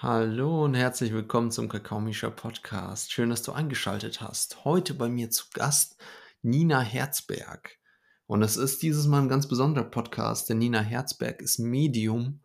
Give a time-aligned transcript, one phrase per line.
[0.00, 3.10] Hallo und herzlich willkommen zum Kakaomischer Podcast.
[3.10, 4.64] Schön, dass du eingeschaltet hast.
[4.64, 5.96] Heute bei mir zu Gast
[6.40, 7.78] Nina Herzberg.
[8.26, 12.44] Und es ist dieses Mal ein ganz besonderer Podcast, denn Nina Herzberg ist Medium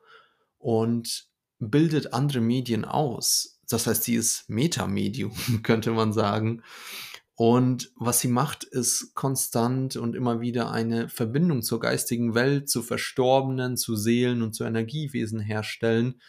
[0.58, 1.28] und
[1.60, 3.60] bildet andere Medien aus.
[3.70, 6.64] Das heißt, sie ist Metamedium, könnte man sagen.
[7.36, 12.82] Und was sie macht, ist konstant und immer wieder eine Verbindung zur geistigen Welt, zu
[12.82, 16.20] Verstorbenen, zu Seelen und zu Energiewesen herstellen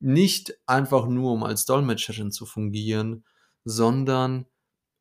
[0.00, 3.24] nicht einfach nur, um als Dolmetscherin zu fungieren,
[3.64, 4.46] sondern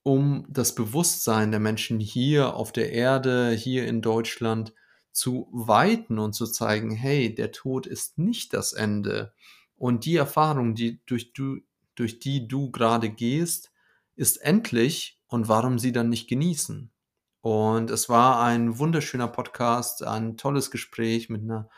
[0.03, 4.73] um das Bewusstsein der Menschen hier auf der Erde, hier in Deutschland
[5.11, 9.33] zu weiten und zu zeigen, hey, der Tod ist nicht das Ende.
[9.75, 11.57] Und die Erfahrung, die durch, du,
[11.95, 13.71] durch die du gerade gehst,
[14.15, 16.91] ist endlich und warum sie dann nicht genießen?
[17.41, 21.69] Und es war ein wunderschöner Podcast, ein tolles Gespräch mit einer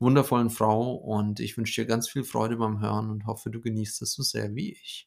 [0.00, 4.00] wundervollen Frau und ich wünsche dir ganz viel Freude beim Hören und hoffe, du genießt
[4.00, 5.06] es so sehr wie ich.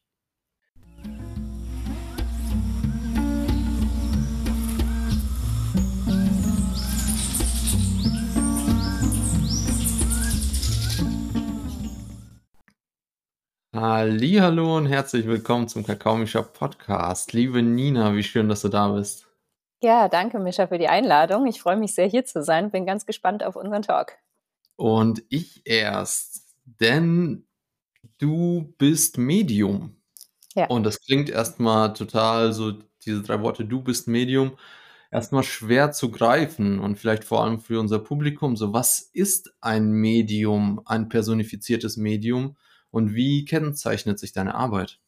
[13.74, 17.32] Hallo und herzlich willkommen zum Kakaomischer Podcast.
[17.32, 19.26] Liebe Nina, wie schön, dass du da bist.
[19.82, 21.46] Ja, danke, Mischa, für die Einladung.
[21.46, 22.70] Ich freue mich sehr, hier zu sein.
[22.70, 24.16] Bin ganz gespannt auf unseren Talk.
[24.76, 27.46] Und ich erst, denn
[28.18, 29.96] du bist Medium.
[30.54, 30.66] Ja.
[30.66, 32.72] Und das klingt erstmal total so,
[33.04, 34.56] diese drei Worte, du bist Medium,
[35.10, 38.56] erstmal schwer zu greifen und vielleicht vor allem für unser Publikum.
[38.56, 42.56] So, was ist ein Medium, ein personifiziertes Medium
[42.90, 45.00] und wie kennzeichnet sich deine Arbeit?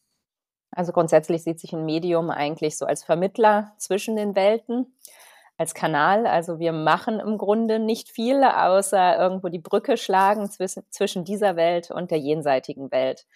[0.71, 4.87] Also grundsätzlich sieht sich ein Medium eigentlich so als Vermittler zwischen den Welten
[5.59, 6.27] als Kanal.
[6.27, 11.57] Also wir machen im Grunde nicht viel, außer irgendwo die Brücke schlagen zwischen, zwischen dieser
[11.57, 13.27] Welt und der jenseitigen Welt.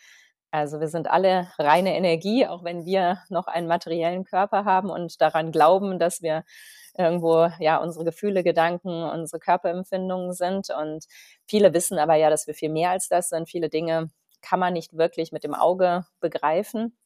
[0.52, 5.20] Also wir sind alle reine Energie, auch wenn wir noch einen materiellen Körper haben und
[5.20, 6.44] daran glauben, dass wir
[6.98, 10.70] irgendwo ja unsere Gefühle, Gedanken, unsere Körperempfindungen sind.
[10.70, 11.06] Und
[11.46, 13.48] viele wissen aber ja, dass wir viel mehr als das sind.
[13.48, 14.10] Viele Dinge
[14.42, 16.96] kann man nicht wirklich mit dem Auge begreifen.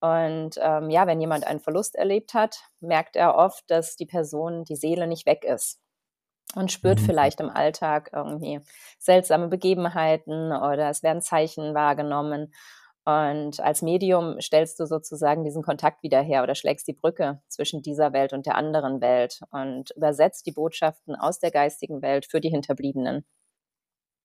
[0.00, 4.64] Und ähm, ja, wenn jemand einen Verlust erlebt hat, merkt er oft, dass die Person,
[4.64, 5.78] die Seele nicht weg ist
[6.54, 7.04] und spürt mhm.
[7.04, 8.60] vielleicht im Alltag irgendwie
[8.98, 12.52] seltsame Begebenheiten oder es werden Zeichen wahrgenommen.
[13.04, 17.82] Und als Medium stellst du sozusagen diesen Kontakt wieder her oder schlägst die Brücke zwischen
[17.82, 22.40] dieser Welt und der anderen Welt und übersetzt die Botschaften aus der geistigen Welt für
[22.40, 23.24] die Hinterbliebenen.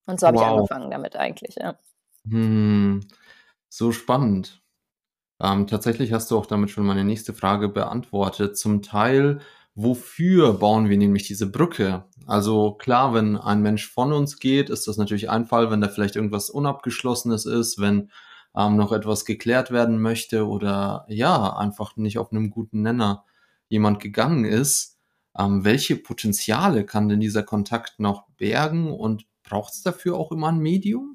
[0.08, 0.44] Und so habe wow.
[0.44, 1.78] ich angefangen damit eigentlich, ja.
[2.28, 3.08] Hm,
[3.70, 4.62] so spannend.
[5.42, 8.58] Ähm, tatsächlich hast du auch damit schon meine nächste Frage beantwortet.
[8.58, 9.40] Zum Teil,
[9.76, 12.06] wofür bauen wir nämlich diese Brücke?
[12.26, 15.90] Also klar, wenn ein Mensch von uns geht, ist das natürlich ein Fall, wenn da
[15.90, 18.12] vielleicht irgendwas Unabgeschlossenes ist, wenn
[18.56, 23.26] ähm, noch etwas geklärt werden möchte oder ja, einfach nicht auf einem guten Nenner
[23.68, 24.98] jemand gegangen ist.
[25.38, 30.48] Ähm, welche Potenziale kann denn dieser Kontakt noch bergen und braucht es dafür auch immer
[30.50, 31.15] ein Medium?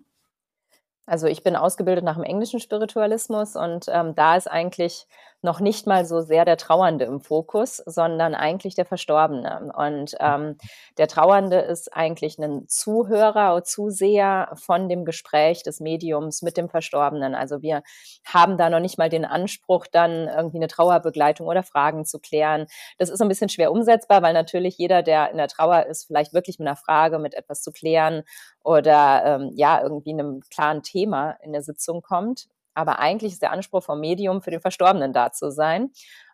[1.11, 5.09] Also ich bin ausgebildet nach dem englischen Spiritualismus und ähm, da ist eigentlich
[5.43, 9.73] noch nicht mal so sehr der Trauernde im Fokus, sondern eigentlich der Verstorbene.
[9.77, 10.57] Und ähm,
[10.99, 16.69] der Trauernde ist eigentlich ein Zuhörer oder Zuseher von dem Gespräch des Mediums mit dem
[16.69, 17.35] Verstorbenen.
[17.35, 17.83] Also wir
[18.25, 22.67] haben da noch nicht mal den Anspruch, dann irgendwie eine Trauerbegleitung oder Fragen zu klären.
[22.99, 26.35] Das ist ein bisschen schwer umsetzbar, weil natürlich jeder, der in der Trauer ist, vielleicht
[26.35, 28.25] wirklich mit einer Frage, mit etwas zu klären
[28.63, 32.49] oder ähm, ja, irgendwie einem klaren Thema in der Sitzung kommt.
[32.75, 35.91] Aber eigentlich ist der Anspruch vom Medium für den Verstorbenen da zu sein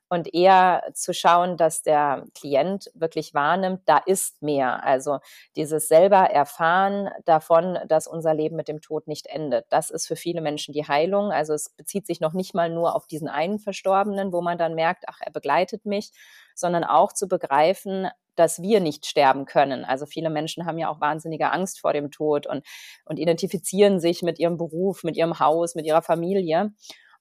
[0.08, 4.84] und eher zu schauen, dass der Klient wirklich wahrnimmt, da ist mehr.
[4.84, 5.18] Also
[5.56, 9.66] dieses selber erfahren davon, dass unser Leben mit dem Tod nicht endet.
[9.70, 11.32] Das ist für viele Menschen die Heilung.
[11.32, 14.74] Also es bezieht sich noch nicht mal nur auf diesen einen Verstorbenen, wo man dann
[14.74, 16.12] merkt, ach, er begleitet mich,
[16.54, 19.84] sondern auch zu begreifen, dass wir nicht sterben können.
[19.84, 22.64] Also viele Menschen haben ja auch wahnsinnige Angst vor dem Tod und,
[23.04, 26.72] und identifizieren sich mit ihrem Beruf, mit ihrem Haus, mit ihrer Familie.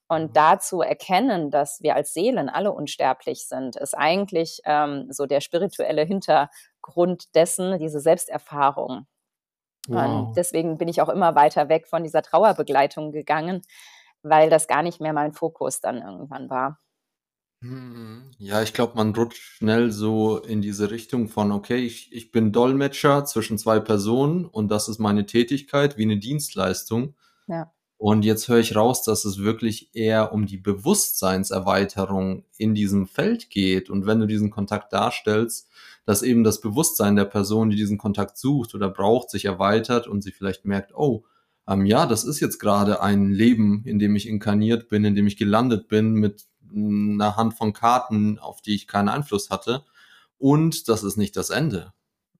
[0.08, 0.32] Und mhm.
[0.34, 6.04] dazu erkennen, dass wir als Seelen alle unsterblich sind, ist eigentlich ähm, so der spirituelle
[6.04, 9.06] Hintergrund dessen, diese Selbsterfahrung.
[9.88, 10.28] Wow.
[10.28, 13.62] Und deswegen bin ich auch immer weiter weg von dieser Trauerbegleitung gegangen,
[14.22, 16.78] weil das gar nicht mehr mein Fokus dann irgendwann war.
[17.60, 18.30] Mhm.
[18.38, 22.52] Ja, ich glaube, man rutscht schnell so in diese Richtung von, okay, ich, ich bin
[22.52, 27.14] Dolmetscher zwischen zwei Personen und das ist meine Tätigkeit wie eine Dienstleistung.
[27.46, 27.72] Ja.
[27.98, 33.48] Und jetzt höre ich raus, dass es wirklich eher um die Bewusstseinserweiterung in diesem Feld
[33.48, 33.88] geht.
[33.88, 35.68] Und wenn du diesen Kontakt darstellst,
[36.04, 40.22] dass eben das Bewusstsein der Person, die diesen Kontakt sucht oder braucht, sich erweitert und
[40.22, 41.24] sie vielleicht merkt, oh,
[41.66, 45.26] ähm, ja, das ist jetzt gerade ein Leben, in dem ich inkarniert bin, in dem
[45.26, 49.84] ich gelandet bin mit einer Hand von Karten, auf die ich keinen Einfluss hatte.
[50.38, 51.92] Und das ist nicht das Ende.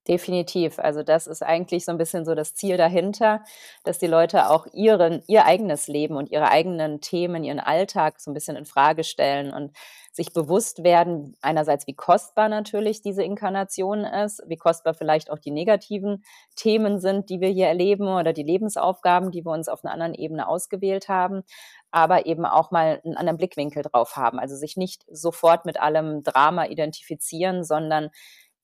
[0.09, 0.79] Definitiv.
[0.79, 3.43] Also das ist eigentlich so ein bisschen so das Ziel dahinter,
[3.83, 8.31] dass die Leute auch ihren, ihr eigenes Leben und ihre eigenen Themen, ihren Alltag so
[8.31, 9.77] ein bisschen in Frage stellen und
[10.13, 15.51] sich bewusst werden, einerseits, wie kostbar natürlich diese Inkarnation ist, wie kostbar vielleicht auch die
[15.51, 16.25] negativen
[16.55, 20.15] Themen sind, die wir hier erleben oder die Lebensaufgaben, die wir uns auf einer anderen
[20.15, 21.43] Ebene ausgewählt haben,
[21.91, 24.39] aber eben auch mal einen anderen Blickwinkel drauf haben.
[24.39, 28.11] Also sich nicht sofort mit allem Drama identifizieren, sondern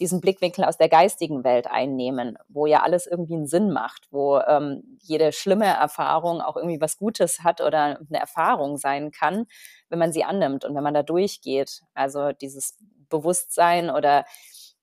[0.01, 4.39] diesen Blickwinkel aus der geistigen Welt einnehmen, wo ja alles irgendwie einen Sinn macht, wo
[4.39, 9.47] ähm, jede schlimme Erfahrung auch irgendwie was Gutes hat oder eine Erfahrung sein kann,
[9.89, 11.83] wenn man sie annimmt und wenn man da durchgeht.
[11.95, 12.79] Also dieses
[13.09, 14.25] Bewusstsein oder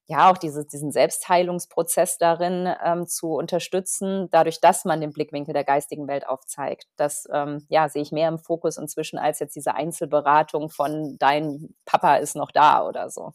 [0.10, 5.64] ja auch diese, diesen Selbstheilungsprozess darin ähm, zu unterstützen, dadurch, dass man den Blickwinkel der
[5.64, 6.88] geistigen Welt aufzeigt.
[6.96, 11.76] Das ähm, ja, sehe ich mehr im Fokus inzwischen als jetzt diese Einzelberatung von dein
[11.86, 13.34] Papa ist noch da oder so.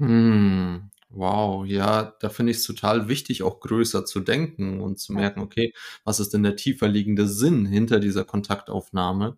[0.00, 0.90] Hm.
[1.12, 5.40] Wow, ja, da finde ich es total wichtig, auch größer zu denken und zu merken,
[5.40, 5.72] okay,
[6.04, 9.36] was ist denn der tiefer liegende Sinn hinter dieser Kontaktaufnahme?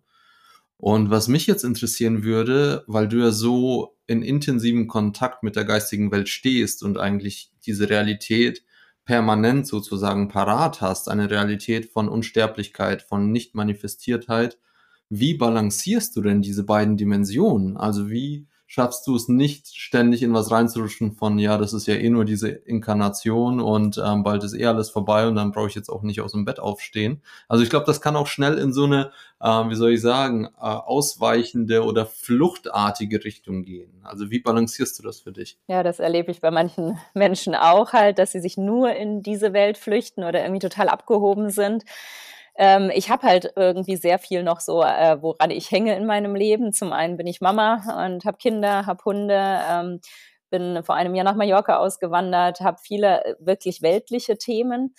[0.77, 5.65] Und was mich jetzt interessieren würde, weil du ja so in intensivem Kontakt mit der
[5.65, 8.63] geistigen Welt stehst und eigentlich diese Realität
[9.05, 14.59] permanent sozusagen parat hast, eine Realität von Unsterblichkeit, von Nicht-Manifestiertheit,
[15.09, 17.77] wie balancierst du denn diese beiden Dimensionen?
[17.77, 21.93] Also wie schaffst du es nicht, ständig in was reinzurutschen von, ja, das ist ja
[21.93, 25.75] eh nur diese Inkarnation und ähm, bald ist eh alles vorbei und dann brauche ich
[25.75, 27.21] jetzt auch nicht aus dem Bett aufstehen.
[27.47, 30.45] Also ich glaube, das kann auch schnell in so eine, äh, wie soll ich sagen,
[30.45, 34.01] äh, ausweichende oder fluchtartige Richtung gehen.
[34.01, 35.59] Also wie balancierst du das für dich?
[35.67, 39.53] Ja, das erlebe ich bei manchen Menschen auch halt, dass sie sich nur in diese
[39.53, 41.83] Welt flüchten oder irgendwie total abgehoben sind
[42.57, 46.35] ähm, ich habe halt irgendwie sehr viel noch so, äh, woran ich hänge in meinem
[46.35, 46.71] Leben.
[46.73, 49.59] Zum einen bin ich Mama und habe Kinder, habe Hunde.
[49.69, 49.99] Ähm,
[50.49, 54.93] bin vor einem Jahr nach Mallorca ausgewandert, habe viele äh, wirklich weltliche Themen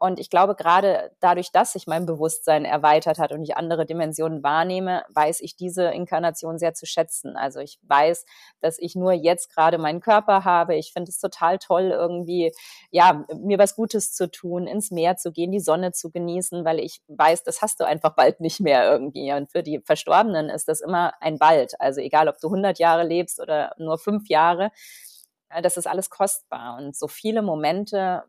[0.00, 4.42] und ich glaube, gerade dadurch, dass sich mein Bewusstsein erweitert hat und ich andere Dimensionen
[4.42, 7.36] wahrnehme, weiß ich diese Inkarnation sehr zu schätzen.
[7.36, 8.26] Also ich weiß,
[8.60, 10.74] dass ich nur jetzt gerade meinen Körper habe.
[10.74, 12.52] Ich finde es total toll, irgendwie,
[12.90, 16.80] ja, mir was Gutes zu tun, ins Meer zu gehen, die Sonne zu genießen, weil
[16.80, 19.32] ich weiß, das hast du einfach bald nicht mehr irgendwie.
[19.32, 21.80] Und für die Verstorbenen ist das immer ein Bald.
[21.80, 24.72] Also egal, ob du 100 Jahre lebst oder nur fünf Jahre,
[25.48, 26.76] äh, das ist alles kostbar.
[26.78, 28.24] Und so viele Momente,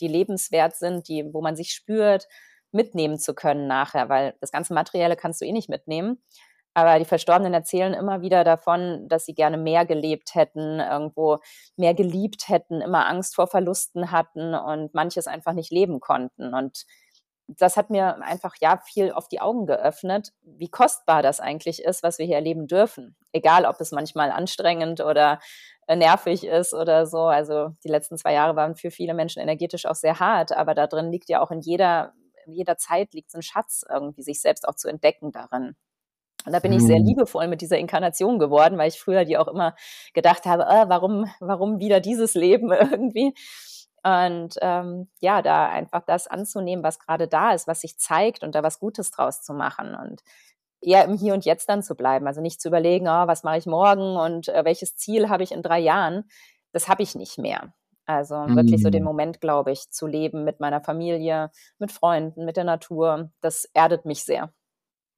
[0.00, 2.26] die lebenswert sind, die, wo man sich spürt,
[2.72, 6.22] mitnehmen zu können nachher, weil das ganze Materielle kannst du eh nicht mitnehmen.
[6.74, 11.38] Aber die Verstorbenen erzählen immer wieder davon, dass sie gerne mehr gelebt hätten, irgendwo
[11.76, 16.52] mehr geliebt hätten, immer Angst vor Verlusten hatten und manches einfach nicht leben konnten.
[16.52, 16.84] Und
[17.48, 22.02] das hat mir einfach ja viel auf die Augen geöffnet, wie kostbar das eigentlich ist,
[22.02, 23.16] was wir hier erleben dürfen.
[23.32, 25.38] Egal, ob es manchmal anstrengend oder
[25.86, 27.20] äh, nervig ist oder so.
[27.20, 30.86] Also die letzten zwei Jahre waren für viele Menschen energetisch auch sehr hart, aber da
[30.86, 32.12] drin liegt ja auch in jeder,
[32.44, 35.76] in jeder Zeit liegt so ein Schatz irgendwie, sich selbst auch zu entdecken darin.
[36.44, 37.06] Und da bin ich sehr mhm.
[37.06, 39.74] liebevoll mit dieser Inkarnation geworden, weil ich früher die auch immer
[40.14, 43.34] gedacht habe, äh, warum, warum wieder dieses Leben irgendwie?
[44.06, 48.54] Und ähm, ja, da einfach das anzunehmen, was gerade da ist, was sich zeigt und
[48.54, 49.96] da was Gutes draus zu machen.
[49.96, 50.22] Und
[50.80, 52.28] eher im Hier und Jetzt dann zu bleiben.
[52.28, 55.50] Also nicht zu überlegen, oh, was mache ich morgen und äh, welches Ziel habe ich
[55.50, 56.24] in drei Jahren.
[56.72, 57.74] Das habe ich nicht mehr.
[58.04, 58.54] Also mhm.
[58.54, 59.08] wirklich so den mhm.
[59.08, 61.50] Moment, glaube ich, zu leben mit meiner Familie,
[61.80, 63.32] mit Freunden, mit der Natur.
[63.40, 64.52] Das erdet mich sehr.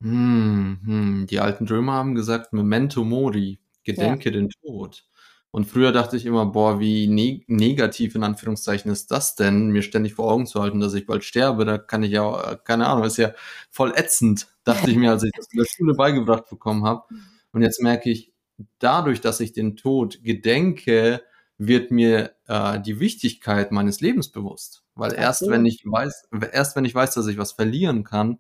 [0.01, 1.27] Mhm.
[1.29, 4.33] Die alten Drömer haben gesagt, Memento Mori, gedenke ja.
[4.33, 5.08] den Tod.
[5.51, 9.83] Und früher dachte ich immer, boah, wie ne negativ in Anführungszeichen ist das denn, mir
[9.83, 11.65] ständig vor Augen zu halten, dass ich bald sterbe.
[11.65, 13.33] Da kann ich ja, keine Ahnung, ist ja
[13.71, 17.05] voll ätzend, dachte ich mir, als ich das in der Schule beigebracht bekommen habe.
[17.53, 18.33] Und jetzt merke ich,
[18.79, 21.23] dadurch, dass ich den Tod gedenke,
[21.59, 24.85] wird mir äh, die Wichtigkeit meines Lebens bewusst.
[24.95, 28.39] Weil erst wenn ich weiß, erst wenn ich weiß, dass ich was verlieren kann,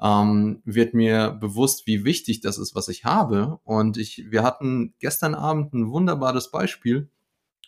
[0.00, 3.58] ähm, wird mir bewusst, wie wichtig das ist, was ich habe.
[3.64, 7.10] Und ich, wir hatten gestern Abend ein wunderbares Beispiel,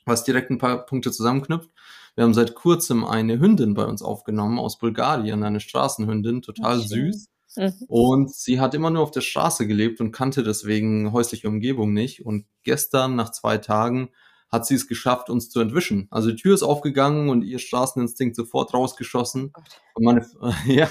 [0.05, 1.71] was direkt ein paar Punkte zusammenknüpft.
[2.15, 6.89] Wir haben seit kurzem eine Hündin bei uns aufgenommen aus Bulgarien, eine Straßenhündin, total okay.
[6.89, 7.29] süß.
[7.57, 7.73] Mhm.
[7.89, 12.25] Und sie hat immer nur auf der Straße gelebt und kannte deswegen häusliche Umgebung nicht.
[12.25, 14.11] Und gestern, nach zwei Tagen,
[14.51, 16.09] hat sie es geschafft, uns zu entwischen.
[16.11, 19.53] Also die Tür ist aufgegangen und ihr Straßeninstinkt sofort rausgeschossen.
[19.55, 19.61] Oh
[19.95, 20.27] und meine,
[20.67, 20.89] ja,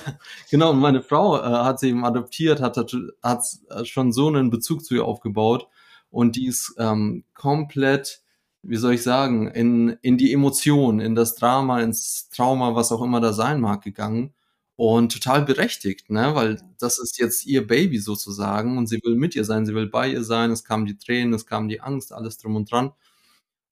[0.50, 4.50] genau, und meine Frau äh, hat sie eben adoptiert, hat, hat, hat schon so einen
[4.50, 5.68] Bezug zu ihr aufgebaut
[6.10, 8.22] und die ist ähm, komplett,
[8.62, 13.02] wie soll ich sagen, in, in die Emotion, in das Drama, ins Trauma, was auch
[13.02, 14.34] immer da sein mag, gegangen.
[14.76, 19.36] Und total berechtigt, ne, weil das ist jetzt ihr Baby sozusagen und sie will mit
[19.36, 20.52] ihr sein, sie will bei ihr sein.
[20.52, 22.94] Es kamen die Tränen, es kam die Angst, alles drum und dran.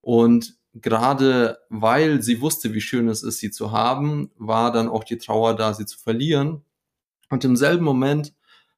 [0.01, 5.03] Und grade weil sie wusste, wie schön es ist, sie zu haben, war dann auch
[5.03, 6.63] die Trauer da, sie zu verlieren.
[7.29, 8.33] Und im selben Moment,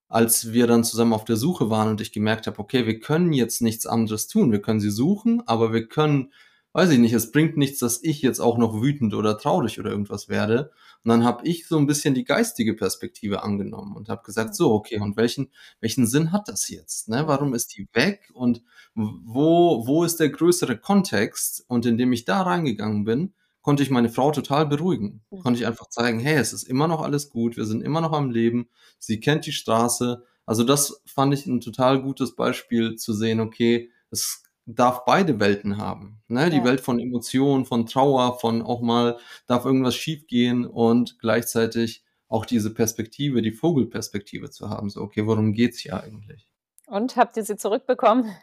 [0.09, 3.33] als wir dann zusammen auf der Suche waren und ich gemerkt habe: „Okay, wir können
[3.33, 4.51] jetzt nichts anderes tun.
[4.51, 6.33] Wir können sie suchen, aber wir können
[6.73, 9.91] weiß ich nicht, es bringt nichts, dass ich jetzt auch noch wütend oder traurig oder
[9.91, 10.71] irgendwas werde.“
[11.03, 14.71] Und dann habe ich so 'n bisschen die geistige Perspektive angenommen und habe gesagt: „So,
[14.73, 17.23] okay, und welchen welchen Sinn hat das jetzt, ne?
[17.27, 18.63] Warum ist die weg und
[18.95, 24.09] wo wo ist der größere Kontext?“ Und indem ich da reingegangen bin, konnte ich meine
[24.09, 25.21] Frau total beruhigen.
[25.41, 28.13] Konnte ich einfach zeigen: „Hey, es ist immer noch alles gut, wir sind immer noch
[28.13, 30.23] am Leben.“ Sie kennt die Straße.
[30.45, 34.43] Also, das fand ich 'n total gutes Beispiel zu sehen, okay, es
[34.75, 36.49] darf beide Welten haben, ne?
[36.49, 36.65] Die Ja.
[36.65, 42.73] Welt von Emotionen, von Trauer, von auch mal darf irgendwas schiefgehen und gleichzeitig auch diese
[42.73, 46.45] Perspektive, die Vogelperspektive zu haben, so: „Okay, worum geht's hier eigentlich?“
[46.87, 48.35] Und habt ihr sie zurückbekommen?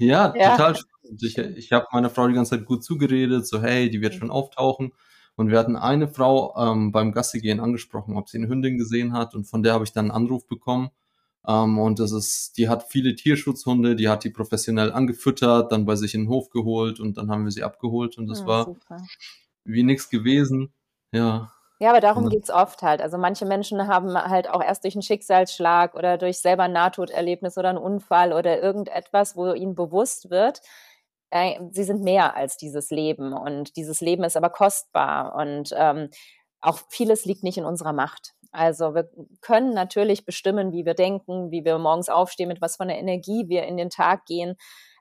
[0.00, 1.20] Ja, Ja, total spannend.
[1.24, 4.14] Ich ich habe meiner Frau die ganze Zeit gut zugeredet, so: „Hey, die wird Mhm.
[4.14, 4.92] schon auftauchen.“
[5.34, 9.34] Und wir hatten eine Frau, ähm, beim Gassi-gehen angesprochen, ob sie 'ne Hündin gesehen hat
[9.34, 10.90] und von der habe ich dann 'n Anruf bekommen.
[11.48, 15.96] Ähm, und das ist die hat viele Tierschutzhunde, die hat die professionell angefüttert, dann bei
[15.96, 18.64] sich in 'n Hof geholt und dann haben wir sie abgeholt und das Ah, war
[18.64, 19.08] super.
[19.64, 20.74] wie nix gewesen.
[21.12, 21.52] Ja.
[21.80, 23.00] Ja, aber darum dann geht's oft halt.
[23.00, 27.56] Also, manche Menschen haben halt auch erst durch 'n Schicksalsschlag oder durch selber 'n Nahtoderlebnis
[27.56, 30.60] oder 'n Unfall oder irgendetwas, wo ihnen bewusst wird,
[31.30, 36.08] ey, sie sind mehr als dieses Leben und dieses Leben ist aber kostbar und, ähm,
[36.60, 38.34] auch vieles liegt nicht in unserer Macht.
[38.52, 39.10] Also, wir
[39.42, 43.48] können natürlich bestimmen, wie wir denken, wie wir morgens aufstehen, mit was für 'ner Energie
[43.48, 44.56] wir in den Tag gehen,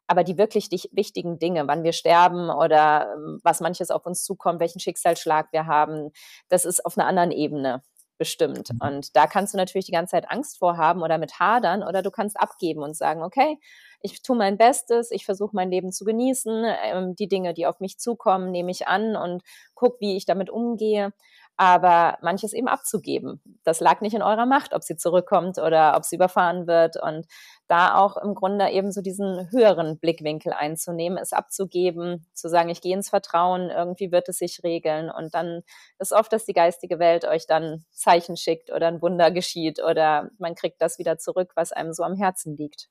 [0.08, 4.60] aber die wirklich wichtigen Dinge, wann wir sterben oder, ähm, was manches auf uns zukommt,
[4.62, 6.12] welchen Schicksalsschlag wir haben,
[6.50, 7.84] das ist auf 'ner anderen Ebene
[8.20, 8.72] bestimmt.
[8.74, 8.80] Mhm.
[8.82, 12.02] Und da kannst du natürlich die ganze Zeit Angst vor haben oder mit hadern oder
[12.02, 13.60] du kannst abgeben und sagen: „Okay,
[14.02, 17.80] ich tue mein Bestes, ich versuche mein Leben zu genießen, ähm, die Dinge, die auf
[17.80, 19.44] mich zukommen, nehme ich an und
[19.76, 21.14] gucke, wie ich damit umgehe.“
[21.60, 23.42] Aber manches eben abzugeben.
[23.64, 27.26] Das lag nicht in eurer Macht, ob sie zurückkommt oder ob sie überfahren wird und
[27.68, 32.82] da auch im Grunde eben so diesen höheren Blickwinkel einzunehmen, es abzugeben, zu sagen: „Ich
[32.82, 35.64] gehe ins Vertrauen, irgendwie wird es sich regeln.“ Und dann
[36.00, 40.30] ist oft, dass die geistige Welt euch dann Zeichen schickt oder 'n Wunder geschieht oder
[40.38, 42.88] man kriegt das wieder zurück, was einem so am Herzen liegt.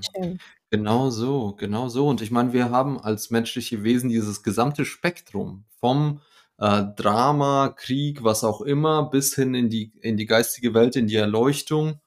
[0.00, 0.38] Schön.
[0.70, 2.08] Genau so, genau so.
[2.08, 6.20] Und ich meine, wir haben als menschliche Wesen dieses gesamte Spektrum vom,
[6.58, 11.06] äh, Drama, Krieg, was auch immer, bis hin in die in die geistige Welt, in
[11.08, 12.00] die Erleuchtung.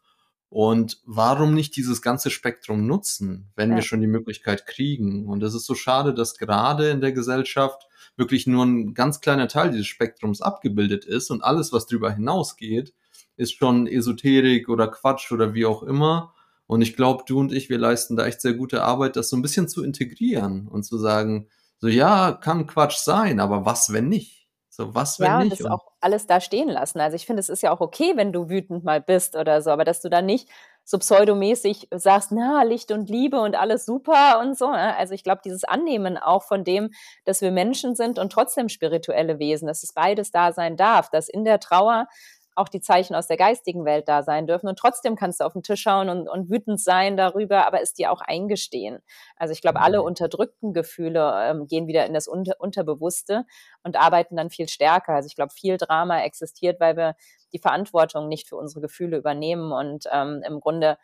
[0.49, 3.83] Und warum nicht dieses ganze Spektrum nutzen, wenn wir Ja.
[3.83, 5.27] schon die Möglichkeit kriegen?
[5.27, 7.87] Und es ist so schade, dass grade in der Gesellschaft
[8.17, 12.93] wirklich nur 'n ganz kleiner Teil dieses Spektrums abgebildet ist und alles, was drüber hinausgeht,
[13.37, 16.33] ist schon Esoterik oder Quatsch oder wie auch immer.
[16.67, 19.35] Und ich glaube, du und ich, wir leisten da echt sehr gute Arbeit, das so
[19.37, 24.09] 'n bisschen zu integrieren und zu sagen, so: „Ja, kann Quatsch sein, aber was, wenn
[24.09, 25.45] nicht?“ So, was, wenn Ja, nicht?
[25.45, 26.99] das Und auch alles da stehen lassen.
[26.99, 29.69] Also, ich finde, es ist ja auch okay, wenn du wütend mal bist oder so,
[29.71, 30.49] aber dass du dann nicht
[30.83, 34.95] so pseudomäßig sagst: „Na, Licht und Liebe und alles super“ und so, ne?
[34.97, 36.91] Also, ich glaube, dieses Annehmen auch von dem,
[37.23, 41.29] dass wir Menschen sind und trotzdem spirituelle Wesen, dass es beides da sein darf, dass
[41.29, 42.07] in der Trauer
[42.55, 45.55] auch die Zeichen aus der geistigen Welt da sein dürfen und trotzdem kannst du auf
[45.55, 48.99] 'n Tisch schauen und und wütend sein darüber, aber es dir auch eingestehen.
[49.37, 50.03] Also, ich glaube, alle Mhm.
[50.03, 53.45] unterdrückten Gefühle, ähm, gehen wieder in das Unter Unterbewusste
[53.83, 55.13] und arbeiten dann viel stärker.
[55.13, 57.15] Also, ich glaube, viel Drama existiert, weil wir
[57.53, 60.97] die Verantwortung nicht für unsere Gefühle übernehmen und, ähm, im Grunde,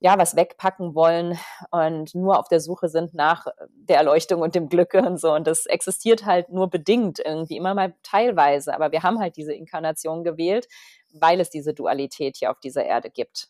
[0.00, 1.38] ja, was wegpacken wollen
[1.70, 5.32] und nur auf der Suche sind nach der Erleuchtung und dem Glücke und so.
[5.32, 8.74] Und das existiert halt nur bedingt irgendwie, immer mal teilweise.
[8.74, 10.68] Aber wir haben halt diese Inkarnation gewählt,
[11.12, 13.48] weil es diese Dualität hier auf dieser Erde gibt.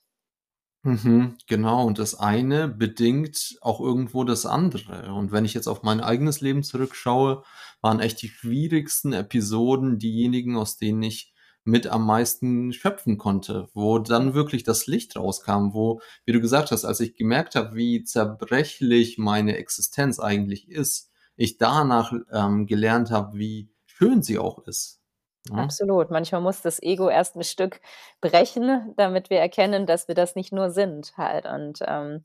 [0.84, 1.86] Mhm, genau.
[1.86, 5.14] Und das eine bedingt auch irgendwo das andere.
[5.14, 7.42] Und wenn ich jetzt auf mein eigenes Leben zurückschaue,
[7.80, 11.33] waren echt die schwierigsten Episoden diejenigen, aus denen ich
[11.64, 16.70] mit am meisten schöpfen konnte, wo dann wirklich das Licht rauskam, wo, wie du gesagt
[16.72, 23.10] hast, als ich gemerkt habe, wie zerbrechlich meine Existenz eigentlich ist, ich danach, ähm, gelernt
[23.10, 25.00] habe, wie schön sie auch ist,
[25.46, 25.74] ne?
[25.74, 26.10] Absolut.
[26.10, 27.80] Manchmal muss das Ego erst 'n Stück
[28.20, 32.24] brechen, damit wir erkennen, dass wir das nicht nur sind halt und, ähm,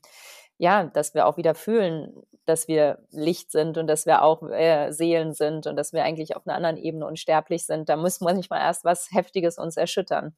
[0.60, 2.12] ja, dass wir auch wieder fühlen,
[2.46, 6.36] dass wir Licht sind und dass wir auch, äh, Seelen sind und dass wir eigentlich
[6.36, 7.88] auf 'ner anderen Ebene unsterblich sind.
[7.88, 10.34] Da muss manchmal erst was Heftiges uns erschüttern.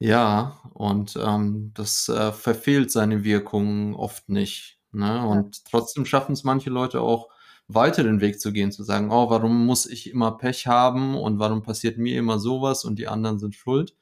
[0.00, 5.06] Ja, und, ähm, das, äh, verfehlt seine Wirkung oft nicht, ne?
[5.06, 5.24] Ja.
[5.26, 7.28] Und trotzdem schaffen's manche Leute auch
[7.66, 11.40] weiter den Weg zu gehen, zu sagen, oh, warum muss ich immer Pech haben und
[11.40, 13.96] warum passiert mir immer sowas und die anderen sind schuld?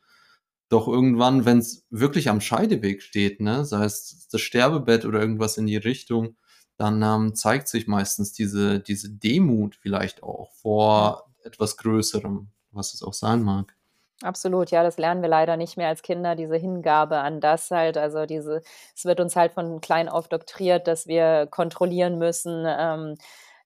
[0.69, 5.59] Doch irgendwann, wenn es wirklich am Scheideweg steht, ne, sei es das Sterbebett oder irgendwas
[5.59, 6.37] in die Richtung,
[6.77, 13.03] dann ähm, zeigt sich meistens diese, diese Demut vielleicht auch vor etwas Größerem, was es
[13.03, 13.77] auch sein mag.
[14.23, 17.99] Absolut, ja, das lernen wir leider nicht mehr als Kinder, diese Hingabe an das halt.
[17.99, 18.63] Also diese,
[18.95, 23.17] es wird uns halt von klein auf doktriert, dass wir kontrollieren müssen, ähm,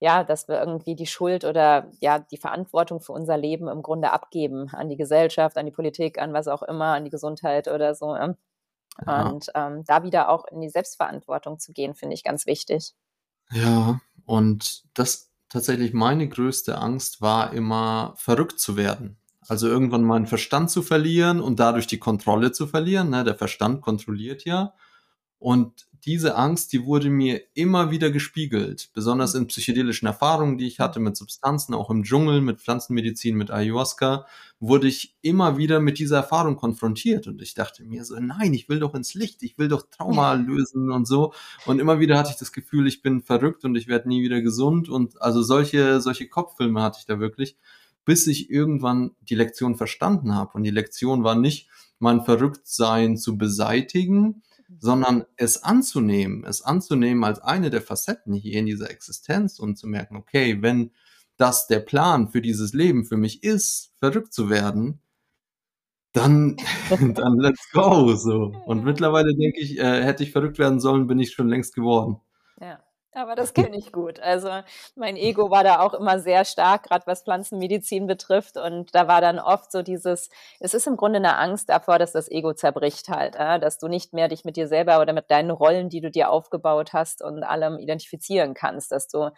[0.01, 4.13] ja, dass wir irgendwie die Schuld oder ja die Verantwortung für unser Leben im Grunde
[4.13, 7.95] abgeben an die Gesellschaft, an die Politik, an was auch immer, an die Gesundheit oder
[7.95, 8.17] so.
[8.17, 8.35] Ja.
[9.29, 12.95] Und ähm, da wieder auch in die Selbstverantwortung zu gehen, finde ich ganz wichtig.
[13.53, 19.19] Ja, und das tatsächlich meine größte Angst war immer verrückt zu werden.
[19.49, 23.11] Also irgendwann meinen Verstand zu verlieren und dadurch die Kontrolle zu verlieren.
[23.11, 23.25] Ne?
[23.25, 24.75] Der Verstand kontrolliert ja.
[25.39, 30.81] Und diese Angst, die wurde mir immer wieder gespiegelt, besonders in psychedelischen Erfahrungen, die ich
[30.81, 34.27] hatte mit Substanzen, auch im Dschungel, mit Pflanzenmedizin, mit Ayahuasca,
[34.59, 37.27] wurde ich immer wieder mit dieser Erfahrung konfrontiert.
[37.27, 40.35] Und ich dachte mir so, nein, ich will doch ins Licht, ich will doch Trauma
[40.35, 41.33] lösen und so.
[41.67, 44.43] Und immer wieder hatte ich das Gefühl, ich bin verrückt und ich werde nie wieder
[44.43, 44.89] gesund.
[44.89, 47.57] Und also solche solche Kopffilme hatte ich da wirklich,
[48.05, 50.53] bis ich irgendwann die Lektion verstanden habe.
[50.55, 54.43] Und die Lektion war nicht mein Verrücktsein zu beseitigen,
[54.79, 59.87] sondern es anzunehmen, es anzunehmen als eine der Facetten hier in dieser Existenz und zu
[59.87, 60.93] merken, okay, wenn
[61.37, 65.01] das der Plan für dieses Leben für mich ist, verrückt zu werden,
[66.13, 66.57] dann,
[67.15, 68.55] dann let's go, so.
[68.67, 72.21] Und mittlerweile denke ich, äh, hätte ich verrückt werden sollen, bin ich schon längst geworden.
[73.13, 74.21] Aber das kenne ich gut.
[74.21, 74.51] Also
[74.95, 78.57] mein Ego war da auch immer sehr stark, gerade was Pflanzenmedizin betrifft.
[78.57, 82.13] Und da war dann oft so dieses, es ist im Grunde eine Angst davor, dass
[82.13, 83.59] das Ego zerbricht halt, ja?
[83.59, 86.31] dass du nicht mehr dich mit dir selber oder mit deinen Rollen, die du dir
[86.31, 89.31] aufgebaut hast und allem identifizieren kannst, dass du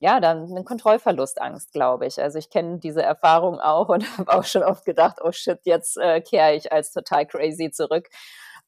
[0.00, 2.20] ja, dann einen Kontrollverlustangst, glaube ich.
[2.20, 5.96] Also ich kenne diese Erfahrung auch und habe auch schon oft gedacht, oh shit, jetzt
[5.98, 8.08] äh, kehre ich als total crazy zurück.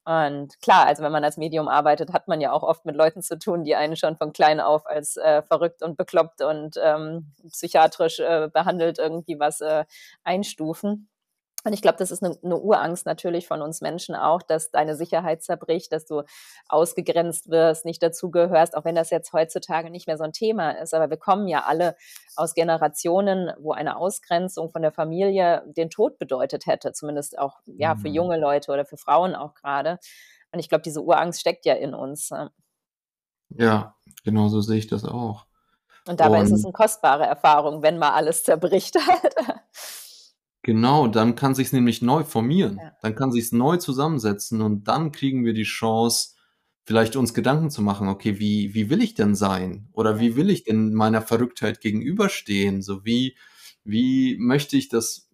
[0.04, 3.22] Und klar, also wenn man als Medium arbeitet, hat man ja auch oft mit Leuten
[3.22, 7.32] zu tun, die einen schon von klein auf als äh, verrückt und bekloppt und ähm,
[7.48, 9.84] psychiatrisch äh, behandelt irgendwie was äh,
[10.24, 11.08] einstufen.
[11.64, 14.96] Und ich glaube, das ist eine, eine, Urangst natürlich von uns Menschen auch, dass deine
[14.96, 16.22] Sicherheit zerbricht, dass du
[16.68, 20.92] ausgegrenzt wirst, nicht dazugehörst, auch wenn das jetzt heutzutage nicht mehr so ein Thema ist.
[20.92, 21.94] Aber wir kommen ja alle
[22.34, 27.94] aus Generationen, wo eine Ausgrenzung von der Familie den Tod bedeutet hätte, zumindest auch ja
[27.94, 28.14] für mhm.
[28.14, 29.98] junge Leute oder für Frauen auch gerade.
[30.50, 32.30] Und ich glaube, diese Urangst steckt ja in uns.
[33.50, 33.94] Ja,
[34.24, 35.46] genau so sehe ich das auch.
[36.08, 38.96] Und dabei Und ist es eine kostbare Erfahrung, wenn mal alles zerbricht.
[40.62, 42.78] Genau, dann kann sich's nämlich neu formieren.
[42.80, 42.92] Ja.
[43.02, 46.36] Dann kann sich's neu zusammensetzen und dann kriegen wir die Chance,
[46.84, 49.88] vielleicht uns Gedanken zu machen, okay, wie, wie will ich denn sein?
[49.92, 52.82] Oder wie will ich denn meiner Verrücktheit gegenüberstehen?
[52.82, 53.36] So wie,
[53.84, 55.28] wie möchte ich, dass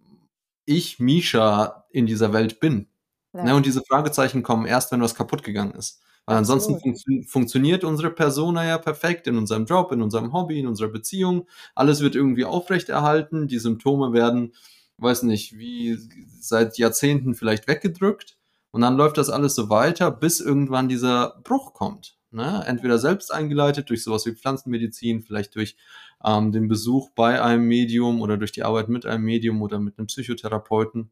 [0.64, 2.88] ich, Misha, in dieser Welt bin?
[3.34, 3.44] Ja.
[3.44, 6.00] Ne, und diese Fragezeichen kommen erst, wenn was kaputt gegangen ist.
[6.26, 10.66] Weil ansonsten fun funktioniert unsere Persona ja perfekt in unserem Job, in unserem Hobby, in
[10.66, 11.46] unserer Beziehung.
[11.74, 13.48] Alles wird irgendwie aufrechterhalten.
[13.48, 14.52] Die Symptome werden
[14.98, 15.98] weiß nicht, wie
[16.40, 18.36] seit Jahrzehnten vielleicht weggedrückt.
[18.70, 22.18] Und dann läuft das alles so weiter, bis irgendwann dieser Bruch kommt.
[22.30, 22.62] Ne?
[22.66, 25.76] Entweder selbst eingeleitet durch sowas wie Pflanzenmedizin, vielleicht durch
[26.22, 29.98] ähm, den Besuch bei einem Medium oder durch die Arbeit mit einem Medium oder mit
[29.98, 31.10] einem Psychotherapeuten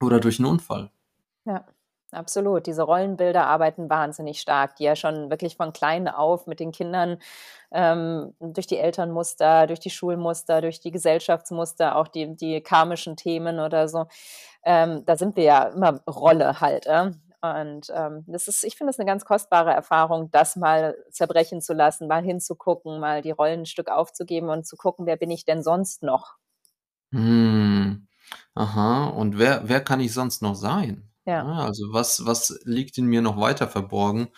[0.00, 0.90] oder durch einen Unfall.
[1.44, 1.66] Ja.
[2.12, 2.66] Absolut.
[2.66, 7.18] Diese Rollenbilder arbeiten wahnsinnig stark, die ja schon wirklich von klein auf mit den Kindern
[7.70, 13.60] ähm, durch die Elternmuster, durch die Schulmuster, durch die Gesellschaftsmuster, auch die, die karmischen Themen
[13.60, 14.06] oder so.
[14.64, 16.86] Ähm, da sind wir ja immer Rolle halt.
[16.86, 17.12] Äh?
[17.42, 21.72] Und ähm, das ist, ich finde es eine ganz kostbare Erfahrung, das mal zerbrechen zu
[21.72, 25.44] lassen, mal hinzugucken, mal die Rollen ein Stück aufzugeben und zu gucken, wer bin ich
[25.44, 26.34] denn sonst noch?
[27.12, 28.08] Hm.
[28.54, 31.09] Aha, und wer, wer kann ich sonst noch sein?
[31.26, 31.44] Ja.
[31.44, 34.28] Ah, also was, was liegt in mir noch weiter verborgen?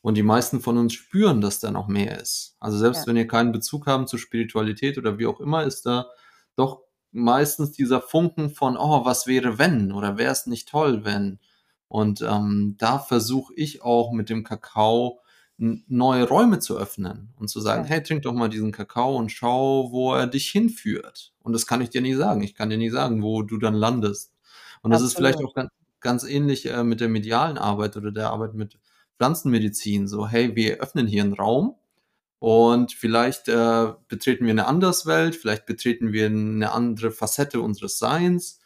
[0.00, 2.56] Und die meisten von uns spüren, dass da noch mehr ist.
[2.58, 3.06] Also selbst ja.
[3.06, 6.08] wenn ihr keinen Bezug haben zur Spiritualität oder wie auch immer, ist da
[6.56, 9.92] doch meistens dieser Funken von, oh, was wäre wenn?
[9.92, 11.38] Oder wäre es nicht toll, wenn?
[11.86, 15.20] Und ähm, da versuche ich auch mit dem Kakao
[15.58, 17.90] neue Räume zu öffnen und zu sagen, ja.
[17.90, 21.32] hey, trink doch mal diesen Kakao und schau, wo er dich hinführt.
[21.40, 22.42] Und das kann ich dir nicht sagen.
[22.42, 24.32] Ich kann dir nicht sagen, wo du dann landest.
[24.80, 25.70] Und das ist vielleicht auch ganz,
[26.02, 28.78] ganz ähnlich äh, mit der medialen Arbeit oder der Arbeit mit
[29.18, 30.08] Pflanzenmedizin.
[30.08, 31.76] So, hey, wir öffnen hier einen Raum
[32.38, 38.60] und vielleicht äh, betreten wir eine Anderswelt, vielleicht betreten wir eine andere Facette unseres Seins.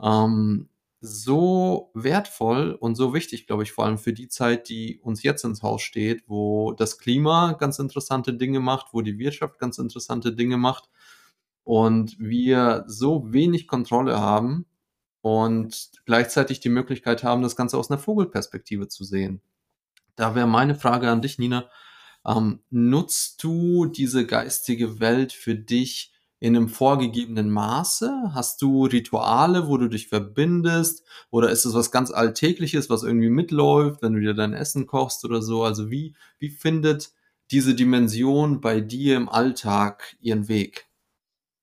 [0.00, 0.68] Ähm,
[1.00, 5.44] so wertvoll und so wichtig, glaube ich, vor allem für die Zeit, die uns jetzt
[5.44, 10.34] ins Haus steht, wo das Klima ganz interessante Dinge macht, wo die Wirtschaft ganz interessante
[10.34, 10.90] Dinge macht
[11.64, 14.66] und wir so wenig Kontrolle haben
[15.22, 19.40] und gleichzeitig die Möglichkeit haben, das Ganze aus einer Vogelperspektive zu sehen.
[20.16, 21.70] Da wäre meine Frage an dich, Nina.
[22.26, 28.32] Ähm, nutzt du diese geistige Welt für dich in einem vorgegebenen Maße?
[28.34, 31.04] Hast du Rituale, wo du dich verbindest?
[31.30, 35.24] Oder ist es was ganz Alltägliches, was irgendwie mitläuft, wenn du dir dein Essen kochst
[35.24, 35.62] oder so?
[35.62, 37.12] Also wie, wie findet
[37.50, 40.89] diese Dimension bei dir im Alltag ihren Weg?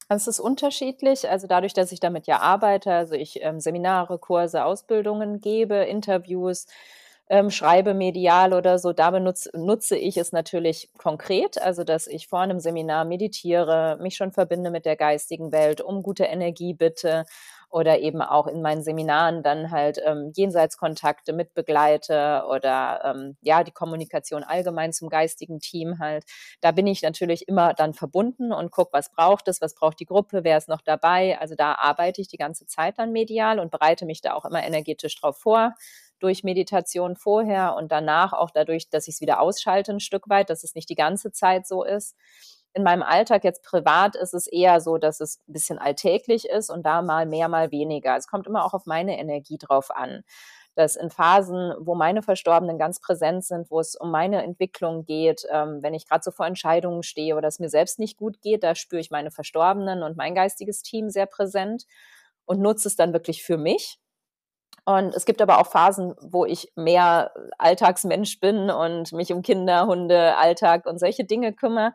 [0.10, 1.30] Es ist unterschiedlich.
[1.30, 6.66] Also dadurch, dass ich damit ja arbeite, also ich ähm, Seminare, Kurse, Ausbildungen gebe, Interviews,
[7.30, 12.28] ähm, schreibe medial oder so, da benutze, nutze ich es natürlich konkret, also dass ich
[12.30, 17.26] vor einem Seminar meditiere, mich schon verbinde mit der geistigen Welt, um gute Energie bitte
[17.70, 23.64] oder eben auch in meinen Seminaren dann halt ähm, Jenseitskontakte mit begleite oder ähm, ja,
[23.64, 26.24] die Kommunikation allgemein zum geistigen Team halt.
[26.62, 30.06] Da bin ich natürlich immer dann verbunden und gucke, was braucht es, was braucht die
[30.06, 31.38] Gruppe, wer ist noch dabei.
[31.40, 34.64] Also da arbeite ich die ganze Zeit dann medial und bereite mich da auch immer
[34.64, 35.74] energetisch drauf vor
[36.20, 40.50] durch Meditation vorher und danach auch dadurch, dass ich es wieder ausschalte ein Stück weit,
[40.50, 42.16] dass es nicht die ganze Zeit so ist.
[42.78, 46.70] In meinem Alltag jetzt privat ist es eher so, dass es ein bisschen alltäglich ist
[46.70, 48.16] und da mal mehr, mal weniger.
[48.16, 50.24] Es kommt immer auch auf meine Energie drauf an
[50.76, 55.42] dass in Phasen, wo meine Verstorbenen ganz präsent sind, wo es um meine Entwicklung geht,
[55.50, 58.64] ähm, wenn ich gerade so vor Entscheidungen stehe oder es mir selbst nicht gut geht,
[58.64, 61.86] da spüre ich meine Verstorbenen und mein geistiges Team sehr präsent
[62.46, 64.00] und nutze es dann wirklich für mich.
[64.86, 69.86] Und es gibt aber auch Phasen, wo ich mehr Alltagsmensch bin und mich um Kinder,
[69.86, 71.94] Hunde, Alltag und solche Dinge kümmere,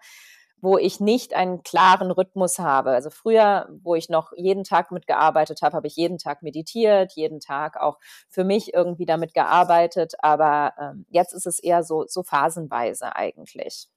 [0.62, 2.90] wo ich nicht einen klaren Rhythmus habe.
[2.90, 7.40] Also früher, wo ich noch jeden Tag mitgearbeitet habe, habe ich jeden Tag meditiert, jeden
[7.40, 7.98] Tag auch
[8.29, 10.14] für mich irgendwie damit gearbeitet.
[10.20, 13.88] Aber ähm, jetzt ist es eher so, so phasenweise eigentlich,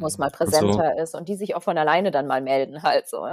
[0.00, 2.42] wo es hm, mal präsenter also, ist und die sich auch von alleine dann mal
[2.42, 3.28] melden halt so.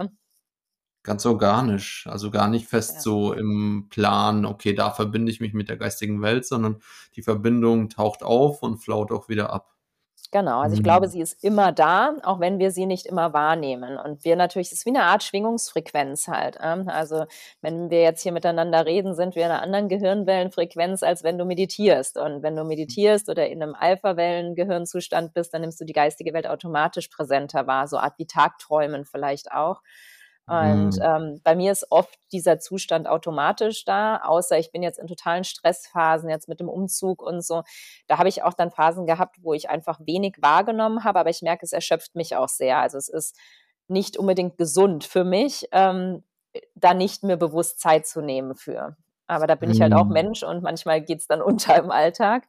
[1.01, 3.01] Ganz organisch, also gar nicht fest ja.
[3.01, 6.79] so im Plan, okay, da verbinde ich mich mit der geistigen Welt, sondern
[7.15, 9.70] die Verbindung taucht auf und flaut auch wieder ab.
[10.33, 11.11] Genau, also ich glaube, mhm.
[11.11, 13.97] sie ist immer da, auch wenn wir sie nicht immer wahrnehmen.
[13.97, 16.57] Und wir natürlich, es ist wie eine Art Schwingungsfrequenz halt.
[16.63, 17.25] Ähm, also
[17.59, 21.43] wenn wir jetzt hier miteinander reden, sind wir in einer anderen Gehirnwellenfrequenz, als wenn du
[21.43, 22.17] meditierst.
[22.17, 26.47] Und wenn du meditierst oder in einem Alpha-Wellen-Gehirnzustand bist, dann nimmst du die geistige Welt
[26.47, 29.81] automatisch präsenter wahr, so Art wie Tagträumen vielleicht auch.
[30.47, 31.01] Und mhm.
[31.01, 35.43] ähm, bei mir ist oft dieser Zustand automatisch da, außer ich bin jetzt in totalen
[35.43, 37.63] Stressphasen, jetzt mit dem Umzug und so.
[38.07, 41.41] Da habe ich auch dann Phasen gehabt, wo ich einfach wenig wahrgenommen habe, aber ich
[41.41, 42.79] merke, es erschöpft mich auch sehr.
[42.79, 43.37] Also es ist
[43.87, 46.23] nicht unbedingt gesund für mich, ähm,
[46.75, 48.97] da nicht mehr bewusst Zeit zu nehmen für.
[49.27, 49.75] Aber da bin mhm.
[49.75, 50.13] ich halt auch mhm.
[50.13, 52.43] Mensch und manchmal geht es dann unter im Alltag.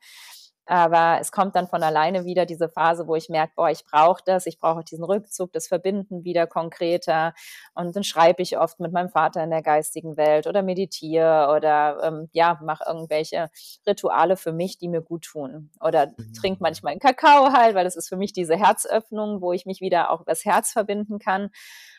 [0.67, 4.23] Aber es kommt dann von alleine wieder diese Phase, wo ich merke, boah, ich brauche
[4.25, 7.35] das, ich brauche diesen Rückzug, das Verbinden wieder konkreter.
[7.75, 11.99] Und dann schreibe ich oft mit meinem Vater in der geistigen Welt oder meditiere oder
[12.05, 13.51] ähm, ja, mache irgendwelche
[13.87, 15.71] Rituale für mich, die mir gut tun.
[15.81, 16.33] Oder mhm.
[16.35, 19.81] trinke manchmal einen Kakao halt, weil das ist für mich diese Herzöffnung, wo ich mich
[19.81, 21.51] wieder auch übers Herz verbinden kann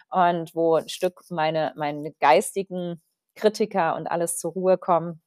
[0.10, 3.02] und wo ein Stück meine, meine geistigen
[3.36, 5.21] Kritiker und alles zur Ruhe kommen.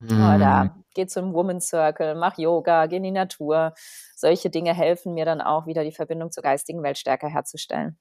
[0.00, 0.10] Mhm.
[0.10, 3.74] Oder geh zum Women's Circle, mach Yoga, geh in die Natur.
[4.14, 7.98] Solche Dinge helfen mir dann auch wieder die Verbindung zur geistigen Welt stärker herzustellen.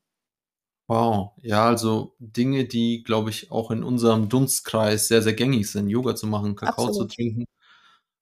[0.88, 5.90] Wow, ja, also Dinge, die, glaube ich, auch in unserem Dunstkreis sehr, sehr gängig sind,
[5.90, 7.12] Yoga zu machen, Kakao Absolut.
[7.12, 7.46] zu trinken.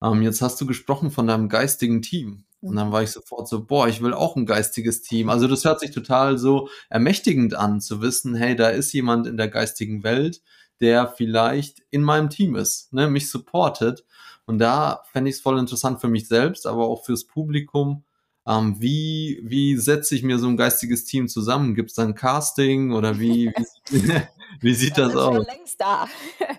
[0.02, 2.46] Ähm, jetzt hast du gesprochen von deinem geistigen Team.
[2.62, 2.92] Und dann mhm.
[2.94, 5.30] war ich sofort so, boah, ich will auch ein geistiges Team.
[5.30, 9.36] Also das hört sich total so ermächtigend an, zu wissen, hey, da ist jemand in
[9.36, 10.42] der geistigen Welt,
[10.82, 14.06] der vielleicht in meinem Team ist, ne, mich supportet.
[14.46, 18.04] Und da fände ich es voll interessant für mich selbst, aber auch fürs Publikum.
[18.46, 21.76] Ähm, wie, wie setze ich mir so ein geistiges Team zusammen?
[21.76, 23.54] Gibt es dann Casting oder wie,
[23.90, 24.12] wie,
[24.60, 25.36] wie sieht das, das aus?
[25.36, 26.08] Schon längst da.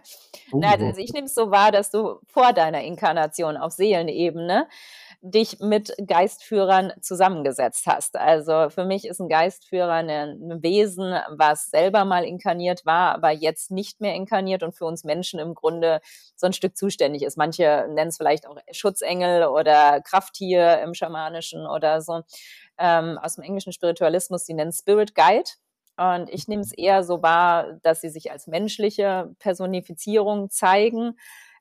[0.53, 0.61] Oh.
[0.63, 4.69] also ich nehme es so wahr, dass du vor deiner Inkarnation auf Seelenebene
[5.27, 8.17] dich mit Geistführern zusammengesetzt hast.
[8.17, 13.71] Also für mich ist ein Geistführer ein Wesen, was selber mal inkarniert war, aber jetzt
[13.71, 16.03] nicht mehr inkarniert und für uns Menschen im Grunde
[16.37, 17.39] so ein Stück zuständig ist.
[17.39, 22.21] Manche nennen es vielleicht auch Schutzengel oder Krafttier im Schamanischen oder so.
[22.77, 25.49] Ähm, aus dem englischen Spiritualismus, die nennen Spirit Guide.
[25.97, 31.17] Und ich nehme es eher so wahr, dass sie sich als menschliche Personifizierung zeigen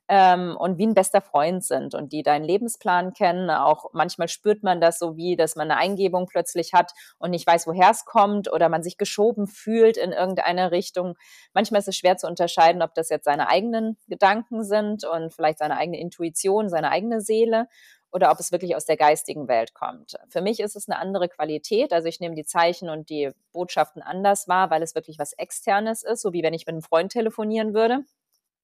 [0.08, 3.50] ähm, und wie ein bester Freund sind und die deinen Lebensplan kennen.
[3.50, 7.46] Auch manchmal spürt man das so wie, dass man eine Eingebung plötzlich hat und nicht
[7.46, 11.14] weiß, woher es kommt oder man sich geschoben fühlt in irgendeine Richtung.
[11.54, 15.58] Manchmal ist es schwer zu unterscheiden, ob das jetzt seine eigenen Gedanken sind und vielleicht
[15.58, 17.68] seine eigene Intuition, seine eigene Seele
[18.12, 20.14] oder ob es wirklich aus der geistigen Welt kommt.
[20.28, 21.92] Für mich ist es eine andere Qualität.
[21.92, 26.04] Also ich nehme die Zeichen und die Botschaften anders wahr, weil es wirklich was Externes
[26.04, 28.04] ist, so wie wenn ich mit einem Freund telefonieren würde.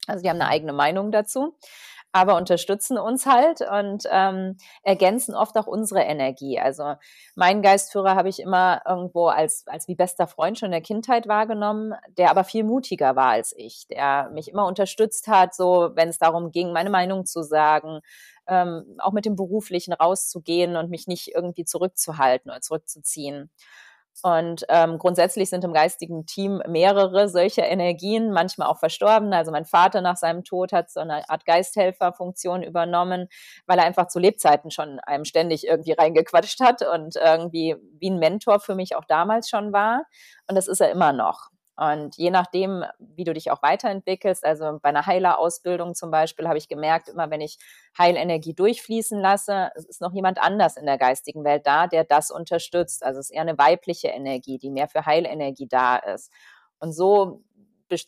[0.07, 1.55] Also die haben eine eigene Meinung dazu,
[2.11, 6.59] aber unterstützen uns halt und ähm, ergänzen oft auch unsere Energie.
[6.59, 6.95] Also
[7.35, 11.27] meinen Geistführer habe ich immer irgendwo als, als wie bester Freund schon in der Kindheit
[11.27, 16.09] wahrgenommen, der aber viel mutiger war als ich, der mich immer unterstützt hat, so wenn
[16.09, 18.01] es darum ging, meine Meinung zu sagen,
[18.47, 23.49] ähm, auch mit dem Beruflichen rauszugehen und mich nicht irgendwie zurückzuhalten oder zurückzuziehen.
[24.23, 29.33] Und ähm, grundsätzlich sind im geistigen Team mehrere solcher Energien, manchmal auch verstorben.
[29.33, 33.27] Also mein Vater nach seinem Tod hat so eine Art Geisthelferfunktion übernommen,
[33.65, 38.19] weil er einfach zu Lebzeiten schon einem ständig irgendwie reingequatscht hat und irgendwie wie ein
[38.19, 40.05] Mentor für mich auch damals schon war.
[40.47, 41.50] Und das ist er immer noch.
[41.81, 46.59] Und je nachdem, wie du dich auch weiterentwickelst, also bei einer Heilerausbildung zum Beispiel, habe
[46.59, 47.57] ich gemerkt, immer wenn ich
[47.97, 53.03] Heilenergie durchfließen lasse, ist noch jemand anders in der geistigen Welt da, der das unterstützt.
[53.03, 56.31] Also es ist eher eine weibliche Energie, die mehr für Heilenergie da ist.
[56.77, 57.41] Und so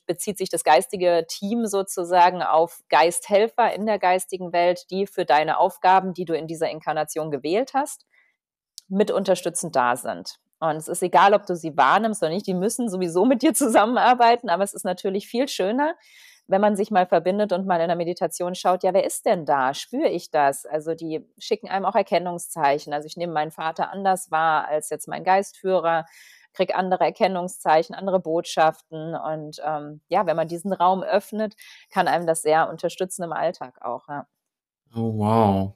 [0.06, 5.58] bezieht sich das geistige Team sozusagen auf Geisthelfer in der geistigen Welt, die für deine
[5.58, 8.06] Aufgaben, die du in dieser Inkarnation gewählt hast,
[8.88, 10.40] mit unterstützend da sind.
[10.69, 13.54] Und es ist egal, ob du sie wahrnimmst oder nicht, die müssen sowieso mit dir
[13.54, 15.95] zusammenarbeiten, aber es ist natürlich viel schöner,
[16.47, 19.45] wenn man sich mal verbindet und mal in der Meditation schaut, ja, wer ist denn
[19.45, 19.73] da?
[19.73, 20.65] Spüre ich das?
[20.65, 22.93] Also die schicken einem auch Erkennungszeichen.
[22.93, 26.06] Also ich nehme meinen Vater anders wahr als jetzt mein Geistführer,
[26.54, 29.15] kriege andere Erkennungszeichen, andere Botschaften.
[29.15, 31.56] Und ähm, ja, wenn man diesen Raum öffnet,
[31.89, 34.08] kann einem das sehr unterstützen im Alltag auch.
[34.10, 34.28] Ja.
[34.93, 35.73] Oh, wow.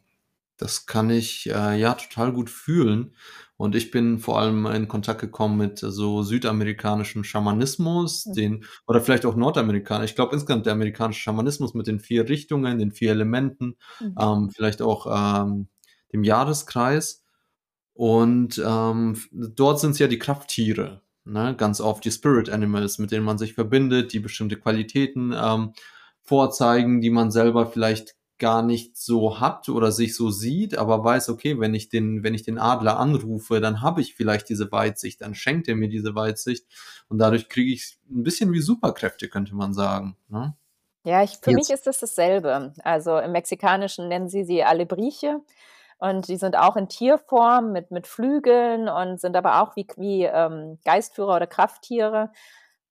[0.58, 3.16] Das kann ich äh, ja total gut fühlen.
[3.58, 8.34] Und ich bin vor allem in Kontakt gekommen mit so südamerikanischem Schamanismus, mhm.
[8.34, 10.12] den, oder vielleicht auch nordamerikanisch.
[10.12, 14.16] Ich glaube insgesamt der amerikanische Schamanismus mit den vier Richtungen, den vier Elementen, mhm.
[14.20, 15.68] ähm, vielleicht auch ähm,
[16.14, 17.24] dem Jahreskreis.
[17.94, 21.56] Und ähm, dort sind es ja die Krafttiere, ne?
[21.58, 25.74] ganz oft die Spirit Animals, mit denen man sich verbindet, die bestimmte Qualitäten ähm,
[26.22, 31.30] vorzeigen, die man selber vielleicht gar nicht so hat oder sich so sieht, aber weiß,
[31.30, 35.22] okay, wenn ich den, wenn ich den Adler anrufe, dann habe ich vielleicht diese Weitsicht,
[35.22, 36.66] dann schenkt er mir diese Weitsicht
[37.10, 40.18] und dadurch kriege ich ein bisschen wie Superkräfte, könnte man sagen.
[40.30, 40.56] Ne?
[41.04, 41.58] Ja, ich, für Jetzt.
[41.58, 42.74] mich ist das dasselbe.
[42.84, 45.42] Also im Mexikanischen nennen sie sie Alebriche
[46.00, 50.24] und die sind auch in Tierform mit, mit Flügeln und sind aber auch wie, wie
[50.26, 52.32] ähm, Geistführer oder Krafttiere.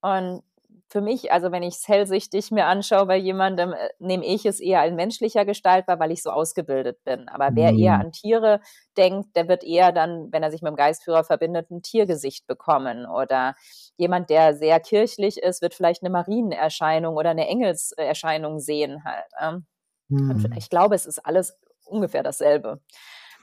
[0.01, 0.43] Und
[0.89, 4.61] für mich, also wenn ich es hellsichtig mir anschaue bei jemandem, äh, nehme ich es
[4.61, 7.29] eher in menschlicher Gestalt wahr, weil ich so ausgebildet bin.
[7.29, 7.79] Aber wer mhm.
[7.79, 8.61] eher an Tiere
[8.97, 13.07] denkt, der wird eher dann, wenn er sich mit dem Geistführer verbindet, ein Tiergesicht bekommen.
[13.07, 13.55] Oder
[13.97, 19.27] jemand, der sehr kirchlich ist, wird vielleicht eine Marienerscheinung oder eine Engelserscheinung sehen halt.
[19.41, 19.67] Ähm.
[20.09, 20.53] Mhm.
[20.57, 22.81] Ich glaube, es ist alles ungefähr dasselbe.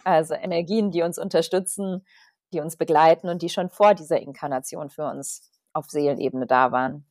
[0.03, 2.05] Also Energien, die uns unterstützen,
[2.53, 7.05] die uns begleiten und die schon vor dieser Inkarnation für uns auf Seelenebene da waren.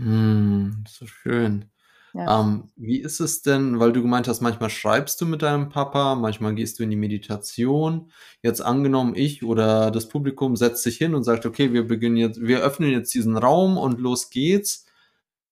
[0.00, 1.66] Hm, so schön.
[2.12, 2.40] Ja.
[2.40, 6.16] Ähm, wie ist es denn, weil du gemeint hast, manchmal schreibst du mit deinem Papa,
[6.16, 8.10] manchmal gehst du in die Meditation.
[8.42, 12.40] Jetzt angenommen, ich oder das Publikum setzt sich hin und sagt, okay, wir beginnen jetzt,
[12.40, 14.86] wir öffnen jetzt diesen Raum und los geht's.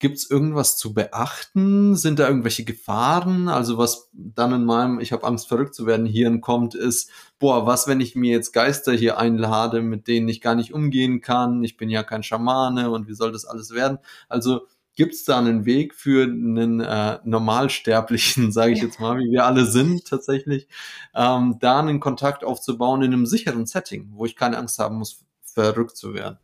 [0.00, 1.96] Gibt es irgendwas zu beachten?
[1.96, 3.48] Sind da irgendwelche Gefahren?
[3.48, 7.66] Also was dann in meinem, ich habe Angst verrückt zu werden, Hirn kommt, ist, boah,
[7.66, 11.64] was, wenn ich mir jetzt Geister hier einlade, mit denen ich gar nicht umgehen kann?
[11.64, 13.98] Ich bin ja kein Schamane und wie soll das alles werden?
[14.28, 14.66] Also
[14.98, 19.46] gibt es da einen Weg für einen äh, Normalsterblichen, sage ich jetzt mal, wie wir
[19.46, 20.66] alle sind tatsächlich,
[21.14, 25.24] ähm, da einen Kontakt aufzubauen in einem sicheren Setting, wo ich keine Angst haben muss,
[25.44, 26.38] verrückt zu werden?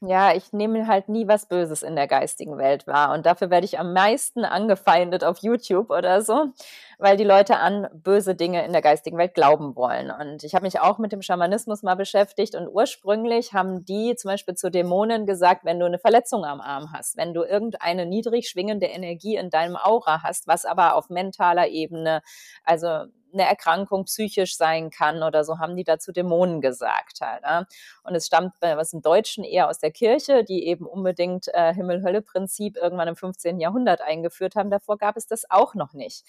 [0.00, 3.12] Ja, ich nehme halt nie was Böses in der geistigen Welt wahr.
[3.12, 6.52] Und dafür werde ich am meisten angefeindet auf YouTube oder so,
[6.98, 10.12] weil die Leute an böse Dinge in der geistigen Welt glauben wollen.
[10.12, 14.30] Und ich habe mich auch mit dem Schamanismus mal beschäftigt und ursprünglich haben die zum
[14.30, 18.48] Beispiel zu Dämonen gesagt, wenn du eine Verletzung am Arm hast, wenn du irgendeine niedrig
[18.48, 22.22] schwingende Energie in deinem Aura hast, was aber auf mentaler Ebene,
[22.62, 27.42] also eine Erkrankung psychisch sein kann oder so haben die dazu Dämonen gesagt halt.
[27.42, 27.66] Ne?
[28.02, 32.76] Und es stammt was im Deutschen eher aus der Kirche, die eben unbedingt äh, Himmel-Hölle-Prinzip
[32.76, 33.60] irgendwann im 15.
[33.60, 34.70] Jahrhundert eingeführt haben.
[34.70, 36.24] Davor gab es das auch noch nicht.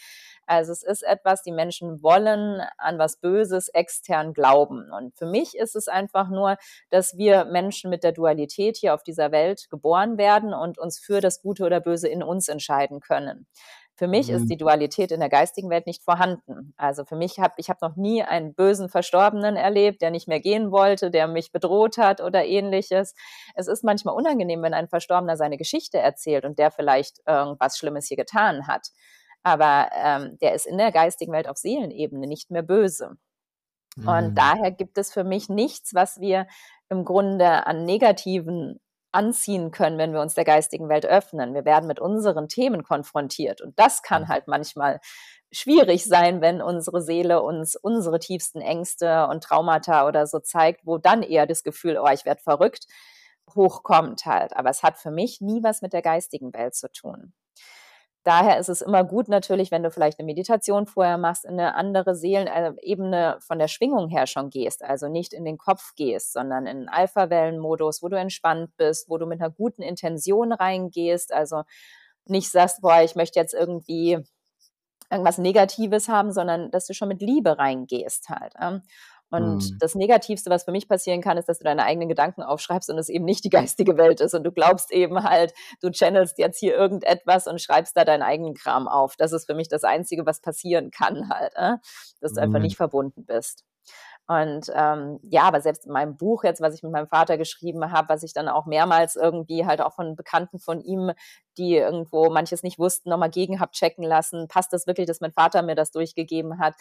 [0.46, 4.92] Also es ist etwas, die Menschen wollen an was Böses extern glauben.
[4.92, 6.58] Und für mich ist es einfach nur,
[6.90, 11.22] dass wir Menschen mit der Dualität hier auf dieser Welt geboren werden und uns für
[11.22, 13.48] das Gute oder Böse in uns entscheiden können.
[14.00, 14.36] Für mich mhm.
[14.36, 16.74] ist die Dualität in der geistigen Welt nicht vorhanden.
[16.78, 20.40] Also für mich habe ich habe noch nie einen bösen Verstorbenen erlebt, der nicht mehr
[20.40, 23.14] gehen wollte, der mich bedroht hat oder ähnliches.
[23.56, 28.08] Es ist manchmal unangenehm, wenn ein Verstorbener seine Geschichte erzählt und der vielleicht irgendwas Schlimmes
[28.08, 28.88] hier getan hat.
[29.44, 33.18] Aber ähm, der ist in der geistigen Welt auf Seelenebene nicht mehr böse.
[33.98, 34.08] Mhm.
[34.08, 36.48] Und daher gibt es für mich nichts, was wir
[36.88, 38.80] im Grunde an negativen
[39.12, 41.54] anziehen können, wenn wir uns der geistigen Welt öffnen.
[41.54, 45.00] Wir werden mit unseren Themen konfrontiert und das kann halt manchmal
[45.52, 50.98] schwierig sein, wenn unsere Seele uns unsere tiefsten Ängste und Traumata oder so zeigt, wo
[50.98, 52.86] dann eher das Gefühl, oh, ich werde verrückt,
[53.56, 54.56] hochkommt halt.
[54.56, 57.34] Aber es hat für mich nie was mit der geistigen Welt zu tun
[58.24, 61.76] daher ist es immer gut natürlich, wenn du vielleicht eine Meditation vorher machst, in eine
[61.76, 66.34] andere Seelenebene äh, von der Schwingung her schon gehst, also nicht in den Kopf gehst,
[66.34, 71.34] sondern in einen Alpha-Wellen-Modus, wo du entspannt bist, wo du mit einer guten Intention reingehst,
[71.34, 71.64] also
[72.26, 74.20] nicht sagst, boah, ich möchte jetzt irgendwie
[75.10, 78.54] irgendwas Negatives haben, sondern dass du schon mit Liebe reingehst halt.
[79.32, 79.78] Und mhm.
[79.80, 82.98] das Negativste, was für mich passieren kann, ist, dass du deine eigenen Gedanken aufschreibst und
[82.98, 84.34] es eben nicht die geistige Welt ist.
[84.34, 88.56] Und du glaubst eben halt, du channelst jetzt hier irgendetwas und schreibst da deinen eigenen
[88.56, 89.16] Kram auf.
[89.18, 91.78] Das ist für mich das Einzige, was passieren kann halt, äh?
[92.22, 92.48] dass du mhm.
[92.48, 93.64] einfach nicht verbunden bist.
[94.30, 97.92] Und ähm, ja, aber selbst in meinem Buch jetzt, was ich mit meinem Vater geschrieben
[97.92, 101.14] habe, was ich dann auch mehrmals irgendwie halt auch von Bekannten von ihm,
[101.58, 105.32] die irgendwo manches nicht wussten, nochmal gegen hab checken lassen, passt das wirklich, dass mein
[105.32, 106.76] Vater mir das durchgegeben hat?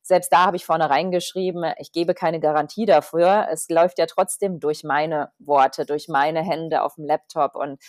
[0.00, 3.48] Selbst da habe ich vorne reingeschrieben, ich gebe keine Garantie dafür.
[3.50, 7.54] Es läuft ja trotzdem durch meine Worte, durch meine Hände auf dem Laptop.
[7.54, 7.82] Und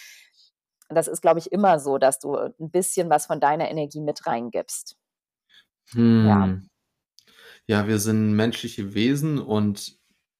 [0.89, 4.27] das ist, glaube ich, immer so, dass du ein bisschen was von deiner Energie mit
[4.27, 4.97] reingibst.
[5.91, 6.27] Hm.
[6.27, 6.74] Ja.
[7.67, 9.97] Ja, wir sind menschliche Wesen und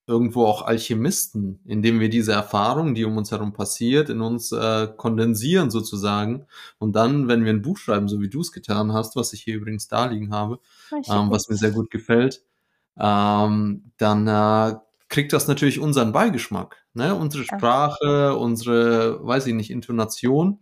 [0.07, 4.87] irgendwo auch Alchemisten, indem wir diese Erfahrung, die um uns herum passiert, in uns äh,
[4.95, 6.45] kondensieren sozusagen.
[6.77, 9.41] Und dann, wenn wir ein Buch schreiben, so wie du es getan hast, was ich
[9.41, 10.59] hier übrigens da liegen habe,
[10.91, 12.43] ähm, was mir sehr gut gefällt,
[12.99, 14.75] ähm, dann äh,
[15.09, 16.85] kriegt das natürlich unseren Beigeschmack.
[16.93, 17.15] Ne?
[17.15, 20.59] Unsere Sprache, unsere, weiß ich nicht, Intonation.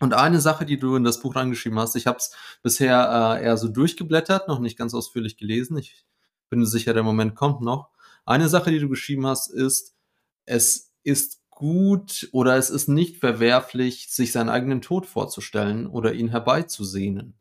[0.00, 2.32] Und eine Sache, die du in das Buch reingeschrieben hast, ich habe es
[2.62, 5.76] bisher äh, eher so durchgeblättert, noch nicht ganz ausführlich gelesen.
[5.76, 6.04] Ich
[6.50, 7.90] bin sicher, der Moment kommt noch.
[8.24, 9.96] Eine Sache, die du geschrieben hast, ist,
[10.44, 16.28] es ist gut oder es ist nicht verwerflich, sich seinen eigenen Tod vorzustellen oder ihn
[16.28, 17.34] herbeizusehnen.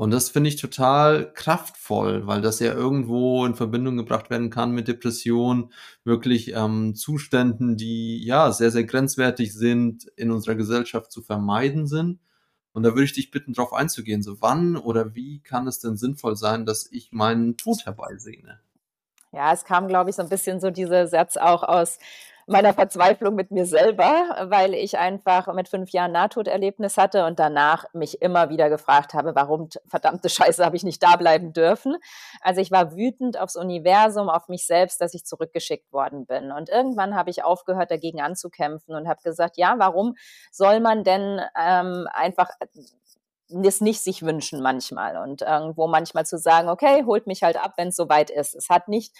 [0.00, 4.70] Und das finde ich total kraftvoll, weil das ja irgendwo in Verbindung gebracht werden kann
[4.70, 11.20] mit Depression, wirklich ähm, Zuständen, die ja sehr, sehr grenzwertig sind, in unserer Gesellschaft zu
[11.20, 12.18] vermeiden sind.
[12.72, 14.22] Und da würde ich dich bitten, darauf einzugehen.
[14.22, 18.58] So wann oder wie kann es denn sinnvoll sein, dass ich meinen Tod herbeisehne?
[19.32, 21.98] Ja, es kam, glaube ich, so ein bisschen so dieser Satz auch aus
[22.50, 27.84] meiner Verzweiflung mit mir selber, weil ich einfach mit fünf Jahren Nahtoderlebnis hatte und danach
[27.92, 31.96] mich immer wieder gefragt habe, warum verdammte Scheiße habe ich nicht da bleiben dürfen.
[32.40, 36.50] Also ich war wütend aufs Universum, auf mich selbst, dass ich zurückgeschickt worden bin.
[36.50, 40.16] Und irgendwann habe ich aufgehört, dagegen anzukämpfen und habe gesagt, ja, warum
[40.50, 42.50] soll man denn ähm, einfach
[43.64, 47.74] es nicht sich wünschen manchmal und irgendwo manchmal zu sagen, okay, holt mich halt ab,
[47.76, 48.54] wenn es soweit ist.
[48.54, 49.12] Es hat nicht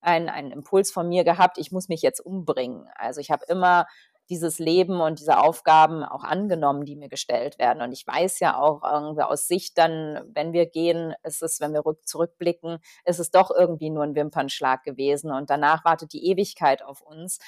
[0.00, 2.88] einen, einen Impuls von mir gehabt, ich muss mich jetzt umbringen.
[2.96, 3.86] Also ich habe immer
[4.28, 7.82] dieses Leben und diese Aufgaben auch angenommen, die mir gestellt werden.
[7.82, 11.72] Und ich weiß ja auch irgendwie aus Sicht dann, wenn wir gehen, ist es, wenn
[11.72, 15.30] wir zurückblicken, ist es doch irgendwie nur ein Wimpernschlag gewesen.
[15.30, 17.38] Und danach wartet die Ewigkeit auf uns.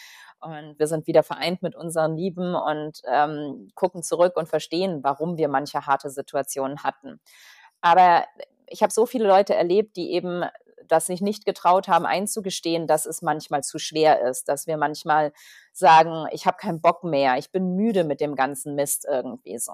[0.40, 5.37] Und wir sind wieder vereint mit unseren Lieben und ähm, gucken zurück und verstehen, warum
[5.37, 7.20] wir manche harte Situationen hatten.
[7.80, 8.24] Aber
[8.68, 10.44] ich habe so viele Leute erlebt, die eben
[10.86, 15.32] das sich nicht getraut haben einzugestehen, dass es manchmal zu schwer ist, dass wir manchmal
[15.78, 19.72] sagen, ich habe keinen Bock mehr, ich bin müde mit dem ganzen Mist irgendwie so.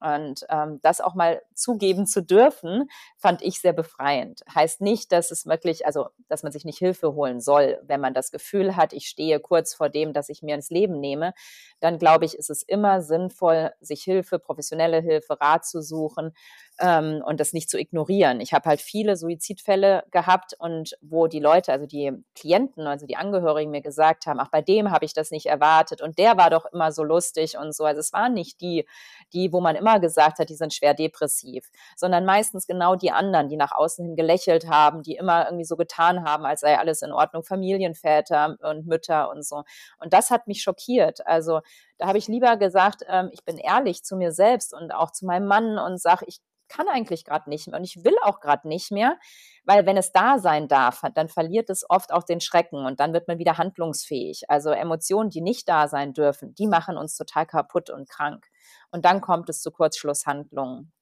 [0.00, 4.42] Und ähm, das auch mal zugeben zu dürfen, fand ich sehr befreiend.
[4.52, 8.14] Heißt nicht, dass es wirklich, also dass man sich nicht Hilfe holen soll, wenn man
[8.14, 11.34] das Gefühl hat, ich stehe kurz vor dem, dass ich mir ins Leben nehme,
[11.80, 16.32] dann glaube ich, ist es immer sinnvoll, sich Hilfe, professionelle Hilfe, Rat zu suchen
[16.78, 18.40] ähm, und das nicht zu ignorieren.
[18.40, 23.16] Ich habe halt viele Suizidfälle gehabt und wo die Leute, also die Klienten, also die
[23.16, 26.50] Angehörigen mir gesagt haben, ach, bei dem habe ich das nicht erwartet und der war
[26.50, 27.84] doch immer so lustig und so.
[27.84, 28.86] Also es waren nicht die,
[29.32, 33.48] die, wo man immer gesagt hat, die sind schwer depressiv, sondern meistens genau die anderen,
[33.48, 37.02] die nach außen hin gelächelt haben, die immer irgendwie so getan haben, als sei alles
[37.02, 39.64] in Ordnung, Familienväter und Mütter und so.
[39.98, 41.26] Und das hat mich schockiert.
[41.26, 41.60] Also
[41.98, 45.26] da habe ich lieber gesagt, ähm, ich bin ehrlich zu mir selbst und auch zu
[45.26, 46.40] meinem Mann und sage, ich
[46.70, 49.18] kann eigentlich gerade nicht mehr und ich will auch gerade nicht mehr,
[49.64, 53.12] weil wenn es da sein darf, dann verliert es oft auch den Schrecken und dann
[53.12, 54.48] wird man wieder handlungsfähig.
[54.48, 58.46] Also Emotionen, die nicht da sein dürfen, die machen uns total kaputt und krank.
[58.90, 60.92] Und dann kommt es zu Kurzschlusshandlungen.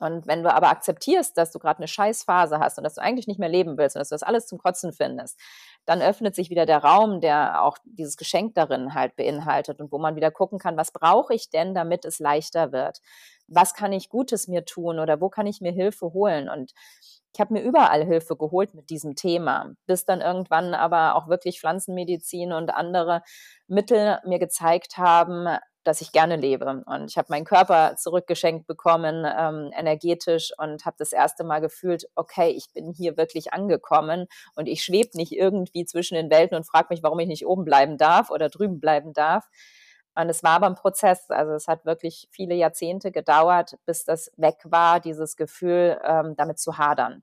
[0.00, 3.26] Und wenn du aber akzeptierst, dass du gerade eine Scheißphase hast und dass du eigentlich
[3.26, 5.38] nicht mehr leben willst und dass du das alles zum Kotzen findest,
[5.84, 9.98] dann öffnet sich wieder der Raum, der auch dieses Geschenk darin halt beinhaltet und wo
[9.98, 13.00] man wieder gucken kann, was brauche ich denn, damit es leichter wird?
[13.50, 16.48] Was kann ich Gutes mir tun oder wo kann ich mir Hilfe holen?
[16.48, 16.72] Und
[17.34, 21.60] ich habe mir überall Hilfe geholt mit diesem Thema, bis dann irgendwann aber auch wirklich
[21.60, 23.22] Pflanzenmedizin und andere
[23.68, 25.46] Mittel mir gezeigt haben,
[25.84, 26.82] dass ich gerne lebe.
[26.86, 32.06] Und ich habe meinen Körper zurückgeschenkt bekommen, ähm, energetisch, und habe das erste Mal gefühlt,
[32.16, 36.64] okay, ich bin hier wirklich angekommen und ich schwebe nicht irgendwie zwischen den Welten und
[36.66, 39.48] frage mich, warum ich nicht oben bleiben darf oder drüben bleiben darf.
[40.14, 41.30] Und es war aber ein Prozess.
[41.30, 46.58] Also es hat wirklich viele Jahrzehnte gedauert, bis das weg war, dieses Gefühl, ähm, damit
[46.58, 47.22] zu hadern.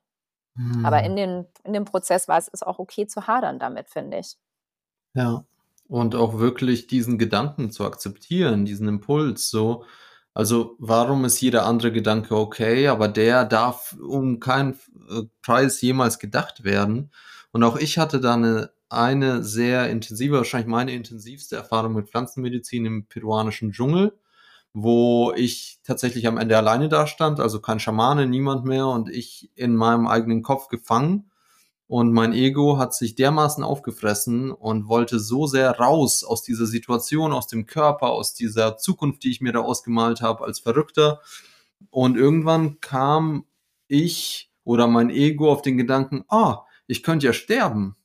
[0.55, 0.85] Hm.
[0.85, 4.19] Aber in, den, in dem Prozess war es ist auch okay zu hadern damit, finde
[4.19, 4.37] ich.
[5.13, 5.45] Ja.
[5.87, 9.85] Und auch wirklich diesen Gedanken zu akzeptieren, diesen Impuls so.
[10.33, 14.73] Also warum ist jeder andere Gedanke okay, aber der darf um keinen
[15.09, 17.11] äh, Preis jemals gedacht werden.
[17.51, 22.85] Und auch ich hatte da eine, eine sehr intensive, wahrscheinlich meine intensivste Erfahrung mit Pflanzenmedizin
[22.85, 24.17] im peruanischen Dschungel,
[24.73, 29.75] wo ich tatsächlich am Ende alleine dastand, also kein Schamane, niemand mehr und ich in
[29.75, 31.29] meinem eigenen Kopf gefangen
[31.87, 37.31] und mein Ego hat sich dermaßen aufgefressen und wollte so sehr raus aus dieser Situation,
[37.31, 41.21] aus dem Körper, aus dieser Zukunft, die ich mir da ausgemalt habe als Verrückter.
[41.89, 43.45] Und irgendwann kam
[43.87, 47.95] ich oder mein Ego auf den Gedanken, ah, ich könnte ja sterben.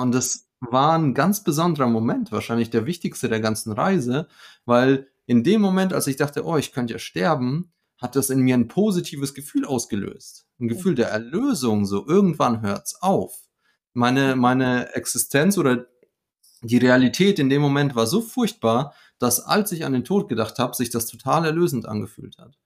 [0.00, 4.28] Und das war ein ganz besonderer Moment, wahrscheinlich der wichtigste der ganzen Reise,
[4.64, 8.40] weil in dem Moment, als ich dachte, oh, ich könnte ja sterben, hat das in
[8.40, 10.46] mir ein positives Gefühl ausgelöst.
[10.60, 13.48] Ein Gefühl der Erlösung, so irgendwann hört's auf.
[13.92, 15.86] Meine, meine Existenz oder
[16.62, 20.58] die Realität in dem Moment war so furchtbar, dass als ich an den Tod gedacht
[20.58, 22.58] habe, sich das total erlösend angefühlt hat.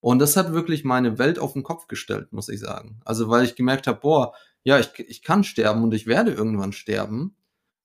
[0.00, 3.00] Und das hat wirklich meine Welt auf den Kopf gestellt, muss ich sagen.
[3.04, 4.34] Also weil ich gemerkt habe, boah,
[4.66, 7.36] ja, ich, ich kann sterben und ich werde irgendwann sterben.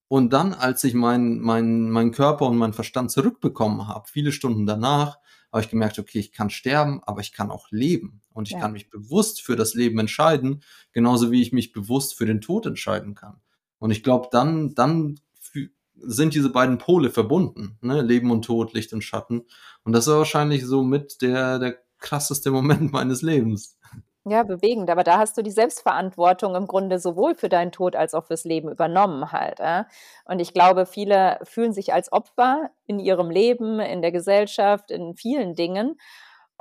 [0.08, 4.66] Und dann, als ich meinen mein, mein Körper und meinen Verstand zurückbekommen habe, viele Stunden
[4.66, 5.20] danach,
[5.52, 8.24] habe ich gemerkt, okay, ich kann sterben, aber ich kann auch leben.
[8.34, 8.62] Und ich ja.
[8.62, 12.66] kann mich bewusst für das Leben entscheiden, genauso wie ich mich bewusst für den Tod
[12.66, 13.42] entscheiden kann.
[13.78, 15.20] Und ich glaube, dann, dann
[15.96, 18.02] sind diese beiden Pole verbunden, ne?
[18.02, 19.44] Leben und Tod, Licht und Schatten.
[19.84, 23.78] Und das war wahrscheinlich so mit der, der krasseste Moment meines Lebens.
[24.26, 24.90] Ja, bewegend.
[24.92, 28.44] Aber da hast du die Selbstverantwortung im Grunde sowohl für deinen Tod als auch fürs
[28.44, 29.60] Leben übernommen halt.
[29.60, 29.84] Äh?
[30.26, 35.16] Und ich glaube, viele fühlen sich als Opfer in ihrem Leben, in der Gesellschaft, in
[35.16, 35.98] vielen Dingen.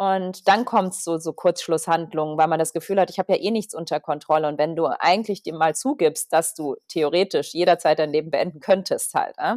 [0.00, 3.50] Und dann kommt so, so Kurzschlusshandlungen, weil man das Gefühl hat, ich habe ja eh
[3.50, 4.48] nichts unter Kontrolle.
[4.48, 9.12] Und wenn du eigentlich dem mal zugibst, dass du theoretisch jederzeit dein Leben beenden könntest
[9.12, 9.56] halt, äh?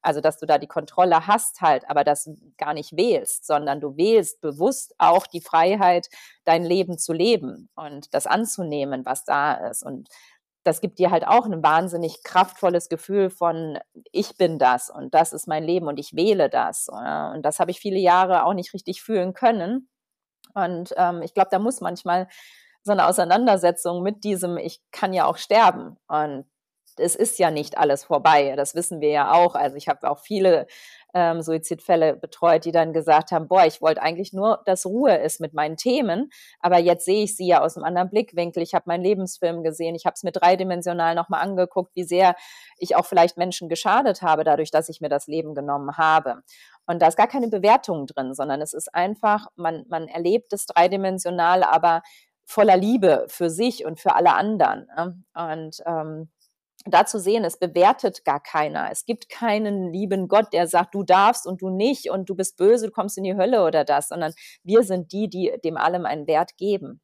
[0.00, 3.98] Also, dass du da die Kontrolle hast halt, aber das gar nicht wählst, sondern du
[3.98, 6.08] wählst bewusst auch die Freiheit,
[6.46, 9.82] dein Leben zu leben und das anzunehmen, was da ist.
[9.84, 10.08] Und
[10.64, 13.78] das gibt dir halt auch ein wahnsinnig kraftvolles Gefühl von,
[14.12, 16.88] ich bin das und das ist mein Leben und ich wähle das.
[16.88, 19.88] Und das habe ich viele Jahre auch nicht richtig fühlen können.
[20.54, 22.28] Und ähm, ich glaube, da muss manchmal
[22.84, 25.96] so eine Auseinandersetzung mit diesem, ich kann ja auch sterben.
[26.08, 26.44] Und
[26.98, 28.54] es ist ja nicht alles vorbei.
[28.56, 29.54] Das wissen wir ja auch.
[29.54, 30.66] Also ich habe auch viele
[31.14, 35.40] ähm, Suizidfälle betreut, die dann gesagt haben, boah, ich wollte eigentlich nur, dass Ruhe ist
[35.40, 36.30] mit meinen Themen,
[36.60, 38.62] aber jetzt sehe ich sie ja aus einem anderen Blickwinkel.
[38.62, 42.34] Ich habe meinen Lebensfilm gesehen, ich habe es mir dreidimensional nochmal angeguckt, wie sehr
[42.78, 46.42] ich auch vielleicht Menschen geschadet habe, dadurch, dass ich mir das Leben genommen habe.
[46.86, 50.66] Und da ist gar keine Bewertung drin, sondern es ist einfach, man, man erlebt es
[50.66, 52.02] dreidimensional, aber
[52.44, 54.88] voller Liebe für sich und für alle anderen.
[54.96, 55.22] Ne?
[55.34, 56.30] Und ähm,
[56.84, 58.90] da zu sehen, es bewertet gar keiner.
[58.90, 62.56] Es gibt keinen lieben Gott, der sagt, du darfst und du nicht und du bist
[62.56, 64.32] böse, du kommst in die Hölle oder das, sondern
[64.64, 67.00] wir sind die, die dem allem einen Wert geben.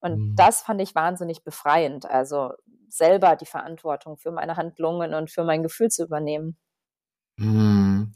[0.00, 0.34] Und mhm.
[0.36, 2.06] das fand ich wahnsinnig befreiend.
[2.06, 2.52] Also
[2.88, 6.56] selber die Verantwortung für meine Handlungen und für mein Gefühl zu übernehmen.
[7.36, 8.14] Mhm.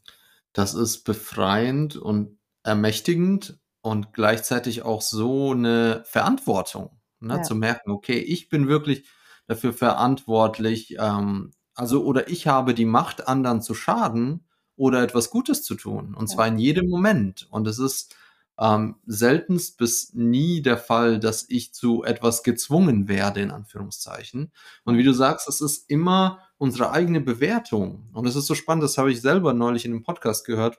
[0.52, 7.36] Das ist befreiend und ermächtigend und gleichzeitig auch so eine Verantwortung, ne?
[7.36, 7.42] Ja.
[7.42, 9.08] zu merken, okay, ich bin wirklich
[9.52, 14.44] dafür verantwortlich, ähm, also oder ich habe die Macht, anderen zu schaden
[14.76, 16.14] oder etwas Gutes zu tun.
[16.14, 17.46] Und zwar in jedem Moment.
[17.50, 18.14] Und es ist
[18.58, 24.52] ähm, seltenst bis nie der Fall, dass ich zu etwas gezwungen werde, in Anführungszeichen.
[24.84, 28.08] Und wie du sagst, es ist immer unsere eigene Bewertung.
[28.12, 30.78] Und es ist so spannend, das habe ich selber neulich in einem Podcast gehört,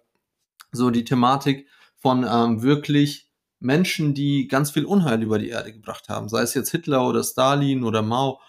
[0.72, 1.68] so die Thematik
[1.98, 6.54] von ähm, wirklich Menschen, die ganz viel Unheil über die Erde gebracht haben, sei es
[6.54, 8.40] jetzt Hitler oder Stalin oder Mao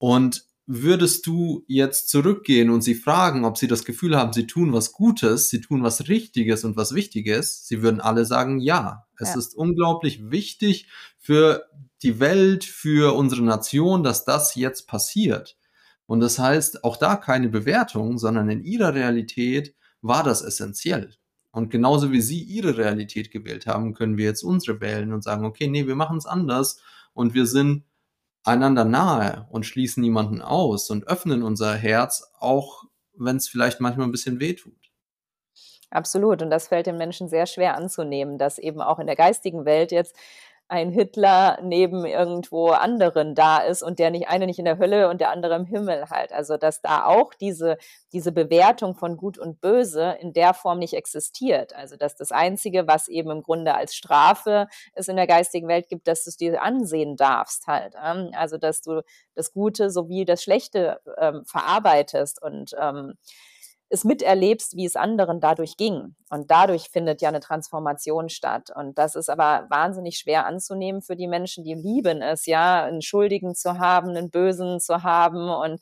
[0.00, 4.72] und würdest du jetzt zurückgehen und sie fragen, ob sie das Gefühl haben, sie tun
[4.72, 9.04] was Gutes, sie tun was Richtiges und was Wichtiges, sie würden alle sagen, ja.
[9.18, 9.38] Es ja.
[9.38, 10.88] ist unglaublich wichtig
[11.18, 11.66] für
[12.02, 15.58] die Welt, für unsere Nation, dass das jetzt passiert.
[16.06, 21.14] Und das heißt, auch da keine Bewertung, sondern in ihrer Realität war das essentiell.
[21.50, 25.44] Und genauso wie sie ihre Realität gewählt haben, können wir jetzt unsere wählen und sagen,
[25.44, 26.80] okay, nee, wir machen es anders
[27.12, 27.84] und wir sind
[28.44, 32.84] einander nahe und schließen niemanden aus und öffnen unser Herz, auch
[33.14, 34.90] wenn es vielleicht manchmal ein bisschen wehtut.
[35.90, 36.40] Absolut.
[36.40, 39.90] Und das fällt den Menschen sehr schwer anzunehmen, dass eben auch in der geistigen Welt
[39.90, 40.14] jetzt
[40.70, 45.08] ein Hitler neben irgendwo anderen da ist und der nicht eine nicht in der Hölle
[45.08, 46.32] und der andere im Himmel halt.
[46.32, 47.76] Also dass da auch diese,
[48.12, 51.74] diese Bewertung von Gut und Böse in der Form nicht existiert.
[51.74, 55.88] Also dass das Einzige, was eben im Grunde als Strafe es in der geistigen Welt
[55.88, 57.94] gibt, dass du es dir ansehen darfst halt.
[58.02, 58.30] Ähm.
[58.32, 59.02] Also dass du
[59.34, 63.14] das Gute sowie das Schlechte ähm, verarbeitest und ähm,
[63.90, 66.14] es miterlebst, wie es anderen dadurch ging.
[66.30, 68.70] Und dadurch findet ja eine Transformation statt.
[68.74, 73.02] Und das ist aber wahnsinnig schwer anzunehmen für die Menschen, die lieben es, ja, einen
[73.02, 75.80] Schuldigen zu haben, einen Bösen zu haben und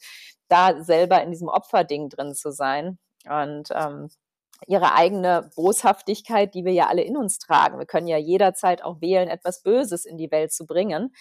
[0.49, 2.99] da selber in diesem Opferding drin zu sein.
[3.29, 4.09] Und ähm,
[4.67, 7.79] ihre eigene Boshaftigkeit, die wir ja alle in uns tragen.
[7.79, 11.13] Wir können ja jederzeit auch wählen, etwas Böses in die Welt zu bringen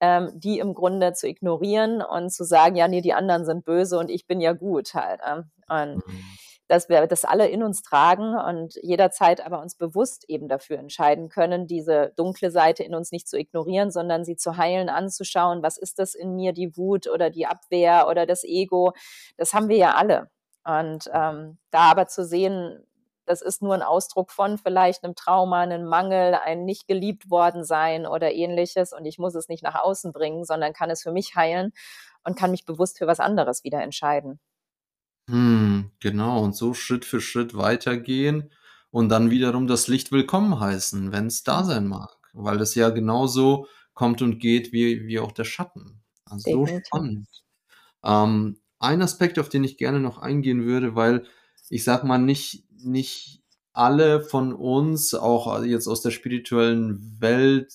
[0.00, 3.98] ähm, die im Grunde zu ignorieren und zu sagen, ja, nee, die anderen sind böse
[3.98, 5.20] und ich bin ja gut halt.
[5.26, 6.22] Ähm, und mhm.
[6.68, 11.28] dass wir das alle in uns tragen und jederzeit aber uns bewusst eben dafür entscheiden
[11.28, 15.78] können, diese dunkle Seite in uns nicht zu ignorieren, sondern sie zu heilen, anzuschauen, was
[15.78, 18.92] ist das in mir, die Wut oder die Abwehr oder das Ego,
[19.36, 20.30] das haben wir ja alle.
[20.64, 22.84] Und ähm, da aber zu sehen,
[23.26, 27.64] das ist nur ein Ausdruck von vielleicht einem Trauma, einem Mangel, ein nicht geliebt worden
[27.64, 31.12] sein oder ähnliches und ich muss es nicht nach außen bringen, sondern kann es für
[31.12, 31.72] mich heilen
[32.24, 34.40] und kann mich bewusst für was anderes wieder entscheiden.
[35.28, 38.52] Hm, genau, und so Schritt für Schritt weitergehen
[38.90, 42.90] und dann wiederum das Licht willkommen heißen, wenn es da sein mag, weil es ja
[42.90, 46.02] genauso kommt und geht wie, wie auch der Schatten.
[46.24, 46.76] Also Definitiv.
[46.76, 47.28] so spannend.
[48.04, 51.24] Ähm, ein Aspekt, auf den ich gerne noch eingehen würde, weil
[51.68, 57.72] ich sag mal nicht, nicht alle von uns, auch jetzt aus der spirituellen Welt,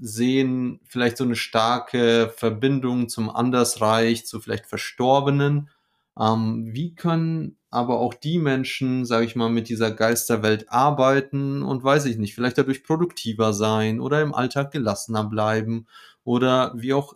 [0.00, 5.70] sehen vielleicht so eine starke Verbindung zum Andersreich, zu vielleicht Verstorbenen.
[6.18, 11.84] Ähm, wie können aber auch die Menschen, sage ich mal, mit dieser Geisterwelt arbeiten und
[11.84, 15.86] weiß ich nicht, vielleicht dadurch produktiver sein oder im Alltag gelassener bleiben
[16.24, 17.14] oder wie auch,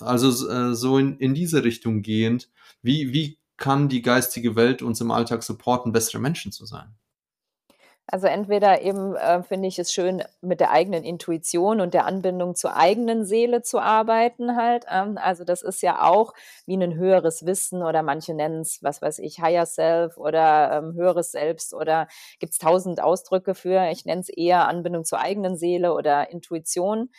[0.00, 2.48] also äh, so in, in diese Richtung gehend.
[2.80, 6.96] Wie, wie kann die geistige Welt uns im Alltag supporten, bessere Menschen zu sein?
[8.08, 12.56] Also entweder eben äh, finde ich es schön, mit der eigenen Intuition und der Anbindung
[12.56, 14.84] zur eigenen Seele zu arbeiten halt.
[14.90, 16.34] Ähm, also das ist ja auch
[16.66, 20.94] wie ein höheres Wissen oder manche nennen es, was weiß ich, Higher Self oder ähm,
[20.94, 22.08] höheres Selbst oder
[22.40, 23.88] gibt es tausend Ausdrücke für.
[23.92, 27.10] Ich nenne es eher Anbindung zur eigenen Seele oder Intuition.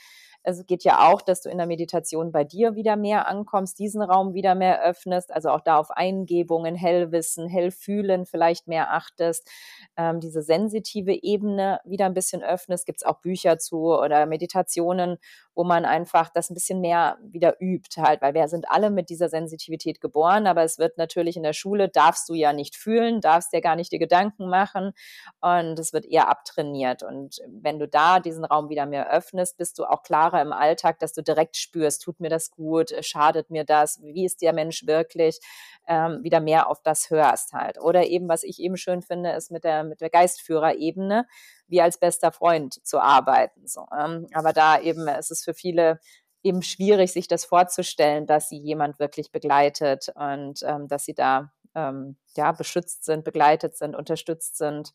[0.43, 4.01] Es geht ja auch, dass du in der Meditation bei dir wieder mehr ankommst, diesen
[4.01, 9.49] Raum wieder mehr öffnest, also auch da auf Eingebungen, Hellwissen, Hellfühlen vielleicht mehr achtest,
[9.97, 12.85] ähm, diese sensitive Ebene wieder ein bisschen öffnest.
[12.85, 15.17] Gibt es auch Bücher zu oder Meditationen,
[15.55, 19.09] wo man einfach das ein bisschen mehr wieder übt halt, weil wir sind alle mit
[19.09, 23.21] dieser Sensitivität geboren, aber es wird natürlich in der Schule, darfst du ja nicht fühlen,
[23.21, 24.93] darfst ja gar nicht die Gedanken machen
[25.41, 29.79] und es wird eher abtrainiert und wenn du da diesen Raum wieder mehr öffnest, bist
[29.79, 33.63] du auch klarer im Alltag, dass du direkt spürst, tut mir das gut, schadet mir
[33.63, 35.39] das, wie ist der Mensch wirklich,
[35.87, 37.79] ähm, wieder mehr auf das hörst halt.
[37.79, 41.25] Oder eben, was ich eben schön finde, ist mit der, mit der Geistführerebene,
[41.67, 43.67] wie als bester Freund zu arbeiten.
[43.67, 43.85] So.
[43.97, 45.99] Ähm, aber da eben ist es für viele
[46.43, 51.51] eben schwierig, sich das vorzustellen, dass sie jemand wirklich begleitet und ähm, dass sie da
[51.73, 54.93] ähm, ja beschützt sind, begleitet sind, unterstützt sind.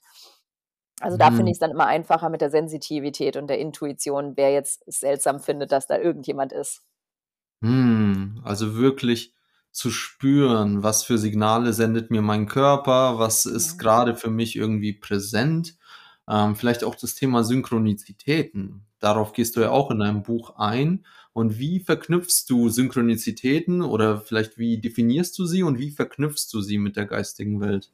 [1.01, 1.49] Also da finde mhm.
[1.49, 5.73] ich es dann immer einfacher mit der Sensitivität und der Intuition, wer jetzt seltsam findet,
[5.73, 6.83] dass da irgendjemand ist.
[7.63, 9.35] Hm, also wirklich
[9.71, 13.79] zu spüren, was für Signale sendet mir mein Körper, was ist mhm.
[13.79, 15.77] gerade für mich irgendwie präsent.
[16.29, 18.87] Ähm, vielleicht auch das Thema Synchronizitäten.
[19.01, 21.07] Darauf gehst du ja auch in deinem Buch ein.
[21.33, 26.61] Und wie verknüpfst du Synchronizitäten oder vielleicht wie definierst du sie und wie verknüpfst du
[26.61, 27.93] sie mit der geistigen Welt?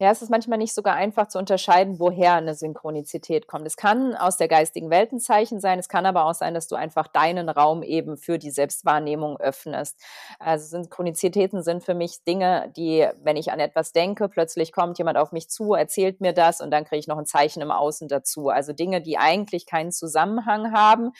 [0.00, 3.66] Ja, es ist manchmal nicht sogar einfach zu unterscheiden, woher eine Synchronizität kommt.
[3.66, 6.68] Es kann aus der geistigen Welt ein Zeichen sein, es kann aber auch sein, dass
[6.68, 10.00] du einfach deinen Raum eben für die Selbstwahrnehmung öffnest.
[10.38, 15.18] Also Synchronizitäten sind für mich Dinge, die, wenn ich an etwas denke, plötzlich kommt jemand
[15.18, 18.06] auf mich zu, erzählt mir das und dann kriege ich noch ein Zeichen im Außen
[18.06, 18.50] dazu.
[18.50, 21.10] Also Dinge, die eigentlich keinen Zusammenhang haben,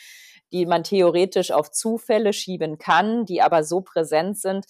[0.53, 4.65] die man theoretisch auf Zufälle schieben kann, die aber so präsent sind,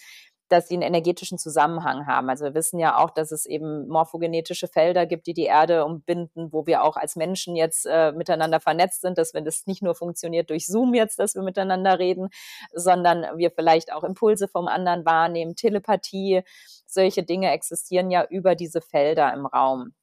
[0.50, 2.30] dass sie einen energetischen Zusammenhang haben.
[2.30, 6.52] Also wir wissen ja auch, dass es eben morphogenetische Felder gibt, die die Erde umbinden,
[6.52, 9.96] wo wir auch als Menschen jetzt äh, miteinander vernetzt sind, dass wenn das nicht nur
[9.96, 12.30] funktioniert durch Zoom jetzt, dass wir miteinander reden,
[12.74, 16.44] sondern wir vielleicht auch Impulse vom anderen wahrnehmen, Telepathie,
[16.86, 19.94] solche Dinge existieren ja über diese Felder im Raum.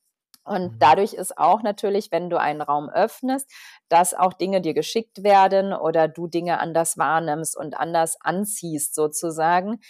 [0.47, 0.79] Und mhm.
[0.79, 3.51] dadurch ist auch natürlich, wenn du einen Raum öffnest,
[3.89, 9.81] dass auch Dinge dir geschickt werden oder du Dinge anders wahrnimmst und anders anziehst sozusagen,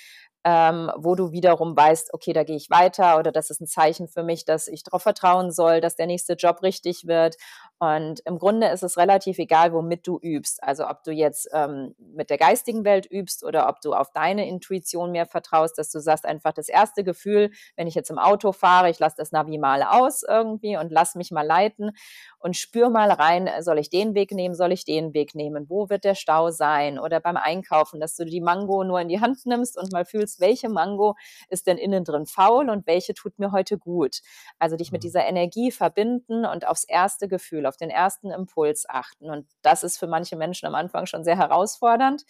[0.49, 4.07] ähm, wo du wiederum weißt, okay, da gehe ich weiter oder das ist ein Zeichen
[4.07, 7.37] für mich, dass ich darauf vertrauen soll, dass der nächste Job richtig wird
[7.79, 10.63] und im Grunde ist es relativ egal, womit du übst.
[10.63, 14.49] Also ob du jetzt ähm, mit der geistigen Welt übst oder ob du auf deine
[14.49, 18.53] Intuition mehr vertraust, dass du sagst einfach das erste Gefühl, wenn ich jetzt im Auto
[18.53, 21.91] fahre, ich lasse das Navi mal aus irgendwie und lass mich mal leiten
[22.39, 25.91] und spür mal rein, soll ich den Weg nehmen, soll ich den Weg nehmen, wo
[25.91, 29.45] wird der Stau sein oder beim Einkaufen, dass du die Mango nur in die Hand
[29.45, 31.15] nimmst und mal fühlst, welche Mango
[31.51, 34.21] ist denn innen drin faul und welche tut mir heute gut.
[34.59, 35.07] Also dich mit mhm.
[35.07, 39.31] dieser Energie verbinden und aufs erste Gefühl auf den ersten Impuls achten.
[39.31, 42.25] Und das ist für manche Menschen am Anfang schon sehr herausfordernd.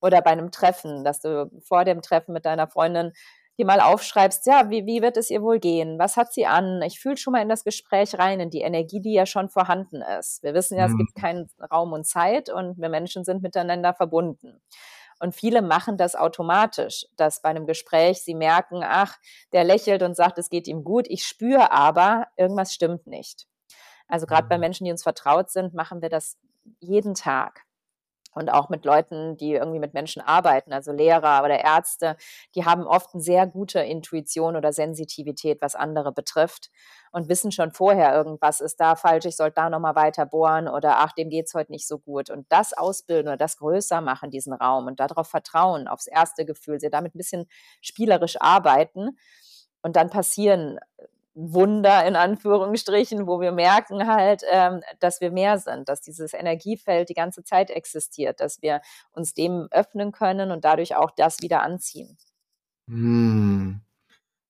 [0.00, 3.12] Oder bei einem Treffen, dass du vor dem Treffen mit deiner Freundin
[3.58, 5.98] dir mal aufschreibst, ja, wie, wie wird es ihr wohl gehen?
[5.98, 6.80] Was hat sie an?
[6.82, 10.00] Ich fühle schon mal in das Gespräch rein, in die Energie, die ja schon vorhanden
[10.18, 10.42] ist.
[10.44, 10.92] Wir wissen ja, mhm.
[10.92, 14.60] es gibt keinen Raum und Zeit und wir Menschen sind miteinander verbunden.
[15.20, 19.16] Und viele machen das automatisch, dass bei einem Gespräch sie merken, ach,
[19.52, 21.06] der lächelt und sagt, es geht ihm gut.
[21.08, 23.48] Ich spüre aber, irgendwas stimmt nicht.
[24.08, 24.62] Also gerade bei mhm.
[24.62, 26.36] Menschen, die uns vertraut sind, machen wir das
[26.80, 27.64] jeden Tag.
[28.34, 32.16] Und auch mit Leuten, die irgendwie mit Menschen arbeiten, also Lehrer oder Ärzte,
[32.54, 36.70] die haben oft eine sehr gute Intuition oder Sensitivität, was andere betrifft
[37.10, 40.98] und wissen schon vorher, irgendwas ist da falsch, ich sollte da nochmal weiter bohren oder
[40.98, 42.30] ach, dem geht es heute nicht so gut.
[42.30, 46.78] Und das ausbilden oder das größer machen, diesen Raum und darauf vertrauen, aufs erste Gefühl,
[46.78, 47.46] sie damit ein bisschen
[47.80, 49.18] spielerisch arbeiten.
[49.82, 50.78] Und dann passieren
[51.40, 57.08] Wunder in Anführungsstrichen, wo wir merken halt, ähm, dass wir mehr sind, dass dieses Energiefeld
[57.08, 58.80] die ganze Zeit existiert, dass wir
[59.12, 62.18] uns dem öffnen können und dadurch auch das wieder anziehen.
[62.88, 63.80] Hm.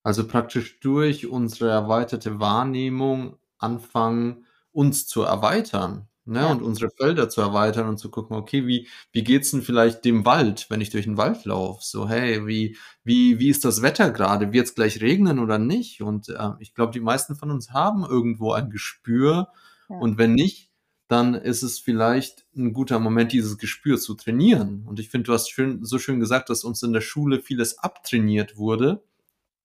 [0.02, 6.40] Also praktisch durch unsere erweiterte Wahrnehmung anfangen, uns zu erweitern ne?
[6.40, 6.50] Ja.
[6.50, 10.24] Und unsere Felder zu erweitern und zu gucken, okay, wie, wie geht's denn vielleicht dem
[10.24, 11.82] Wald, wenn ich durch den Wald laufe?
[11.84, 14.52] So, hey, wie, wie, wie ist das Wetter gerade?
[14.52, 16.02] Wird es gleich regnen oder nicht?
[16.02, 19.48] Und äh, ich glaube, die meisten von uns haben irgendwo ein Gespür.
[19.88, 19.96] Ja.
[19.96, 20.70] Und wenn nicht,
[21.08, 24.84] dann ist es vielleicht ein guter Moment, dieses Gespür zu trainieren.
[24.86, 27.78] Und ich finde, du hast schön, so schön gesagt, dass uns in der Schule vieles
[27.78, 29.02] abtrainiert wurde.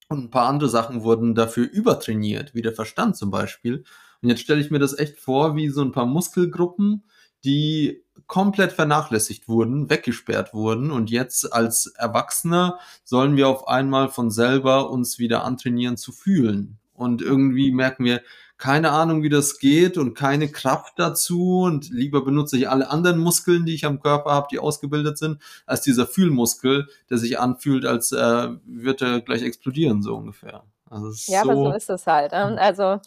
[0.08, 3.84] Und ein paar andere Sachen wurden dafür übertrainiert, wie der Verstand zum Beispiel.
[4.24, 7.04] Und jetzt stelle ich mir das echt vor, wie so ein paar Muskelgruppen,
[7.44, 14.32] die komplett vernachlässigt wurden, weggesperrt wurden und jetzt als Erwachsener sollen wir auf einmal von
[14.32, 16.80] selber uns wieder antrainieren zu fühlen.
[16.94, 18.22] Und irgendwie merken wir,
[18.58, 23.20] keine Ahnung, wie das geht und keine Kraft dazu und lieber benutze ich alle anderen
[23.20, 27.86] Muskeln, die ich am Körper habe, die ausgebildet sind, als dieser Fühlmuskel, der sich anfühlt,
[27.86, 30.64] als äh, würde er gleich explodieren, so ungefähr.
[30.90, 32.32] Also ja, so aber so ist es halt.
[32.34, 33.02] Ähm, also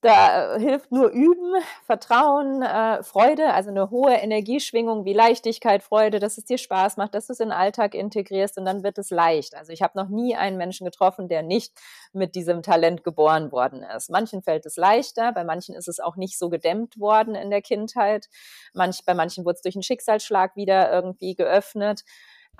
[0.00, 6.20] da äh, hilft nur Üben, Vertrauen, äh, Freude, also eine hohe Energieschwingung wie Leichtigkeit, Freude,
[6.20, 8.98] dass es dir Spaß macht, dass du es in den Alltag integrierst und dann wird
[8.98, 9.56] es leicht.
[9.56, 11.72] Also ich habe noch nie einen Menschen getroffen, der nicht
[12.12, 14.08] mit diesem Talent geboren worden ist.
[14.10, 17.62] Manchen fällt es leichter, bei manchen ist es auch nicht so gedämmt worden in der
[17.62, 18.28] Kindheit.
[18.74, 22.04] Manch, bei manchen wurde es durch einen Schicksalsschlag wieder irgendwie geöffnet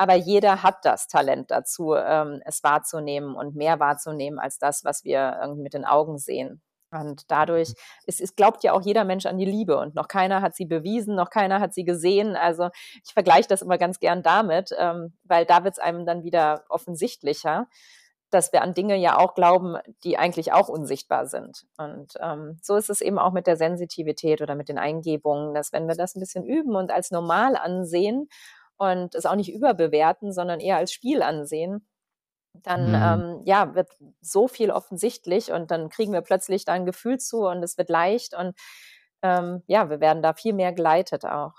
[0.00, 5.02] aber jeder hat das Talent dazu, ähm, es wahrzunehmen und mehr wahrzunehmen als das, was
[5.02, 6.62] wir irgendwie mit den Augen sehen.
[6.90, 7.74] Und dadurch,
[8.06, 10.64] es, es glaubt ja auch jeder Mensch an die Liebe und noch keiner hat sie
[10.64, 12.36] bewiesen, noch keiner hat sie gesehen.
[12.36, 12.70] Also
[13.04, 16.64] ich vergleiche das immer ganz gern damit, ähm, weil da wird es einem dann wieder
[16.68, 17.66] offensichtlicher,
[18.30, 21.64] dass wir an Dinge ja auch glauben, die eigentlich auch unsichtbar sind.
[21.78, 25.72] Und ähm, so ist es eben auch mit der Sensitivität oder mit den Eingebungen, dass
[25.72, 28.28] wenn wir das ein bisschen üben und als normal ansehen
[28.76, 31.86] und es auch nicht überbewerten, sondern eher als Spiel ansehen,
[32.62, 32.94] dann mhm.
[32.94, 33.90] ähm, ja, wird
[34.20, 37.88] so viel offensichtlich und dann kriegen wir plötzlich da ein Gefühl zu und es wird
[37.88, 38.54] leicht und
[39.22, 41.54] ähm, ja, wir werden da viel mehr geleitet auch.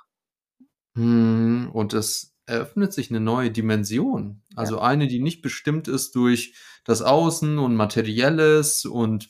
[0.95, 1.70] Mhm.
[1.74, 4.41] Und es eröffnet sich eine neue Dimension.
[4.56, 4.84] Also ja.
[4.84, 9.30] eine, die nicht bestimmt ist durch das Außen und Materielles und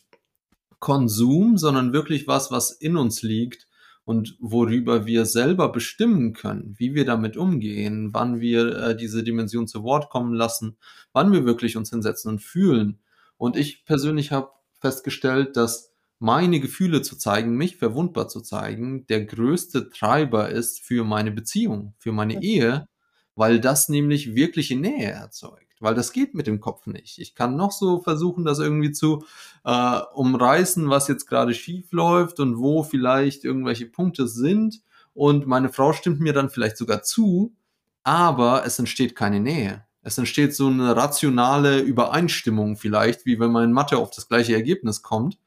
[0.79, 3.68] Konsum, sondern wirklich was, was in uns liegt
[4.09, 9.67] und worüber wir selber bestimmen können, wie wir damit umgehen, wann wir äh, diese Dimension
[9.67, 10.77] zu Wort kommen lassen,
[11.13, 12.97] wann wir wirklich uns hinsetzen und fühlen.
[13.37, 14.49] Und ich persönlich habe
[14.81, 21.03] festgestellt, dass meine Gefühle zu zeigen, mich verwundbar zu zeigen, der größte Treiber ist für
[21.03, 22.87] meine Beziehung, für meine Ehe,
[23.35, 25.68] weil das nämlich wirkliche Nähe erzeugt.
[25.79, 27.19] Weil das geht mit dem Kopf nicht.
[27.19, 29.23] Ich kann noch so versuchen, das irgendwie zu
[29.63, 34.81] äh, umreißen, was jetzt gerade schief läuft und wo vielleicht irgendwelche Punkte sind.
[35.13, 37.55] Und meine Frau stimmt mir dann vielleicht sogar zu,
[38.03, 39.85] aber es entsteht keine Nähe.
[40.01, 44.53] Es entsteht so eine rationale Übereinstimmung vielleicht, wie wenn man in Mathe auf das gleiche
[44.53, 45.37] Ergebnis kommt.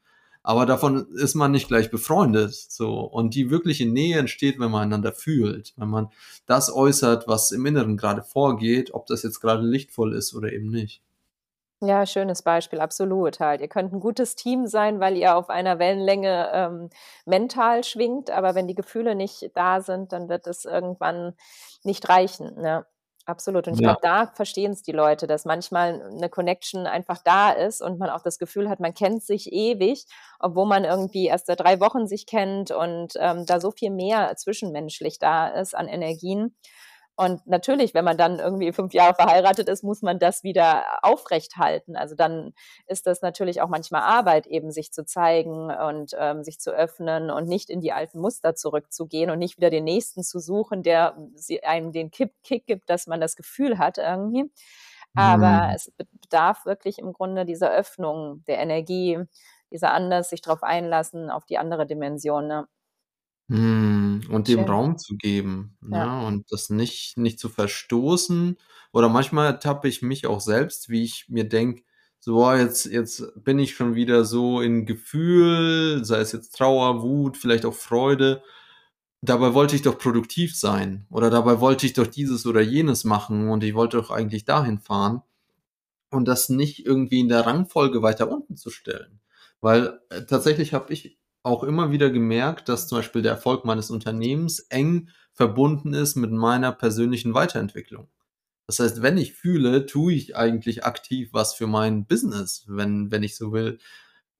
[0.43, 2.53] Aber davon ist man nicht gleich befreundet.
[2.53, 2.99] So.
[2.99, 5.73] Und die wirkliche Nähe entsteht, wenn man einander fühlt.
[5.77, 6.09] Wenn man
[6.45, 10.69] das äußert, was im Inneren gerade vorgeht, ob das jetzt gerade lichtvoll ist oder eben
[10.69, 11.01] nicht.
[11.85, 13.59] Ja, schönes Beispiel, absolut halt.
[13.59, 16.89] Ihr könnt ein gutes Team sein, weil ihr auf einer Wellenlänge ähm,
[17.25, 21.33] mental schwingt, aber wenn die Gefühle nicht da sind, dann wird es irgendwann
[21.83, 22.55] nicht reichen.
[22.55, 22.85] Ne?
[23.25, 23.67] Absolut.
[23.67, 23.93] Und ich ja.
[23.93, 28.09] glaube, da verstehen es die Leute, dass manchmal eine Connection einfach da ist und man
[28.09, 30.05] auch das Gefühl hat, man kennt sich ewig,
[30.39, 34.35] obwohl man irgendwie erst seit drei Wochen sich kennt und ähm, da so viel mehr
[34.35, 36.53] zwischenmenschlich da ist an Energien.
[37.15, 41.57] Und natürlich, wenn man dann irgendwie fünf Jahre verheiratet ist, muss man das wieder aufrecht
[41.57, 41.95] halten.
[41.95, 42.53] Also dann
[42.87, 47.29] ist das natürlich auch manchmal Arbeit, eben sich zu zeigen und ähm, sich zu öffnen
[47.29, 51.15] und nicht in die alten Muster zurückzugehen und nicht wieder den nächsten zu suchen, der
[51.63, 54.51] einem den Kick, Kick gibt, dass man das Gefühl hat irgendwie.
[55.15, 55.75] Aber mhm.
[55.75, 55.91] es
[56.21, 59.19] bedarf wirklich im Grunde dieser Öffnung der Energie,
[59.71, 62.47] dieser Anders, sich darauf einlassen, auf die andere Dimension.
[62.47, 62.67] Ne?
[63.49, 66.07] Mhm, und dem Raum zu geben, Ja.
[66.07, 68.57] ne, und das nicht nicht zu verstoßen.
[68.93, 71.83] Oder manchmal ertappe ich mich auch selbst, wie ich mir denke:
[72.19, 77.01] „So, boah, jetzt jetzt bin ich schon wieder so in Gefühl“, sei es jetzt Trauer,
[77.03, 78.41] Wut, vielleicht auch Freude.
[79.21, 83.49] Dabei wollte ich doch produktiv sein oder dabei wollte ich doch dieses oder jenes machen
[83.49, 85.21] und ich wollte doch eigentlich dahin fahren.
[86.11, 89.19] Und das nicht irgendwie in der Rangfolge weiter unten zu stellen.
[89.61, 93.91] Weil, äh, tatsächlich habe ich auch immer wieder gemerkt, dass zum Beispiel der Erfolg meines
[93.91, 98.07] Unternehmens eng verbunden ist mit meiner persönlichen Weiterentwicklung.
[98.67, 103.23] Das heißt, wenn ich fühle, tue ich eigentlich aktiv was für mein Business, wenn, wenn
[103.23, 103.77] ich so will.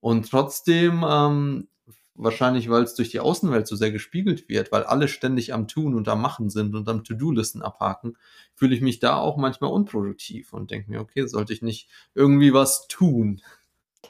[0.00, 1.68] Und trotzdem, ähm,
[2.14, 5.94] wahrscheinlich, weil es durch die Außenwelt so sehr gespiegelt wird, weil alle ständig am Tun
[5.94, 8.16] und am Machen sind und am To-Do-Listen abhaken,
[8.54, 12.54] fühle ich mich da auch manchmal unproduktiv und denke mir, okay, sollte ich nicht irgendwie
[12.54, 13.42] was tun?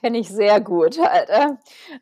[0.00, 1.46] Kenne ich sehr gut halt, äh.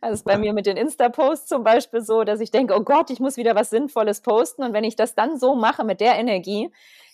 [0.01, 3.11] Also, ist bei mir mit den Insta-Posts zum Beispiel so, dass ich denke: „Oh Gott,
[3.11, 6.15] ich muss wieder was Sinnvolles posten.“ Und wenn ich das dann so mache mit der
[6.17, 6.71] Energie,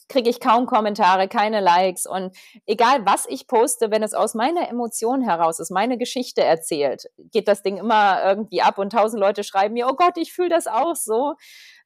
[0.09, 2.35] kriege ich kaum Kommentare, keine Likes und
[2.67, 7.47] egal was ich poste, wenn es aus meiner Emotion heraus ist, meine Geschichte erzählt, geht
[7.49, 10.67] das Ding immer irgendwie ab und tausend Leute schreiben mir: „Oh Gott, ich fühle das
[10.67, 11.35] auch so.“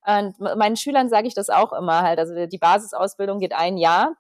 [0.05, 2.19] Und meinen Schülern sage ich das auch immer halt.
[2.19, 4.17] Also, die Basisausbildung geht ein Jahr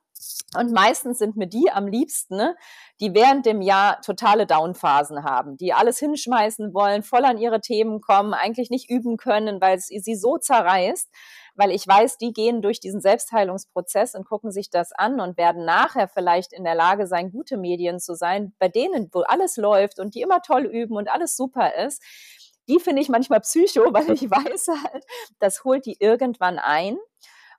[0.56, 2.56] und meistens sind mir die am liebsten, ne,
[3.00, 8.00] die während dem Jahr totale Downphasen haben, die alles hinschmeißen wollen, voll an ihre Themen
[8.00, 11.08] kommen, eigentlich nicht üben können, weil es sie so zerreißt,
[11.54, 15.64] weil ich weiß, die gehen durch diesen Selbstheilungsprozess und gucken sich das an und werden
[15.64, 19.98] nachher vielleicht in der Lage sein, gute Medien zu sein, bei denen, wo alles läuft
[19.98, 22.02] und die immer toll üben und alles super ist.
[22.68, 25.04] Die finde ich manchmal psycho, weil ich weiß halt,
[25.38, 26.98] das holt die irgendwann ein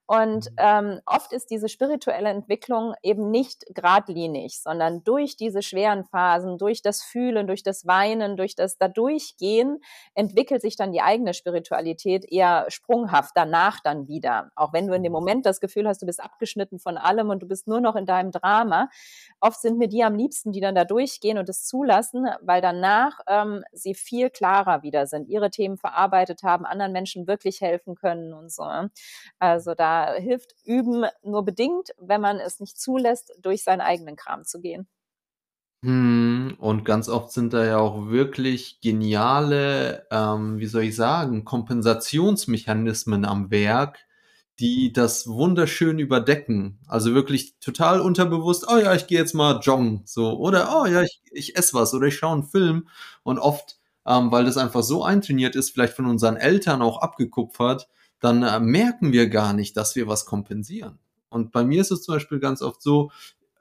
[0.05, 6.57] und ähm, oft ist diese spirituelle Entwicklung eben nicht geradlinig, sondern durch diese schweren Phasen,
[6.57, 9.79] durch das Fühlen, durch das Weinen, durch das Dadurchgehen
[10.13, 14.51] entwickelt sich dann die eigene Spiritualität eher sprunghaft danach dann wieder.
[14.55, 17.41] Auch wenn du in dem Moment das Gefühl hast, du bist abgeschnitten von allem und
[17.41, 18.89] du bist nur noch in deinem Drama.
[19.39, 23.19] Oft sind mir die am liebsten, die dann da durchgehen und es zulassen, weil danach
[23.27, 28.33] ähm, sie viel klarer wieder sind, ihre Themen verarbeitet haben, anderen Menschen wirklich helfen können
[28.33, 28.65] und so.
[29.39, 34.45] Also da hilft Üben nur bedingt, wenn man es nicht zulässt, durch seinen eigenen Kram
[34.45, 34.87] zu gehen.
[35.85, 41.43] Mhm, und ganz oft sind da ja auch wirklich geniale, ähm, wie soll ich sagen,
[41.43, 43.99] Kompensationsmechanismen am Werk,
[44.59, 46.79] die das wunderschön überdecken.
[46.87, 51.01] Also wirklich total unterbewusst, oh ja, ich gehe jetzt mal joggen, so, oder oh ja,
[51.01, 52.87] ich, ich esse was oder ich schaue einen Film.
[53.23, 57.89] Und oft, ähm, weil das einfach so eintrainiert ist, vielleicht von unseren Eltern auch abgekupfert,
[58.24, 60.97] dann äh, merken wir gar nicht, dass wir was kompensieren.
[61.30, 63.11] Und bei mir ist es zum Beispiel ganz oft so,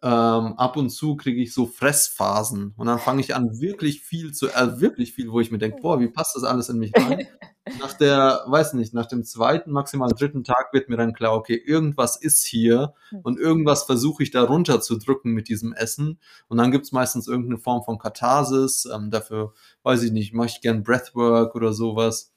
[0.05, 4.33] ähm, ab und zu kriege ich so Fressphasen und dann fange ich an, wirklich viel
[4.33, 6.93] zu, äh, wirklich viel, wo ich mir denke, boah, wie passt das alles in mich
[6.97, 7.27] rein?
[7.81, 11.55] nach der, weiß nicht, nach dem zweiten, maximal dritten Tag wird mir dann klar, okay,
[11.55, 13.21] irgendwas ist hier hm.
[13.23, 17.59] und irgendwas versuche ich da runterzudrücken mit diesem Essen und dann gibt es meistens irgendeine
[17.59, 19.55] Form von Katharsis, ähm, dafür,
[19.85, 22.33] weiß ich nicht, mache ich gern Breathwork oder sowas.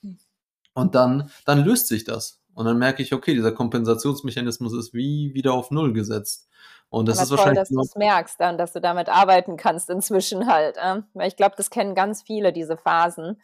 [0.76, 2.41] Und dann, dann löst sich das.
[2.53, 6.47] Und dann merke ich, okay, dieser Kompensationsmechanismus ist wie wieder auf Null gesetzt.
[6.89, 7.59] Und das Aber ist toll, wahrscheinlich.
[7.59, 10.78] dass du es merkst dann, dass du damit arbeiten kannst inzwischen halt.
[10.78, 11.01] Äh?
[11.13, 13.41] Weil ich glaube, das kennen ganz viele, diese Phasen.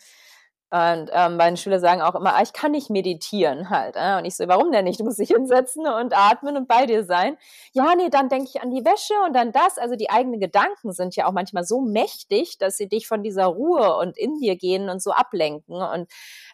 [0.74, 3.98] Und ähm, meine Schüler sagen auch immer, ah, ich kann nicht meditieren halt.
[3.98, 4.18] Äh?
[4.18, 5.02] Und ich so, warum denn nicht?
[5.02, 7.38] Du musst dich hinsetzen und atmen und bei dir sein.
[7.74, 9.78] Ja, nee, dann denke ich an die Wäsche und dann das.
[9.78, 13.48] Also die eigenen Gedanken sind ja auch manchmal so mächtig, dass sie dich von dieser
[13.48, 15.76] Ruhe und in dir gehen und so ablenken.
[15.76, 16.08] Und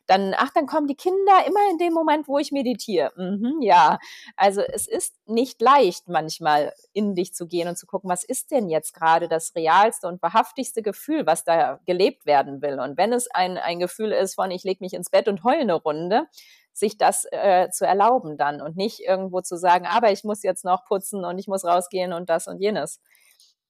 [0.08, 3.12] dann, ach, dann kommen die Kinder immer in dem Moment, wo ich meditiere.
[3.18, 4.00] Mhm, ja,
[4.36, 8.52] also es ist nicht leicht manchmal in dich zu gehen und zu gucken, was ist
[8.52, 12.80] denn jetzt gerade das realste und wahrhaftigste Gefühl, was da gelebt werden will.
[12.80, 15.60] Und wenn es ein, ein Gefühl ist von, ich lege mich ins Bett und heule
[15.60, 16.28] eine Runde,
[16.72, 20.64] sich das äh, zu erlauben dann und nicht irgendwo zu sagen, aber ich muss jetzt
[20.64, 23.02] noch putzen und ich muss rausgehen und das und jenes.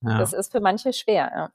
[0.01, 0.19] Ja.
[0.19, 1.51] Das ist für manche schwer.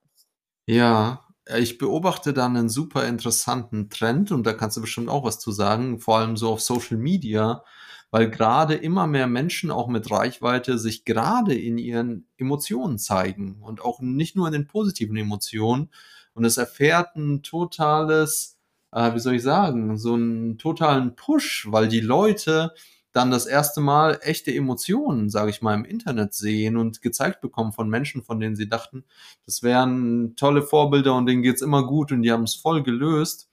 [0.67, 0.75] Ja.
[0.75, 1.25] ja,
[1.59, 5.51] ich beobachte da einen super interessanten Trend und da kannst du bestimmt auch was zu
[5.51, 7.65] sagen, vor allem so auf Social Media,
[8.11, 13.81] weil gerade immer mehr Menschen auch mit Reichweite sich gerade in ihren Emotionen zeigen und
[13.83, 15.91] auch nicht nur in den positiven Emotionen.
[16.35, 18.59] Und es erfährt ein totales,
[18.93, 22.73] äh, wie soll ich sagen, so einen totalen Push, weil die Leute
[23.13, 27.73] dann das erste Mal echte Emotionen, sage ich mal, im Internet sehen und gezeigt bekommen
[27.73, 29.05] von Menschen, von denen sie dachten,
[29.47, 33.51] das wären tolle Vorbilder und denen geht's immer gut und die haben es voll gelöst.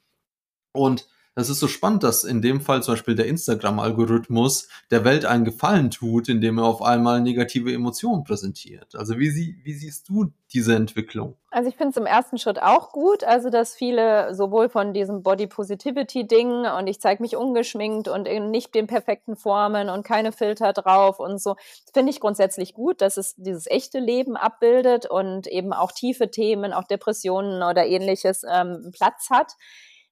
[0.71, 1.07] Und
[1.39, 5.45] das ist so spannend, dass in dem Fall zum Beispiel der Instagram-Algorithmus der Welt einen
[5.45, 8.95] Gefallen tut, indem er auf einmal negative Emotionen präsentiert.
[8.95, 11.35] Also wie, sie, wie siehst du diese Entwicklung?
[11.51, 15.23] Also ich finde es im ersten Schritt auch gut, also dass viele sowohl von diesem
[15.23, 20.03] Body Positivity Ding und ich zeige mich ungeschminkt und in nicht den perfekten Formen und
[20.03, 21.55] keine Filter drauf und so,
[21.93, 26.73] finde ich grundsätzlich gut, dass es dieses echte Leben abbildet und eben auch tiefe Themen,
[26.73, 29.53] auch Depressionen oder ähnliches ähm, Platz hat.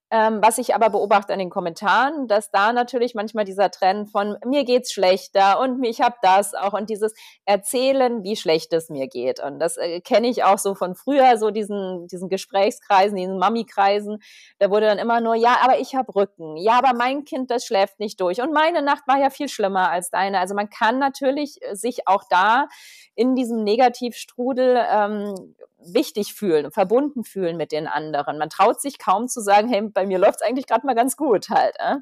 [0.10, 4.38] Ähm, was ich aber beobachte an den Kommentaren, dass da natürlich manchmal dieser Trend von
[4.46, 7.14] mir geht's schlechter und ich habe das auch und dieses
[7.46, 9.44] Erzählen, wie schlecht es mir geht.
[9.44, 14.20] Und das äh, kenne ich auch so von früher, so diesen, diesen Gesprächskreisen, diesen Mami-Kreisen.
[14.60, 16.56] Da wurde dann immer nur, ja, aber ich habe Rücken.
[16.56, 18.42] Ja, aber mein Kind, das schläft nicht durch.
[18.42, 20.40] Und meine Nacht war ja viel schlimmer als deine.
[20.40, 22.70] Also man kann natürlich äh, sich auch da
[23.14, 25.56] in diesem Negativstrudel ähm,
[25.94, 28.38] wichtig fühlen, verbunden fühlen mit den anderen.
[28.38, 31.18] Man traut sich kaum zu sagen, hey, bei mir läuft es eigentlich gerade mal ganz
[31.18, 31.76] gut halt.
[31.80, 31.96] Äh?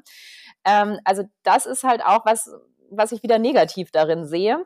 [0.64, 2.50] Ähm, also das ist halt auch was,
[2.90, 4.64] was ich wieder negativ darin sehe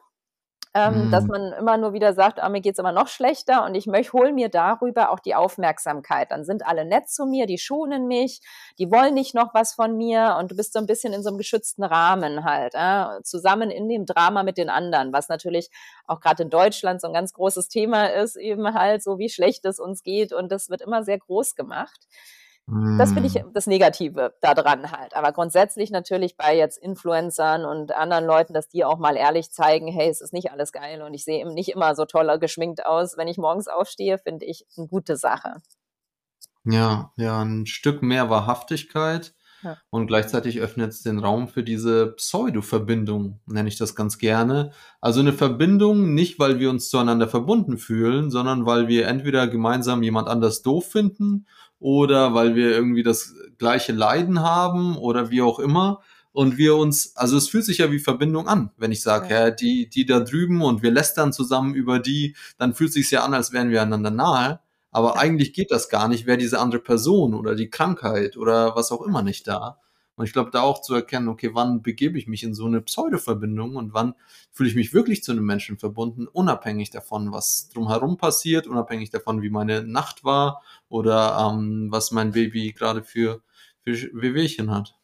[0.73, 1.11] ähm, mhm.
[1.11, 4.12] dass man immer nur wieder sagt, ah, mir geht's immer noch schlechter und ich möchte,
[4.12, 6.31] hol mir darüber auch die Aufmerksamkeit.
[6.31, 8.41] Dann sind alle nett zu mir, die schonen mich,
[8.79, 11.31] die wollen nicht noch was von mir und du bist so ein bisschen in so
[11.31, 15.71] einem geschützten Rahmen halt, äh, zusammen in dem Drama mit den anderen, was natürlich
[16.07, 19.64] auch gerade in Deutschland so ein ganz großes Thema ist, eben halt so, wie schlecht
[19.64, 22.07] es uns geht und das wird immer sehr groß gemacht.
[22.99, 23.53] Das finde ich hm.
[23.53, 25.16] das Negative daran halt.
[25.16, 29.89] Aber grundsätzlich natürlich bei jetzt Influencern und anderen Leuten, dass die auch mal ehrlich zeigen,
[29.89, 32.87] hey, es ist nicht alles geil und ich sehe eben nicht immer so toller geschminkt
[32.87, 35.55] aus, wenn ich morgens aufstehe, finde ich eine gute Sache.
[36.64, 39.79] Ja, ja, ein Stück mehr Wahrhaftigkeit ja.
[39.91, 44.73] und gleichzeitig öffnet es den Raum für diese Pseudo-Verbindung, nenne ich das ganz gerne.
[45.01, 50.03] Also eine Verbindung nicht, weil wir uns zueinander verbunden fühlen, sondern weil wir entweder gemeinsam
[50.03, 51.47] jemand anders doof finden
[51.81, 56.01] oder weil wir irgendwie das gleiche Leiden haben oder wie auch immer.
[56.33, 59.47] Und wir uns, also es fühlt sich ja wie Verbindung an, wenn ich sage, ja.
[59.47, 63.11] ja, die, die da drüben und wir lästern zusammen über die, dann fühlt es sich
[63.11, 64.61] ja an, als wären wir einander nahe.
[64.93, 65.16] Aber ja.
[65.16, 69.03] eigentlich geht das gar nicht, wäre diese andere Person oder die Krankheit oder was auch
[69.03, 69.78] immer nicht da.
[70.20, 72.83] Und ich glaube, da auch zu erkennen, okay, wann begebe ich mich in so eine
[72.83, 74.14] Pseudo-Verbindung und wann
[74.53, 79.41] fühle ich mich wirklich zu einem Menschen verbunden, unabhängig davon, was drumherum passiert, unabhängig davon,
[79.41, 83.43] wie meine Nacht war oder ähm, was mein Baby gerade für,
[83.84, 84.99] für Wehwehchen hat.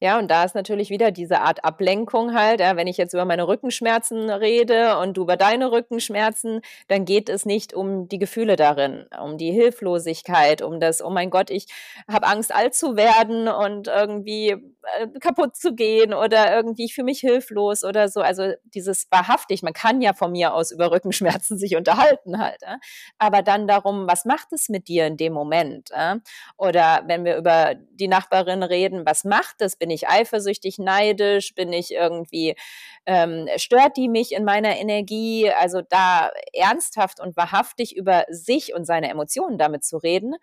[0.00, 2.60] Ja, und da ist natürlich wieder diese Art Ablenkung halt.
[2.60, 7.28] Ja, wenn ich jetzt über meine Rückenschmerzen rede und du über deine Rückenschmerzen, dann geht
[7.28, 11.66] es nicht um die Gefühle darin, um die Hilflosigkeit, um das, oh mein Gott, ich
[12.10, 17.06] habe Angst, alt zu werden und irgendwie äh, kaputt zu gehen oder irgendwie ich fühle
[17.06, 18.20] mich hilflos oder so.
[18.20, 22.60] Also dieses wahrhaftig, man kann ja von mir aus über Rückenschmerzen sich unterhalten halt.
[22.62, 22.78] Ja?
[23.18, 25.90] Aber dann darum, was macht es mit dir in dem Moment?
[25.90, 26.18] Ja?
[26.56, 29.76] Oder wenn wir über die Nachbarin reden, was macht es?
[29.84, 31.54] Bin ich eifersüchtig, neidisch?
[31.54, 32.54] Bin ich irgendwie,
[33.04, 35.50] ähm, stört die mich in meiner Energie?
[35.50, 40.36] Also da ernsthaft und wahrhaftig über sich und seine Emotionen damit zu reden,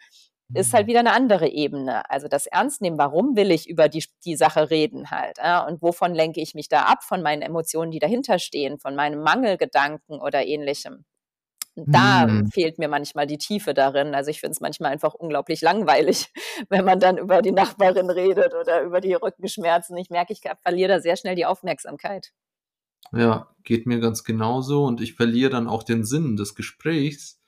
[0.53, 0.89] ist halt mhm.
[0.89, 2.07] wieder eine andere Ebene.
[2.07, 5.39] Also das Ernst nehmen, warum will ich über die, die Sache reden halt?
[5.39, 5.65] Ja?
[5.65, 7.03] Und wovon lenke ich mich da ab?
[7.03, 11.03] Von meinen Emotionen, die dahinter stehen, von meinem Mangelgedanken oder ähnlichem.
[11.75, 12.47] Da hm.
[12.47, 14.13] fehlt mir manchmal die Tiefe darin.
[14.13, 16.27] Also ich finde es manchmal einfach unglaublich langweilig,
[16.69, 19.95] wenn man dann über die Nachbarin redet oder über die Rückenschmerzen.
[19.97, 22.33] Ich merke, ich verliere da sehr schnell die Aufmerksamkeit.
[23.13, 27.41] Ja, geht mir ganz genauso und ich verliere dann auch den Sinn des Gesprächs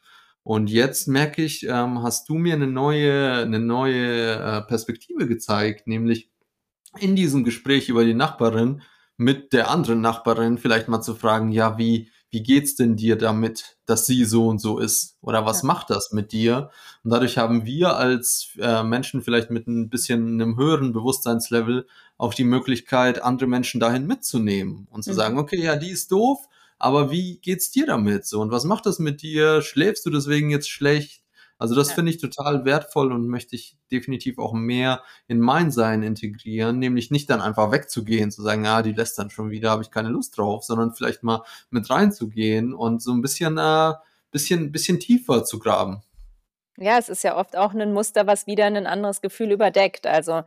[0.43, 5.87] Und jetzt merke ich, ähm, hast du mir eine neue, eine neue äh, Perspektive gezeigt,
[5.87, 6.31] nämlich
[6.99, 8.81] in diesem Gespräch über die Nachbarin
[9.15, 13.77] mit der anderen Nachbarin vielleicht mal zu fragen, ja, wie, wie geht's denn dir damit,
[13.85, 15.17] dass sie so und so ist?
[15.21, 15.67] Oder was ja.
[15.67, 16.71] macht das mit dir?
[17.03, 21.85] Und dadurch haben wir als äh, Menschen vielleicht mit ein bisschen einem höheren Bewusstseinslevel
[22.17, 25.15] auch die Möglichkeit, andere Menschen dahin mitzunehmen und zu mhm.
[25.15, 26.39] sagen, okay, ja, die ist doof,
[26.79, 28.41] aber wie geht's dir damit so?
[28.41, 29.61] Und was macht das mit dir?
[29.61, 31.22] Schläfst du deswegen jetzt schlecht?
[31.63, 31.95] Also das ja.
[31.95, 37.09] finde ich total wertvoll und möchte ich definitiv auch mehr in mein Sein integrieren, nämlich
[37.09, 40.09] nicht dann einfach wegzugehen, zu sagen, ja, die lässt dann schon wieder, habe ich keine
[40.09, 43.93] Lust drauf, sondern vielleicht mal mit reinzugehen und so ein bisschen, äh,
[44.29, 46.01] bisschen, bisschen tiefer zu graben.
[46.75, 50.05] Ja, es ist ja oft auch ein Muster, was wieder ein anderes Gefühl überdeckt.
[50.05, 50.43] Also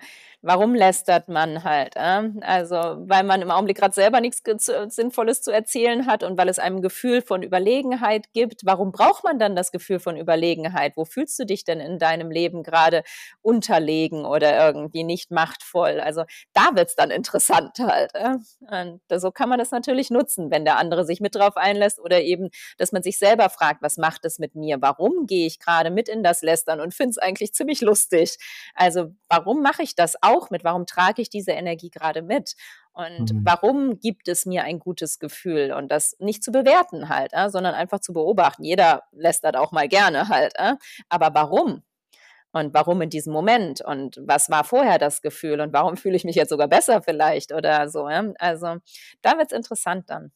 [0.46, 1.94] warum lästert man halt?
[1.96, 2.30] Äh?
[2.40, 4.42] Also weil man im Augenblick gerade selber nichts
[4.88, 8.64] Sinnvolles zu erzählen hat und weil es einem Gefühl von Überlegenheit gibt.
[8.64, 10.96] Warum braucht man dann das Gefühl von Überlegenheit?
[10.96, 13.02] Wo fühlst du dich denn in deinem Leben gerade
[13.42, 16.00] unterlegen oder irgendwie nicht machtvoll?
[16.00, 18.14] Also da wird's dann interessant halt.
[18.14, 18.36] Äh?
[18.70, 22.22] Und so kann man das natürlich nutzen, wenn der andere sich mit drauf einlässt oder
[22.22, 24.80] eben, dass man sich selber fragt, was macht es mit mir?
[24.80, 28.38] Warum gehe ich gerade mit in das Lästern und finde es eigentlich ziemlich lustig.
[28.74, 30.64] Also warum mache ich das auch mit?
[30.64, 32.54] Warum trage ich diese Energie gerade mit?
[32.92, 33.40] Und mhm.
[33.44, 35.72] warum gibt es mir ein gutes Gefühl?
[35.72, 38.64] Und das nicht zu bewerten halt, äh, sondern einfach zu beobachten.
[38.64, 40.54] Jeder lästert auch mal gerne halt.
[40.56, 40.76] Äh?
[41.08, 41.82] Aber warum?
[42.52, 43.82] Und warum in diesem Moment?
[43.82, 45.60] Und was war vorher das Gefühl?
[45.60, 48.08] Und warum fühle ich mich jetzt sogar besser vielleicht oder so?
[48.08, 48.32] Ja?
[48.38, 48.76] Also
[49.20, 50.32] da wird es interessant dann.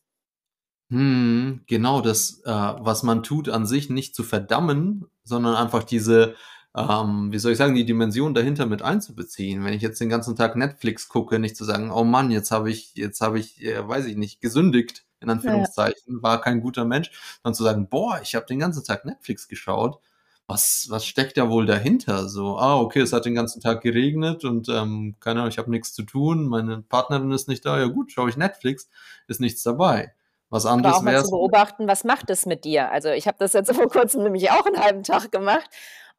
[0.91, 6.35] Hm, genau, das, äh, was man tut, an sich nicht zu verdammen, sondern einfach diese,
[6.77, 9.65] ähm, wie soll ich sagen, die Dimension dahinter mit einzubeziehen.
[9.65, 12.71] Wenn ich jetzt den ganzen Tag Netflix gucke, nicht zu sagen, oh Mann, jetzt habe
[12.71, 16.23] ich, jetzt habe ich, äh, weiß ich nicht, gesündigt, in Anführungszeichen, ja.
[16.23, 17.11] war kein guter Mensch,
[17.43, 19.99] sondern zu sagen, boah, ich habe den ganzen Tag Netflix geschaut.
[20.47, 22.29] Was, was steckt da wohl dahinter?
[22.29, 25.71] So, ah, okay, es hat den ganzen Tag geregnet und ähm, keine Ahnung, ich habe
[25.71, 28.89] nichts zu tun, meine Partnerin ist nicht da, ja gut, schaue ich Netflix,
[29.29, 30.13] ist nichts dabei.
[30.49, 32.91] Was anderes mal zu beobachten, was macht es mit dir?
[32.91, 35.71] Also ich habe das jetzt vor kurzem nämlich auch einen halben Tag gemacht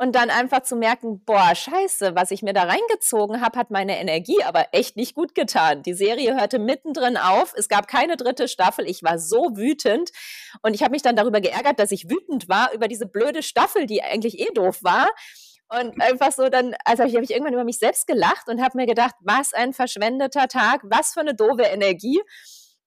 [0.01, 3.99] und dann einfach zu merken, boah, scheiße, was ich mir da reingezogen habe, hat meine
[3.99, 5.83] Energie aber echt nicht gut getan.
[5.83, 10.09] Die Serie hörte mittendrin auf, es gab keine dritte Staffel, ich war so wütend
[10.63, 13.85] und ich habe mich dann darüber geärgert, dass ich wütend war über diese blöde Staffel,
[13.85, 15.07] die eigentlich eh doof war.
[15.69, 18.87] Und einfach so dann, also habe ich irgendwann über mich selbst gelacht und habe mir
[18.87, 22.19] gedacht, was ein verschwendeter Tag, was für eine doofe Energie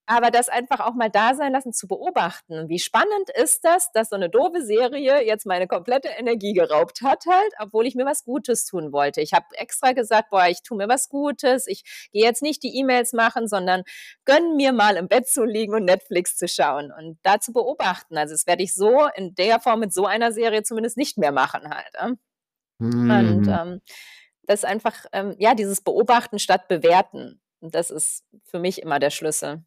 [0.07, 2.69] aber das einfach auch mal da sein lassen, zu beobachten.
[2.69, 7.25] Wie spannend ist das, dass so eine doofe Serie jetzt meine komplette Energie geraubt hat
[7.27, 9.21] halt, obwohl ich mir was Gutes tun wollte.
[9.21, 12.77] Ich habe extra gesagt, boah, ich tue mir was Gutes, ich gehe jetzt nicht die
[12.77, 13.83] E-Mails machen, sondern
[14.25, 18.17] gönn mir mal im Bett zu liegen und Netflix zu schauen und da zu beobachten.
[18.17, 21.31] Also das werde ich so in der Form mit so einer Serie zumindest nicht mehr
[21.31, 22.17] machen halt.
[22.77, 23.09] Mhm.
[23.09, 23.81] Und ähm,
[24.43, 27.41] das einfach, ähm, ja, dieses Beobachten statt Bewerten.
[27.61, 29.63] Das ist für mich immer der Schlüssel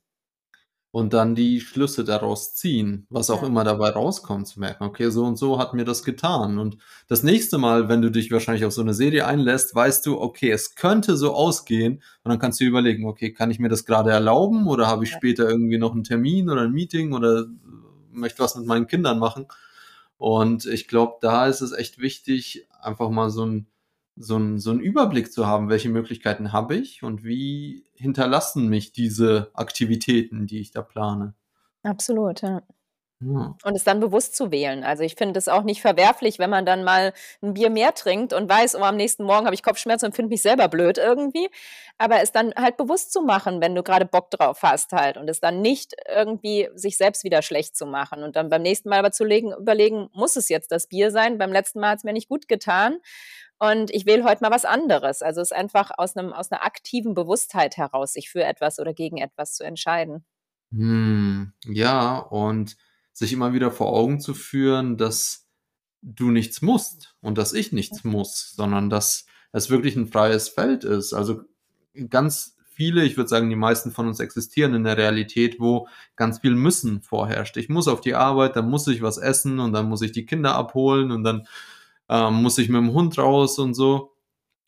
[0.90, 3.48] und dann die Schlüsse daraus ziehen, was auch ja.
[3.48, 6.58] immer dabei rauskommt, zu merken, okay, so und so hat mir das getan.
[6.58, 6.78] Und
[7.08, 10.50] das nächste Mal, wenn du dich wahrscheinlich auf so eine Serie einlässt, weißt du, okay,
[10.50, 12.02] es könnte so ausgehen.
[12.24, 15.10] Und dann kannst du überlegen, okay, kann ich mir das gerade erlauben oder habe ich
[15.10, 15.18] ja.
[15.18, 17.46] später irgendwie noch einen Termin oder ein Meeting oder
[18.10, 19.46] möchte was mit meinen Kindern machen?
[20.16, 23.66] Und ich glaube, da ist es echt wichtig, einfach mal so ein
[24.18, 28.92] so einen, so einen Überblick zu haben, welche Möglichkeiten habe ich und wie hinterlassen mich
[28.92, 31.34] diese Aktivitäten, die ich da plane.
[31.82, 32.62] Absolut, ja.
[33.20, 33.56] Ja.
[33.64, 34.84] Und es dann bewusst zu wählen.
[34.84, 37.12] Also ich finde es auch nicht verwerflich, wenn man dann mal
[37.42, 40.28] ein Bier mehr trinkt und weiß, oh, am nächsten Morgen habe ich Kopfschmerzen und finde
[40.28, 41.48] mich selber blöd irgendwie.
[41.98, 45.16] Aber es dann halt bewusst zu machen, wenn du gerade Bock drauf hast halt.
[45.16, 48.22] Und es dann nicht irgendwie sich selbst wieder schlecht zu machen.
[48.22, 51.38] Und dann beim nächsten Mal aber zu legen, überlegen, muss es jetzt das Bier sein?
[51.38, 52.98] Beim letzten Mal hat es mir nicht gut getan.
[53.58, 55.22] Und ich wähle heute mal was anderes.
[55.22, 58.94] Also es ist einfach aus, einem, aus einer aktiven Bewusstheit heraus, sich für etwas oder
[58.94, 60.24] gegen etwas zu entscheiden.
[60.70, 62.76] Hm, ja, und
[63.12, 65.48] sich immer wieder vor Augen zu führen, dass
[66.02, 70.84] du nichts musst und dass ich nichts muss, sondern dass es wirklich ein freies Feld
[70.84, 71.12] ist.
[71.12, 71.42] Also
[72.08, 76.38] ganz viele, ich würde sagen, die meisten von uns existieren in der Realität, wo ganz
[76.38, 77.56] viel Müssen vorherrscht.
[77.56, 80.26] Ich muss auf die Arbeit, dann muss ich was essen und dann muss ich die
[80.26, 81.48] Kinder abholen und dann
[82.08, 84.12] ähm, muss ich mit dem Hund raus und so.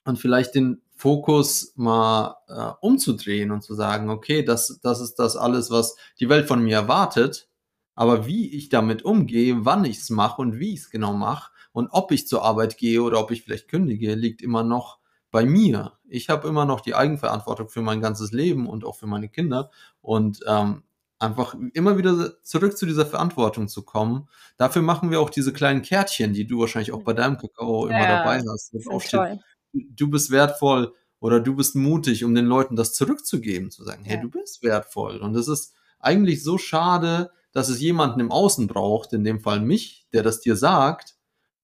[0.05, 5.37] Und vielleicht den Fokus mal äh, umzudrehen und zu sagen, okay, das, das ist das
[5.37, 7.49] alles, was die Welt von mir erwartet.
[7.95, 11.51] Aber wie ich damit umgehe, wann ich es mache und wie ich es genau mache
[11.73, 14.99] und ob ich zur Arbeit gehe oder ob ich vielleicht kündige, liegt immer noch
[15.31, 15.93] bei mir.
[16.09, 19.71] Ich habe immer noch die Eigenverantwortung für mein ganzes Leben und auch für meine Kinder.
[20.03, 20.83] Und ähm,
[21.21, 24.29] einfach immer wieder zurück zu dieser Verantwortung zu kommen.
[24.57, 28.07] Dafür machen wir auch diese kleinen Kärtchen, die du wahrscheinlich auch bei deinem Kakao immer
[28.07, 29.39] Ja, dabei hast, wo sind drauf steht, toll.
[29.73, 34.17] du bist wertvoll oder du bist mutig, um den Leuten das zurückzugeben, zu sagen, hey,
[34.17, 34.23] Ja.
[34.23, 35.19] du bist wertvoll.
[35.19, 39.61] Und es ist eigentlich so schade, dass es jemanden im Außen braucht, in dem Fall
[39.61, 41.17] mich, der das dir sagt.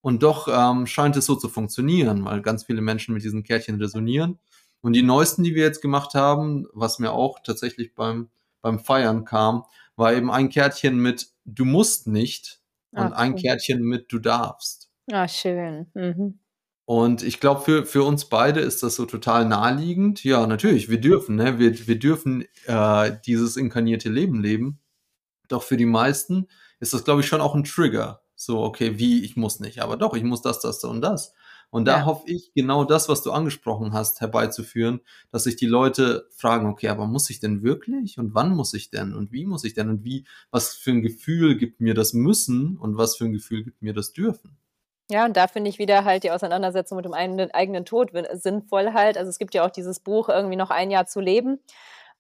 [0.03, 3.77] Und doch ähm, scheint es so zu funktionieren, weil ganz viele Menschen mit diesen Kärtchen
[3.81, 4.39] resonieren.
[4.83, 8.29] Und die neuesten, die wir jetzt gemacht haben, was mir auch tatsächlich beim,
[8.67, 9.65] beim Feiern kam,
[9.95, 12.61] war eben ein Kärtchen mit Du musst nicht
[12.91, 13.41] und ein cool.
[13.41, 14.91] Kärtchen mit Du darfst.
[15.13, 15.87] Ah, schön.
[15.95, 16.41] Mhm.
[16.85, 20.25] Und ich glaube, für, für uns beide ist das so total naheliegend.
[20.25, 21.61] Ja, natürlich, wir dürfen, ne?
[21.61, 24.81] Wir, wir dürfen äh, dieses inkarnierte Leben leben.
[25.47, 26.49] Doch für die meisten
[26.81, 28.23] ist das, glaube ich, schon auch ein Trigger.
[28.35, 31.35] So, okay, wie, ich muss nicht, aber doch, ich muss das, das und das.
[31.71, 32.05] Und da Ja.
[32.05, 35.01] hoffe ich, genau das, was du angesprochen hast, herbeizuführen,
[35.31, 38.19] dass sich die Leute fragen, okay, aber muss ich denn wirklich?
[38.19, 39.15] Und wann muss ich denn?
[39.15, 39.89] Und wie muss ich denn?
[39.91, 43.65] Und wie, was für ein Gefühl gibt mir das Müssen und was für ein Gefühl
[43.65, 44.57] gibt mir das Dürfen?
[45.11, 48.93] Ja, und da finde ich wieder halt die Auseinandersetzung mit dem eigenen, eigenen Tod sinnvoll
[48.93, 49.17] halt.
[49.17, 51.61] Also es gibt ja auch dieses Buch, irgendwie noch ein Jahr zu leben.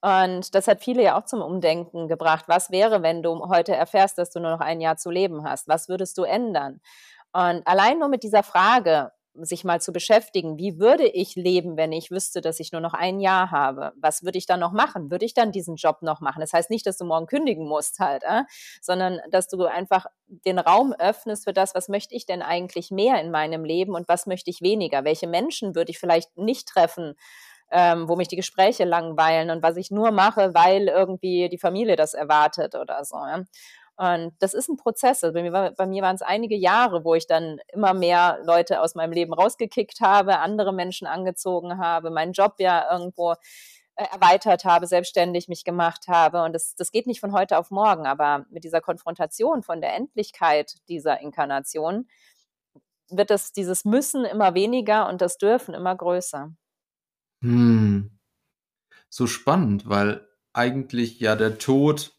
[0.02, 2.44] Und das hat viele ja auch zum Umdenken gebracht.
[2.48, 5.66] Was wäre, wenn du heute erfährst, dass du nur noch ein Jahr zu leben hast?
[5.68, 6.80] Was würdest du ändern?
[7.32, 9.12] Und allein nur mit dieser Frage,
[9.42, 12.94] sich mal zu beschäftigen, wie würde ich leben, wenn ich wüsste, dass ich nur noch
[12.94, 13.92] ein Jahr habe?
[13.96, 15.10] Was würde ich dann noch machen?
[15.10, 16.40] Würde ich dann diesen Job noch machen?
[16.40, 18.42] Das heißt nicht, dass du morgen kündigen musst halt, äh?
[18.80, 23.20] sondern dass du einfach den Raum öffnest für das, was möchte ich denn eigentlich mehr
[23.20, 25.04] in meinem Leben und was möchte ich weniger?
[25.04, 27.14] Welche Menschen würde ich vielleicht nicht treffen?
[27.72, 31.96] Ähm, wo mich die Gespräche langweilen und was ich nur mache, weil irgendwie die Familie
[31.96, 33.16] das erwartet oder so.
[33.16, 33.42] Ja?
[33.96, 35.24] Und das ist ein Prozess.
[35.24, 38.82] Also bei mir, bei mir waren es einige Jahre, wo ich dann immer mehr Leute
[38.82, 43.32] aus meinem Leben rausgekickt habe, andere Menschen angezogen habe, meinen Job ja irgendwo
[43.94, 46.42] äh, erweitert habe, selbstständig mich gemacht habe.
[46.42, 48.06] Und das, das geht nicht von heute auf morgen.
[48.06, 52.06] Aber mit dieser Konfrontation von der Endlichkeit dieser Inkarnation
[53.08, 56.52] wird das, dieses Müssen immer weniger und das Dürfen immer größer.
[57.42, 58.18] Hm.
[59.08, 62.15] So spannend, weil eigentlich ja der Tod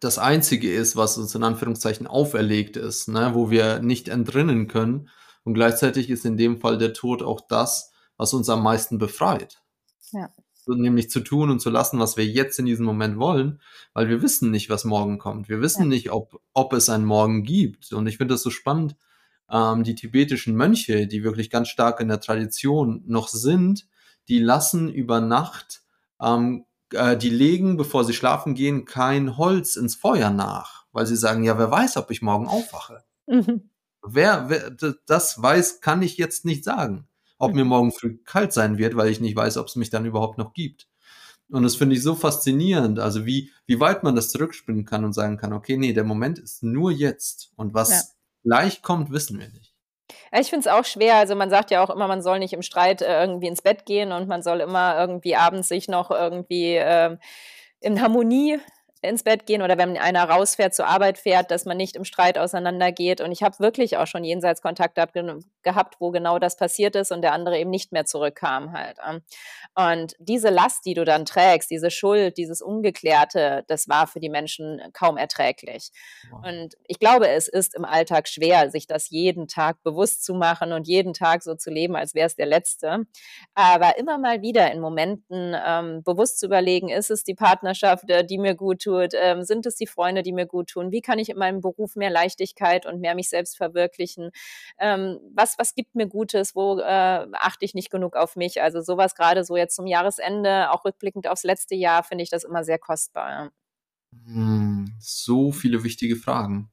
[0.00, 3.32] das Einzige ist, was uns in Anführungszeichen auferlegt ist, ne?
[3.34, 5.08] wo wir nicht entrinnen können.
[5.44, 9.62] Und gleichzeitig ist in dem Fall der Tod auch das, was uns am meisten befreit.
[10.12, 10.30] Ja.
[10.68, 13.60] Nämlich zu tun und zu lassen, was wir jetzt in diesem Moment wollen,
[13.92, 15.48] weil wir wissen nicht, was morgen kommt.
[15.48, 15.88] Wir wissen Ja.
[15.88, 17.92] nicht, ob, ob es einen Morgen gibt.
[17.92, 18.96] Und ich finde das so spannend,
[19.48, 23.86] ähm, die tibetischen Mönche, die wirklich ganz stark in der Tradition noch sind,
[24.28, 25.82] die lassen über Nacht,
[26.20, 31.16] ähm, äh, die legen, bevor sie schlafen gehen, kein Holz ins Feuer nach, weil sie
[31.16, 33.04] sagen, ja, wer weiß, ob ich morgen aufwache.
[33.26, 33.70] Mhm.
[34.02, 34.70] Wer, wer
[35.06, 37.08] das weiß, kann ich jetzt nicht sagen.
[37.38, 37.68] Ob mir Mhm.
[37.70, 40.52] morgen früh kalt sein wird, weil ich nicht weiß, ob es mich dann überhaupt noch
[40.54, 40.88] gibt.
[41.50, 45.12] Und das finde ich so faszinierend, also wie, wie weit man das zurückspinnen kann und
[45.12, 47.52] sagen kann, okay, nee, der Moment ist nur jetzt.
[47.56, 48.02] Und was Ja.
[48.44, 49.65] gleich kommt, wissen wir nicht.
[50.38, 51.16] Ich finde es auch schwer.
[51.16, 53.86] Also man sagt ja auch immer, man soll nicht im Streit äh, irgendwie ins Bett
[53.86, 57.18] gehen und man soll immer irgendwie abends sich noch irgendwie ähm,
[57.80, 58.58] in Harmonie
[59.06, 62.38] ins Bett gehen oder wenn einer rausfährt, zur Arbeit fährt, dass man nicht im Streit
[62.38, 63.20] auseinandergeht.
[63.20, 65.14] Und ich habe wirklich auch schon jenseits Kontakt gehabt,
[65.62, 68.98] gehabt, wo genau das passiert ist und der andere eben nicht mehr zurückkam halt.
[69.08, 69.22] ähm.
[69.74, 74.30] Und diese Last, die du dann trägst, diese Schuld, dieses Ungeklärte, das war für die
[74.30, 75.90] Menschen kaum erträglich.
[76.30, 76.46] Wow.
[76.46, 80.72] Und ich glaube, es ist im Alltag schwer, sich das jeden Tag bewusst zu machen
[80.72, 83.06] und jeden Tag so zu leben, als wäre es der letzte.
[83.54, 88.24] Aber immer mal wieder in Momenten ähm, bewusst zu überlegen, ist es die Partnerschaft, äh,
[88.24, 88.95] die mir gut tut?
[89.00, 90.92] Ähm, sind es die Freunde, die mir gut tun?
[90.92, 94.30] Wie kann ich in meinem Beruf mehr Leichtigkeit und mehr mich selbst verwirklichen?
[94.78, 96.54] Ähm, was, was gibt mir Gutes?
[96.54, 98.62] Wo äh, achte ich nicht genug auf mich?
[98.62, 102.44] Also sowas gerade so jetzt zum Jahresende, auch rückblickend aufs letzte Jahr, finde ich das
[102.44, 103.50] immer sehr kostbar.
[104.24, 106.70] Hm, so viele wichtige Fragen.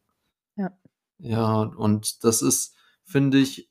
[0.56, 0.72] Ja.
[1.20, 3.70] Ja, und das ist, finde ich,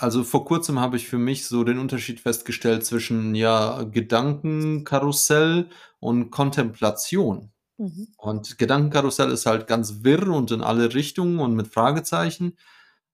[0.00, 6.30] also vor kurzem habe ich für mich so den Unterschied festgestellt zwischen ja Gedankenkarussell und
[6.30, 7.52] Kontemplation.
[7.80, 8.08] Mhm.
[8.18, 12.58] Und Gedankenkarussell ist halt ganz wirr und in alle Richtungen und mit Fragezeichen,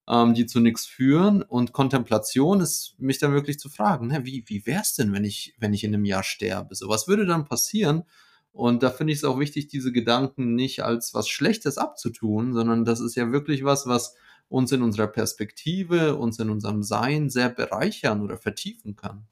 [0.08, 1.42] ähm, die zu nichts führen.
[1.42, 5.24] Und Kontemplation ist, mich dann wirklich zu fragen, ne, wie, wie wäre es denn, wenn
[5.24, 6.74] ich, wenn ich in einem Jahr sterbe?
[6.74, 8.02] So, was würde dann passieren?
[8.50, 12.84] Und da finde ich es auch wichtig, diese Gedanken nicht als was Schlechtes abzutun, sondern
[12.84, 14.16] das ist ja wirklich was, was
[14.48, 19.28] uns in unserer Perspektive, uns in unserem Sein sehr bereichern oder vertiefen kann.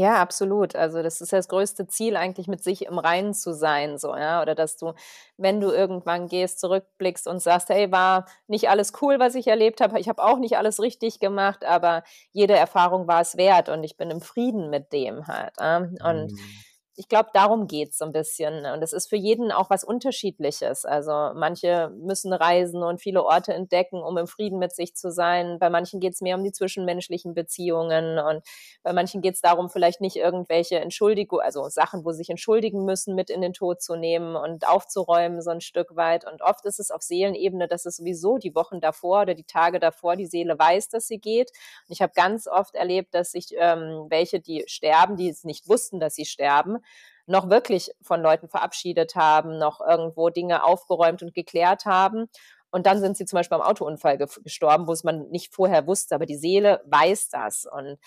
[0.00, 0.76] Ja, absolut.
[0.76, 4.40] Also das ist das größte Ziel eigentlich, mit sich im Reinen zu sein, so, ja.
[4.40, 4.92] Oder dass du,
[5.36, 9.80] wenn du irgendwann gehst, zurückblickst und sagst, hey, war nicht alles cool, was ich erlebt
[9.80, 9.98] habe.
[9.98, 13.96] Ich habe auch nicht alles richtig gemacht, aber jede Erfahrung war es wert und ich
[13.96, 15.54] bin im Frieden mit dem halt.
[15.58, 15.78] Ja?
[15.78, 16.64] Und Mhm.
[16.98, 18.66] Ich glaube, darum geht es so ein bisschen.
[18.66, 20.84] Und es ist für jeden auch was Unterschiedliches.
[20.84, 25.60] Also manche müssen reisen und viele Orte entdecken, um im Frieden mit sich zu sein.
[25.60, 28.42] Bei manchen geht es mehr um die zwischenmenschlichen Beziehungen und
[28.82, 32.84] bei manchen geht es darum, vielleicht nicht irgendwelche Entschuldigungen, also Sachen, wo sie sich entschuldigen
[32.84, 36.26] müssen, mit in den Tod zu nehmen und aufzuräumen so ein Stück weit.
[36.26, 39.78] Und oft ist es auf Seelenebene, dass es sowieso die Wochen davor oder die Tage
[39.78, 41.52] davor die Seele weiß, dass sie geht.
[41.86, 45.68] Und ich habe ganz oft erlebt, dass sich ähm, welche, die sterben, die es nicht
[45.68, 46.78] wussten, dass sie sterben,
[47.26, 52.26] noch wirklich von Leuten verabschiedet haben, noch irgendwo Dinge aufgeräumt und geklärt haben.
[52.70, 56.14] Und dann sind sie zum Beispiel am Autounfall gestorben, wo es man nicht vorher wusste,
[56.14, 57.66] aber die Seele weiß das.
[57.70, 57.98] Und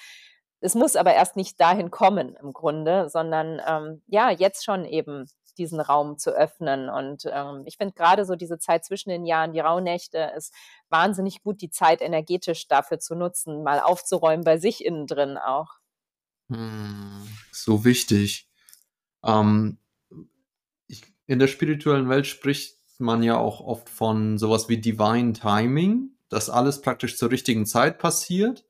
[0.59, 5.25] es muss aber erst nicht dahin kommen im Grunde, sondern ähm, ja, jetzt schon eben
[5.57, 6.89] diesen Raum zu öffnen.
[6.89, 10.53] Und ähm, ich finde gerade so diese Zeit zwischen den Jahren, die Rauhnächte, ist
[10.89, 15.79] wahnsinnig gut, die Zeit energetisch dafür zu nutzen, mal aufzuräumen bei sich innen drin auch.
[16.49, 18.50] Hm, so wichtig.
[19.23, 19.77] Ähm,
[20.87, 26.11] ich, in der spirituellen Welt spricht man ja auch oft von sowas wie Divine Timing,
[26.29, 28.65] dass alles praktisch zur richtigen Zeit passiert.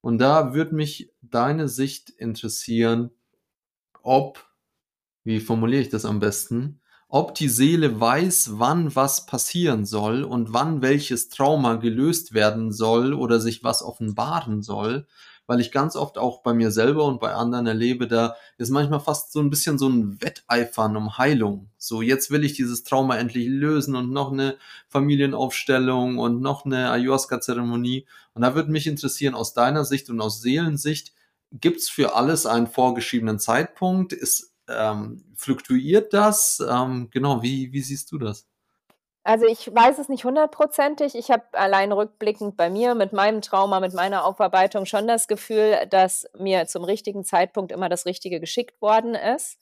[0.00, 3.10] Und da würde mich deine Sicht interessieren,
[4.02, 4.46] ob,
[5.24, 10.52] wie formuliere ich das am besten, ob die Seele weiß, wann was passieren soll und
[10.52, 15.06] wann welches Trauma gelöst werden soll oder sich was offenbaren soll
[15.50, 19.00] weil ich ganz oft auch bei mir selber und bei anderen erlebe, da ist manchmal
[19.00, 21.70] fast so ein bisschen so ein Wetteifern um Heilung.
[21.76, 26.92] So, jetzt will ich dieses Trauma endlich lösen und noch eine Familienaufstellung und noch eine
[26.92, 28.06] Ayahuasca-Zeremonie.
[28.32, 31.14] Und da würde mich interessieren, aus deiner Sicht und aus Seelensicht,
[31.50, 34.12] gibt es für alles einen vorgeschriebenen Zeitpunkt?
[34.12, 36.62] Ist, ähm, fluktuiert das?
[36.64, 38.46] Ähm, genau, wie, wie siehst du das?
[39.22, 41.14] Also ich weiß es nicht hundertprozentig.
[41.14, 45.86] Ich habe allein rückblickend bei mir mit meinem Trauma, mit meiner Aufarbeitung schon das Gefühl,
[45.90, 49.58] dass mir zum richtigen Zeitpunkt immer das Richtige geschickt worden ist.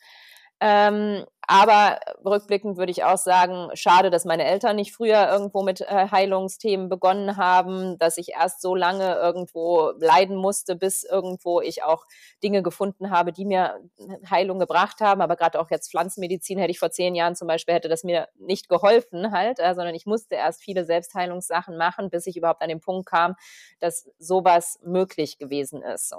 [0.60, 5.80] Ähm, aber rückblickend würde ich auch sagen, schade, dass meine Eltern nicht früher irgendwo mit
[5.80, 11.82] äh, Heilungsthemen begonnen haben, dass ich erst so lange irgendwo leiden musste, bis irgendwo ich
[11.82, 12.04] auch
[12.42, 13.80] Dinge gefunden habe, die mir
[14.28, 15.22] Heilung gebracht haben.
[15.22, 18.28] Aber gerade auch jetzt Pflanzenmedizin hätte ich vor zehn Jahren zum Beispiel, hätte das mir
[18.38, 22.68] nicht geholfen halt, äh, sondern ich musste erst viele Selbstheilungssachen machen, bis ich überhaupt an
[22.68, 23.36] den Punkt kam,
[23.80, 26.10] dass sowas möglich gewesen ist.
[26.10, 26.18] So.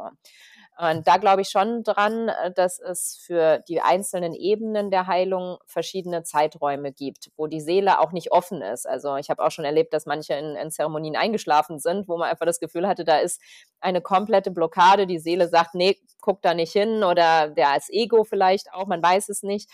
[0.81, 5.57] Und da glaube ich schon dran, äh, dass es für die einzelnen Ebenen der Heilung
[5.65, 8.87] verschiedene Zeiträume gibt, wo die Seele auch nicht offen ist.
[8.87, 12.29] Also ich habe auch schon erlebt, dass manche in, in, Zeremonien eingeschlafen sind, wo man
[12.29, 13.41] einfach das Gefühl hatte, da ist
[13.81, 15.05] eine komplette Blockade.
[15.05, 19.03] Die Seele sagt, nee, guck da nicht hin oder der als Ego vielleicht auch, man
[19.03, 19.69] weiß es nicht.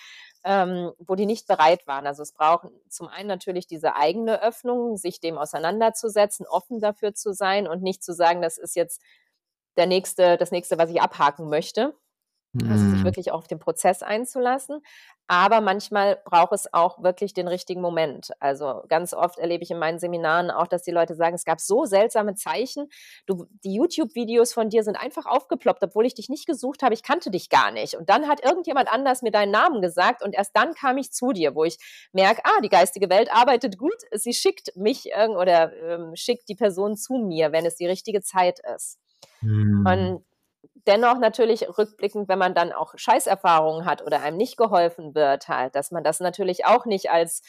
[0.48, 2.06] Ähm, wo die nicht bereit waren.
[2.06, 7.34] Also es braucht zum einen natürlich diese eigene Öffnung, sich dem auseinanderzusetzen, offen dafür zu
[7.34, 9.02] sein und nicht zu sagen, das ist jetzt
[9.78, 11.96] der nächste, das nächste, was ich abhaken möchte.
[12.62, 13.04] Also sich mhm.
[13.04, 14.82] wirklich auch auf den Prozess einzulassen.
[15.28, 18.30] Aber manchmal braucht es auch wirklich den richtigen Moment.
[18.40, 21.60] Also ganz oft erlebe ich in meinen Seminaren auch, dass die Leute sagen, es gab
[21.60, 22.90] so seltsame Zeichen.
[23.26, 26.94] Du, die YouTube-Videos von dir sind einfach aufgeploppt, obwohl ich dich nicht gesucht habe.
[26.94, 27.96] Ich kannte dich gar nicht.
[27.96, 31.34] Und dann hat irgendjemand anders mir deinen Namen gesagt und erst dann kam ich zu
[31.34, 31.78] dir, wo ich
[32.14, 33.98] merke, ah, die geistige Welt arbeitet gut.
[34.12, 38.60] Sie schickt mich oder ähm, schickt die Person zu mir, wenn es die richtige Zeit
[38.76, 39.00] ist.
[39.42, 39.86] Mhm.
[39.86, 40.26] Und
[40.88, 45.76] dennoch natürlich rückblickend, wenn man dann auch Scheißerfahrungen hat oder einem nicht geholfen wird, halt,
[45.76, 47.42] dass man das natürlich auch nicht als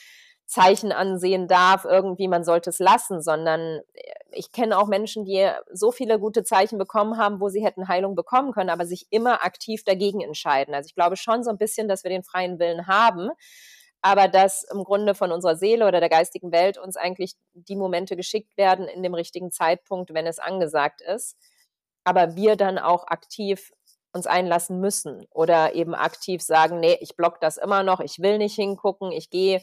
[0.46, 5.50] Zeichen ansehen darf, irgendwie man sollte es lassen, sondern äh, ich kenne auch Menschen, die
[5.72, 9.44] so viele gute Zeichen bekommen haben, wo sie hätten Heilung bekommen können, aber sich immer
[9.44, 10.74] aktiv dagegen entscheiden.
[10.74, 13.30] Also ich glaube schon so ein bisschen, dass wir den freien Willen haben,
[14.02, 18.14] aber dass im Grunde von unserer Seele oder der geistigen Welt uns eigentlich die Momente
[18.14, 21.36] geschickt werden in dem richtigen Zeitpunkt, wenn es angesagt ist
[22.06, 23.72] aber wir dann auch aktiv
[24.12, 28.38] uns einlassen müssen oder eben aktiv sagen, nee, ich block das immer noch, ich will
[28.38, 29.60] nicht hingucken, ich gehe,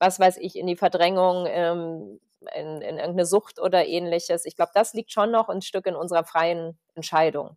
[0.00, 2.20] was weiß ich, in die Verdrängung, ähm,
[2.54, 4.44] in, in irgendeine Sucht oder ähnliches.
[4.44, 7.56] Ich glaube, das liegt schon noch ein Stück in unserer freien Entscheidung.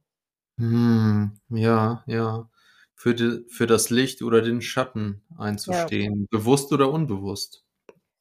[0.60, 2.48] Hm, ja, ja.
[2.94, 6.28] Für, die, für das Licht oder den Schatten einzustehen, ja.
[6.30, 7.67] bewusst oder unbewusst.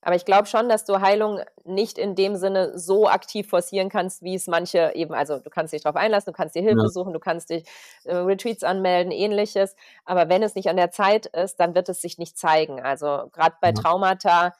[0.07, 4.23] Aber ich glaube schon, dass du Heilung nicht in dem Sinne so aktiv forcieren kannst,
[4.23, 6.89] wie es manche eben, also du kannst dich darauf einlassen, du kannst dir Hilfe ja.
[6.89, 7.65] suchen, du kannst dich
[8.05, 9.74] äh, Retreats anmelden, ähnliches.
[10.05, 12.81] Aber wenn es nicht an der Zeit ist, dann wird es sich nicht zeigen.
[12.81, 13.73] Also gerade bei ja.
[13.73, 14.53] Traumata,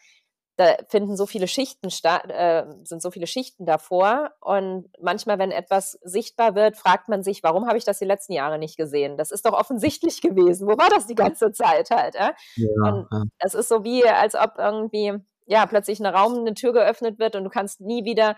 [0.56, 4.32] da finden so viele Schichten statt, äh, sind so viele Schichten davor.
[4.40, 8.32] Und manchmal, wenn etwas sichtbar wird, fragt man sich, warum habe ich das die letzten
[8.32, 9.16] Jahre nicht gesehen?
[9.16, 10.66] Das ist doch offensichtlich gewesen.
[10.66, 12.16] Wo war das die ganze Zeit halt?
[12.16, 12.32] Äh?
[12.56, 16.73] Ja, und es ist so wie, als ob irgendwie ja, plötzlich ein Raum, eine Tür
[16.73, 18.36] geöffnet wird und du kannst nie wieder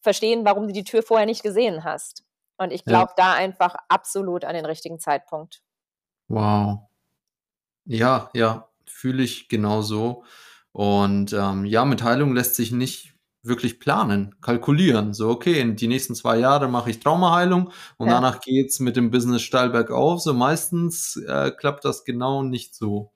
[0.00, 2.24] verstehen, warum du die Tür vorher nicht gesehen hast.
[2.58, 3.24] Und ich glaube ja.
[3.24, 5.62] da einfach absolut an den richtigen Zeitpunkt.
[6.28, 6.88] Wow,
[7.86, 10.24] Ja, ja, fühle ich genauso.
[10.72, 15.14] Und, ähm, ja, mit Heilung lässt sich nicht wirklich planen, kalkulieren.
[15.14, 18.14] So, okay, in die nächsten 2 Jahre mache ich Traumaheilung und Ja.
[18.14, 20.20] danach geht's mit dem Business steil bergauf.
[20.20, 23.12] So meistens, äh, klappt das genau nicht so.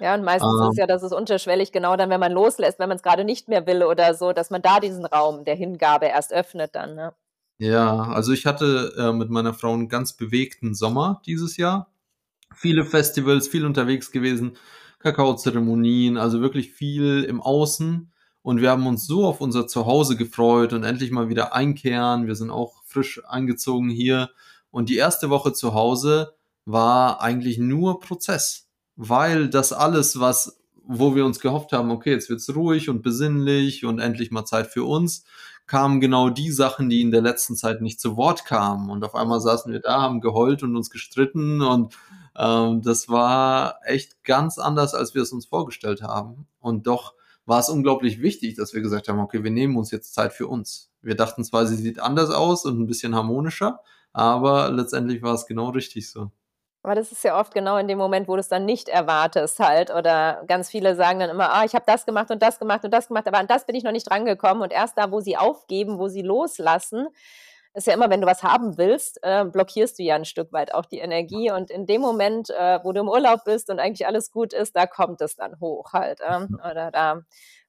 [0.00, 2.88] Ja, und meistens ist Ähm ja, dass es unterschwellig genau dann, wenn man loslässt, wenn
[2.88, 6.32] man's grade nicht mehr will oder so, dass man da diesen Raum der Hingabe erst
[6.32, 7.12] öffnet dann, ne?
[7.60, 11.90] Ja, also ich hatte, äh, mit meiner Frau 'n ganz bewegten Sommer dieses Jahr.
[12.54, 14.56] Viele Festivals, viel unterwegs gewesen,
[15.00, 18.12] Kakaozeremonien, also wirklich viel im Außen.
[18.42, 22.26] Und wir haben uns so auf unser Zuhause gefreut und endlich mal wieder einkehren.
[22.28, 24.30] Wir sind auch frisch eingezogen hier.
[24.70, 26.34] Und die erste Woche zu Hause
[26.66, 28.67] war eigentlich nur Prozess,
[28.98, 30.60] weil das alles, was
[30.90, 34.68] wo wir uns gehofft haben: „Okay, jetzt wird's ruhig und besinnlich und endlich mal Zeit
[34.68, 35.24] für uns“,
[35.68, 38.90] kamen genau die Sachen, die in der letzten Zeit nicht zu Wort kamen.
[38.90, 41.94] Und auf einmal saßen wir da, haben geheult und uns gestritten und,
[42.38, 46.46] ähm, das war echt ganz anders, als wir es uns vorgestellt haben.
[46.60, 47.14] Und doch
[47.46, 50.48] war es unglaublich wichtig, dass wir gesagt haben: „Okay, wir nehmen uns jetzt Zeit für
[50.48, 53.80] uns.“ Wir dachten zwar, sie sieht anders aus und 'n bisschen harmonischer,
[54.14, 56.30] aber letztendlich war es genau richtig so.
[56.84, 59.90] Aber das ist ja oft genau in dem Moment, wo du's dann nicht erwartest halt
[59.92, 62.92] oder ganz viele sagen dann immer: „Ah, ich habe das gemacht und das gemacht und
[62.92, 65.36] das gemacht, aber an das bin ich noch nicht drangekommen.“ Und erst da, wo sie
[65.36, 67.08] aufgeben, wo sie loslassen
[67.74, 70.74] ist ja immer, wenn du was haben willst, äh, blockierst du ja 'n Stück weit
[70.74, 71.50] auch die Energie.
[71.52, 74.74] Und in dem Moment, äh, wo du im Urlaub bist und eigentlich alles gut ist,
[74.76, 77.20] da kommt es dann hoch halt, ähm, oder da,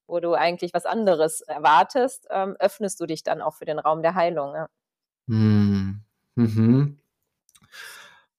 [0.07, 4.01] wo du eigentlich was anderes erwartest, ähm, öffnest du dich dann auch für den Raum
[4.01, 4.67] der Heilung, ja.
[5.27, 6.01] Mhm.
[6.37, 6.99] Mhm.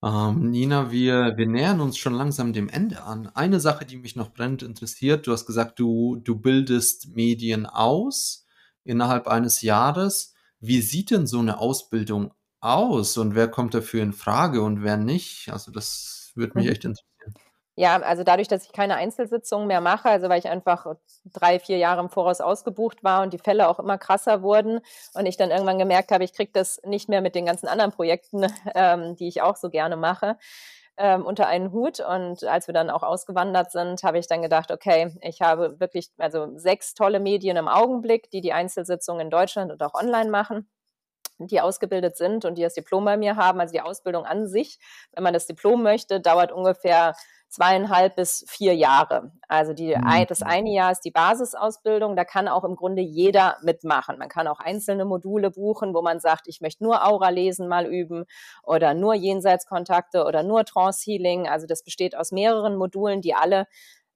[0.03, 3.27] Ähm, Nina, wir wir nähern uns schon langsam dem Ende an.
[3.35, 8.47] Eine Sache, die mich noch brennend interessiert, du hast gesagt, du du bildest Medien aus
[8.83, 10.35] innerhalb eines Jahres.
[10.59, 15.51] Wie sieht denn so 'ne Ausbildung aus und wer kommt dafür infrage und wer nicht?
[15.53, 16.71] Also, das würde mich Mhm.
[16.71, 17.05] echt interessieren.
[17.81, 20.85] Ja, also dadurch, dass ich keine Einzelsitzungen mehr mache, also weil ich einfach
[21.33, 24.81] 3, 4 Jahre im Voraus ausgebucht war und die Fälle auch immer krasser wurden
[25.15, 27.91] und ich dann irgendwann gemerkt habe, ich kriege das nicht mehr mit den ganzen anderen
[27.93, 28.45] Projekten,
[28.75, 30.37] ähm, die ich auch so gerne mache,
[30.99, 32.01] ähm, unter einen Hut.
[32.01, 36.11] Und als wir dann auch ausgewandert sind, habe ich dann gedacht: „Okay, ich habe wirklich,
[36.19, 40.69] also 6 tolle Medien im Augenblick, die die Einzelsitzungen in Deutschland und auch online machen,
[41.47, 44.79] die ausgebildet sind und die das Diplom bei mir haben.“ Also die Ausbildung an sich,
[45.13, 47.15] wenn man das Diplom möchte, dauert ungefähr
[47.49, 49.33] 2,5 bis 4 Jahre.
[49.49, 50.47] Also die ei das Mhm.
[50.47, 54.19] eine Jahr ist die Basisausbildung, da kann auch im Grunde jeder mitmachen.
[54.19, 58.25] Man kann auch einzelne Module buchen, wo man sagt: „Ich möchte nur Auralesen mal üben
[58.63, 63.67] oder nur Jenseitskontakte oder nur Trance-Healing.“ Also das besteht aus mehreren Modulen, die alle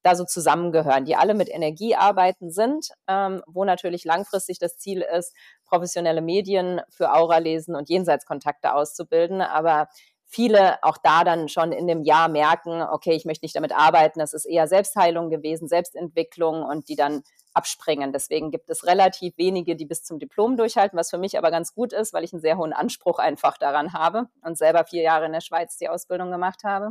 [0.04, 5.34] da so zusammengehören, die alle mit Energiearbeiten sind, ähm, wo natürlich langfristig das Ziel ist,
[5.66, 9.40] professionelle Medien für Auralesen und Jenseitskontakte auszubilden.
[9.42, 9.88] Aber
[10.26, 14.18] viele auch da dann schon in dem Jahr merken: „Okay, ich möchte nicht damit arbeiten.“
[14.20, 17.22] Das ist eher Selbstheilung gewesen, Selbstentwicklung und die dann
[17.54, 18.12] abspringen.
[18.12, 21.72] Deswegen gibt es relativ wenige, die bis zum Diplom durchhalten, was für mich aber ganz
[21.74, 25.26] gut ist, weil ich 'n sehr hohen Anspruch einfach daran habe und selber 4 Jahre
[25.26, 26.90] in der Schweiz die Ausbildung gemacht habe.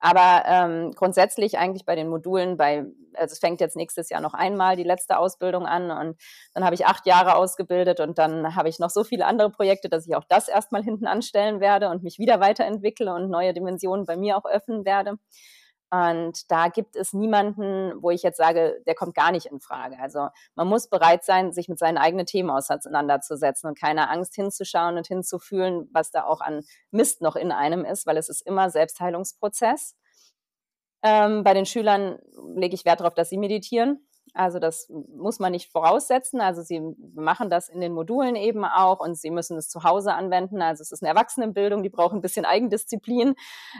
[0.00, 4.34] Aber, ähm, grundsätzlich eigentlich bei den Modulen bei also es fängt jetzt nächstes Jahr noch
[4.34, 6.16] einmal die letzte Ausbildung an und
[6.54, 9.88] dann habe ich 8 Jahre ausgebildet und dann habe ich noch so viele andere Projekte,
[9.88, 13.52] dass ich auch das erst mal hinten anstellen werde und mich wieder weiterentwickle und neue
[13.52, 15.16] Dimensionen bei mir auch öffnen werde.
[15.90, 19.98] Und da gibt es niemanden, wo ich jetzt sage, der kommt gar nicht infrage.
[19.98, 24.96] Also, man muss bereit sein, sich mit seinen eigenen Themen auseinanderzusetzen und keine Angst hinzuschauen
[24.96, 26.62] und hinzufühlen, was da auch an
[26.92, 29.96] Mist noch in einem ist, weil es ist immer Selbstheilungsprozess.
[31.02, 32.18] Ähm, bei den Schülern
[32.54, 34.06] lege ich Wert drauf, dass sie meditieren.
[34.34, 36.40] Also, das muss man nicht voraussetzen.
[36.40, 36.80] Also, sie
[37.14, 40.62] machen das in den Modulen eben auch und sie müssen es zu Hause anwenden.
[40.62, 43.34] Also, es ist 'ne Erwachsenenbildung, die braucht 'n bisschen Eigendisziplin.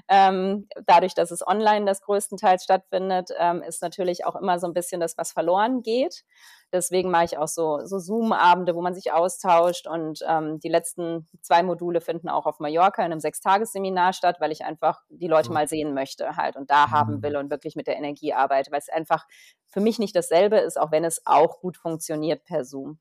[0.08, 4.74] Ähm, dadurch, dass es online das größtenteils stattfindet, ähm, ist natürlich auch immer so 'n
[4.74, 6.24] bisschen das, was verloren geht.
[6.72, 11.26] Deswegen mache ich auch so so Zoom-Abende, wo man sich austauscht und, ähm, die letzten
[11.42, 15.52] 2 Module finden auch auf Mallorca in 'nem Sechstagesseminar statt, weil ich einfach die Leute
[15.52, 17.22] mal sehen möchte halt und da haben Mhm.
[17.22, 19.26] will und wirklich mit der Energie arbeite, weil's einfach
[19.66, 22.98] für mich nicht dasselbe ist, auch wenn es auch gut funktioniert per Zoom.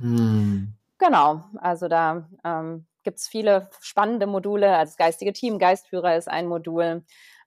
[0.00, 0.74] Mhm.
[1.00, 4.76] Genau, also da, ähm, gibt's viele spannende Module.
[4.76, 7.04] Also, das geistige Team, Geistführer ist ein Modul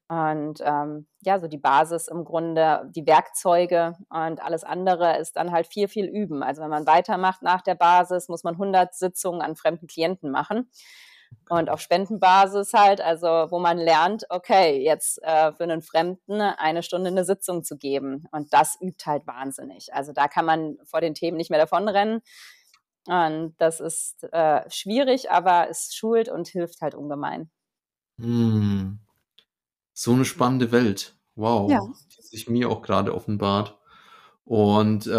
[0.10, 5.52] und, ähm, ja, so die Basis im Grunde, die Werkzeuge und alles andere ist dann
[5.52, 6.44] halt viel, viel üben.
[6.44, 10.70] Also, wenn man weitermacht nach der Basis, muss man 100 Sitzungen an fremden Klienten machen
[11.50, 16.84] und auf Spendenbasis halt, also wo man lernt, okay, jetzt, äh, für 'nen Fremden 1
[16.84, 19.94] Stunde 'ne Sitzung zu geben und das übt halt wahnsinnig.
[19.96, 22.22] Also, da kann man vor den Themen nicht mehr davonrennen
[23.08, 27.50] und das ist, äh, schwierig, aber es schult und hilft halt ungemein.
[28.20, 29.05] Mhm.
[29.96, 31.16] So eine spannende Welt.
[31.36, 31.42] Ja.
[31.42, 33.80] Wow, die sich mir auch gerade offenbart.
[34.44, 35.10] Und, äh,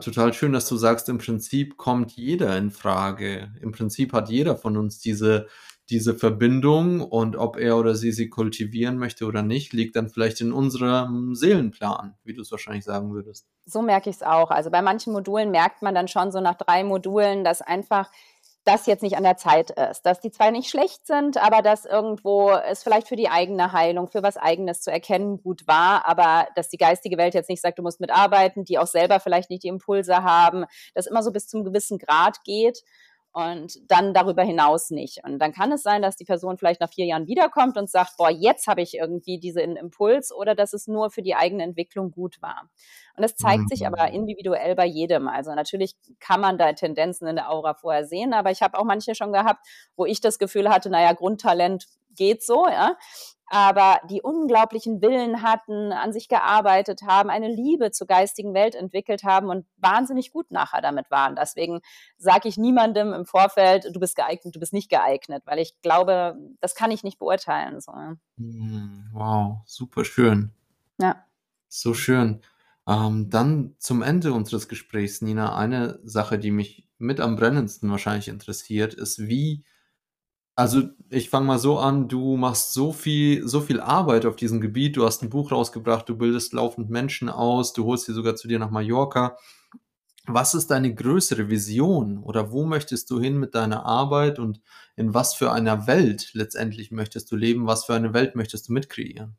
[0.00, 3.54] total schön, dass du sagst, im Prinzip kommt jeder in Frage.
[3.62, 5.46] Im Prinzip hat jeder von uns diese
[5.90, 10.40] diese Verbindung und ob er oder sie sie kultivieren möchte oder nicht, liegt dann vielleicht
[10.40, 13.46] in unserem Seelenplan, wie du es wahrscheinlich sagen würdest.
[13.66, 14.50] So merke ich es auch.
[14.50, 18.10] Also, bei manchen Modulen merkt man dann schon so nach 3 Modulen, dass einfach
[18.64, 21.84] das jetzt nicht an der Zeit ist, dass die zwar nicht schlecht sind, aber dass
[21.84, 26.48] irgendwo es vielleicht für die eigene Heilung, für was Eigenes zu erkennen gut war, aber
[26.54, 29.64] dass die geistige Welt jetzt nicht sagt, du musst mitarbeiten, die auch selber vielleicht nicht
[29.64, 30.64] die Impulse haben,
[30.94, 32.82] das immer so bis zum gewissen Grad geht
[33.34, 35.24] und dann darüber hinaus nicht.
[35.24, 38.16] Und dann kann es sein, dass die Person vielleicht nach vier Jahren wiederkommt und sagt,
[38.16, 42.12] boah, jetzt habe ich irgendwie diesen Impuls oder dass es nur für die eigene Entwicklung
[42.12, 42.70] gut war.
[43.16, 43.68] Und das zeigt mhm.
[43.68, 45.26] sich aber individuell bei jedem.
[45.26, 48.84] Also natürlich kann man da Tendenzen in der Aura vorher sehen, aber ich habe auch
[48.84, 49.66] manche schon gehabt,
[49.96, 52.96] wo ich das Gefühl hatte, naja, Grundtalent geht so, ja
[53.46, 59.22] aber die unglaublichen Willen hatten, an sich gearbeitet haben, eine Liebe zur geistigen Welt entwickelt
[59.24, 61.36] haben und wahnsinnig gut nachher damit waren.
[61.36, 61.80] Deswegen
[62.16, 66.36] sage ich niemandem im Vorfeld, du bist geeignet, du bist nicht geeignet, weil ich glaube,
[66.60, 67.80] das kann ich nicht beurteilen.
[67.80, 67.92] So.
[68.38, 70.52] Hm, wow, super schön.
[70.98, 71.24] Ja.
[71.68, 72.40] So schön.
[72.86, 78.28] Ähm, dann zum Ende unseres Gesprächs, Nina, eine Sache, die mich mit am brennendsten wahrscheinlich
[78.28, 79.64] interessiert, ist, wie
[80.56, 84.60] also, ich fange mal so an, du machst so viel so viel Arbeit auf diesem
[84.60, 84.96] Gebiet.
[84.96, 88.48] Du hast ein Buch rausgebracht, du bildest laufend Menschen aus, du holst sie sogar zu
[88.48, 89.36] dir nach Mallorca.
[90.26, 94.60] Was ist deine größere Vision oder wo möchtest du hin mit deiner Arbeit und
[94.96, 97.66] in was für einer Welt letztendlich möchtest du leben?
[97.66, 99.36] Was für eine Welt möchtest du mitkreieren?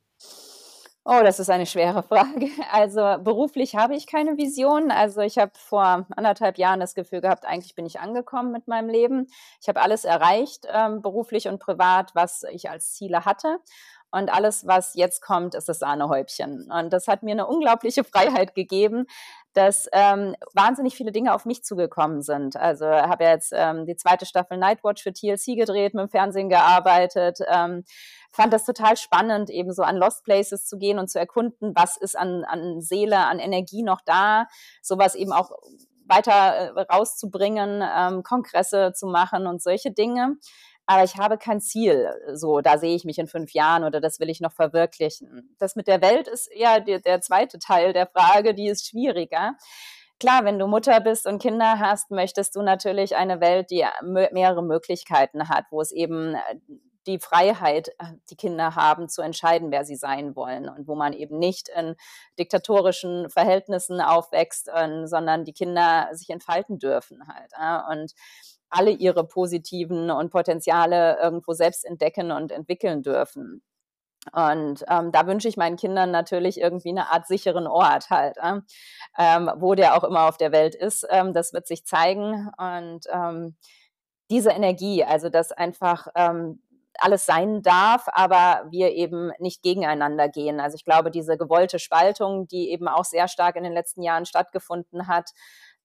[1.07, 2.49] Oh, das ist eine schwere Frage.
[2.71, 4.89] Also beruflich habe ich keine Vision.
[4.89, 8.89] Also ich habe vor anderthalb Jahren das Gefühl gehabt, eigentlich bin ich angekommen mit meinem
[8.89, 9.27] Leben.
[9.61, 13.59] Ich habe alles erreicht, ähm, beruflich und privat, was ich als Ziele hatte.
[14.09, 16.71] Und alles, was jetzt kommt, ist das Sahnehäubchen.
[16.71, 19.05] Und das hat mir eine unglaubliche Freiheit gegeben,
[19.55, 22.57] dass ähm, wahnsinnig viele Dinge auf mich zugekommen sind.
[22.57, 26.49] Also habe ja jetzt ähm, die zweite Staffel Nightwatch für TLC gedreht, mit dem Fernsehen
[26.49, 27.83] gearbeitet, ähm,
[28.31, 31.95] fand das total spannend, eben so an Lost Places zu gehen und zu erkunden, was
[31.95, 34.47] ist an, an Seele, an Energie noch da,
[34.81, 35.51] sowas eben auch
[36.07, 36.31] weiter
[36.75, 40.35] äh, rauszubringen, ähm, Kongresse zu machen und solche Dinge
[40.87, 44.19] aber ich habe kein Ziel, so, da sehe ich mich in fünf Jahren oder das
[44.19, 45.55] will ich noch verwirklichen.
[45.57, 49.55] Das mit der Welt ist eher der, der zweite Teil der Frage, die ist schwieriger.
[50.19, 54.63] Klar, wenn du Mutter bist und Kinder hast, möchtest du natürlich eine Welt, die mehrere
[54.63, 56.39] Möglichkeiten hat, wo es eben äh,
[57.05, 61.11] die Freiheit, äh, die Kinder haben, zu entscheiden, wer sie sein wollen und wo man
[61.11, 61.95] eben nicht in
[62.39, 67.51] diktatorischen Verhältnissen aufwächst, äh, sondern die Kinder sich entfalten dürfen halt.
[67.89, 68.13] Und
[68.75, 73.61] alle ihre positiven und Potenziale irgendwo selbst entdecken und entwickeln dürfen.
[74.31, 78.59] Und ähm, da wünsche ich meinen Kindern natürlich irgendwie eine Art sicheren Ort halt, äh?
[79.17, 81.05] ähm, wo der auch immer auf der Welt ist.
[81.09, 82.49] Ähm, das wird sich zeigen.
[82.57, 83.55] Und ähm,
[84.31, 86.61] diese Energie, also dass einfach ähm,
[86.97, 90.59] alles sein darf, aber wir eben nicht gegeneinander gehen.
[90.59, 94.25] Also ich glaube, diese gewollte Spaltung, die eben auch sehr stark in den letzten Jahren
[94.25, 95.31] stattgefunden hat,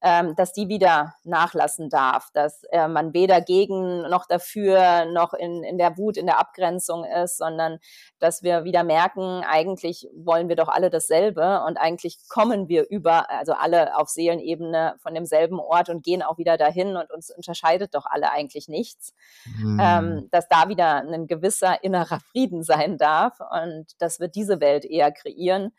[0.01, 5.77] dass die wieder nachlassen darf, dass äh, man weder gegen noch dafür noch in, in
[5.77, 7.79] der Wut, in der Abgrenzung ist, sondern
[8.19, 13.31] dass wir wieder merken, eigentlich wollen wir doch alle dasselbe und eigentlich kommen wir über,
[13.31, 17.95] also alle auf Seelenebene von demselben Ort und gehen auch wieder dahin und uns unterscheidet
[17.95, 19.13] doch alle eigentlich nichts.
[19.59, 19.79] Mhm.
[19.83, 24.85] Ähm, dass da wieder ein gewisser innerer Frieden sein darf und dass wir diese Welt
[24.85, 25.73] eher kreieren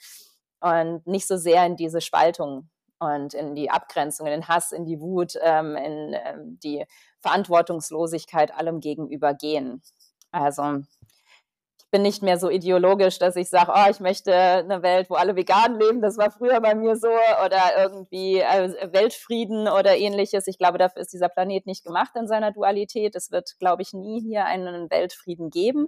[0.59, 2.69] und nicht so sehr in diese Spaltung
[3.01, 6.85] und in die Abgrenzung, in den Hass, in die Wut, ähm, in ähm, die
[7.19, 9.81] Verantwortungslosigkeit allem gegenüber gehen.
[10.31, 10.83] Also
[11.79, 15.15] ich bin nicht mehr so ideologisch, dass ich sage, oh, ich möchte eine Welt, wo
[15.15, 16.01] alle vegan leben.
[16.01, 17.09] Das war früher bei mir so
[17.43, 20.45] oder irgendwie äh, Weltfrieden oder ähnliches.
[20.45, 23.15] Ich glaube, dafür ist dieser Planet nicht gemacht in seiner Dualität.
[23.15, 25.87] Es wird, glaube ich, nie hier einen Weltfrieden geben,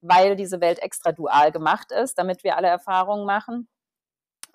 [0.00, 3.68] weil diese Welt extra dual gemacht ist, damit wir alle Erfahrungen machen.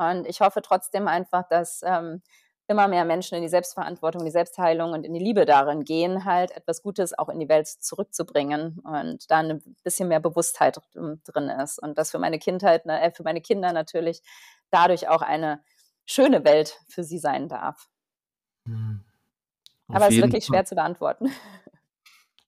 [0.01, 2.21] Und ich hoffe trotzdem einfach, dass ähm,
[2.67, 6.51] immer mehr Menschen in die Selbstverantwortung, die Selbstheilung und in die Liebe darin gehen, halt
[6.51, 11.79] etwas Gutes auch in die Welt zurückzubringen und da ein bisschen mehr Bewusstheit drin ist.
[11.79, 14.21] Und das für meine Kindheit, ne, äh, für meine Kinder natürlich
[14.69, 15.61] dadurch auch eine
[16.05, 17.89] schöne Welt für sie sein darf.
[18.65, 19.03] Mhm.
[19.89, 21.29] Aber es ist wirklich schwer zu beantworten.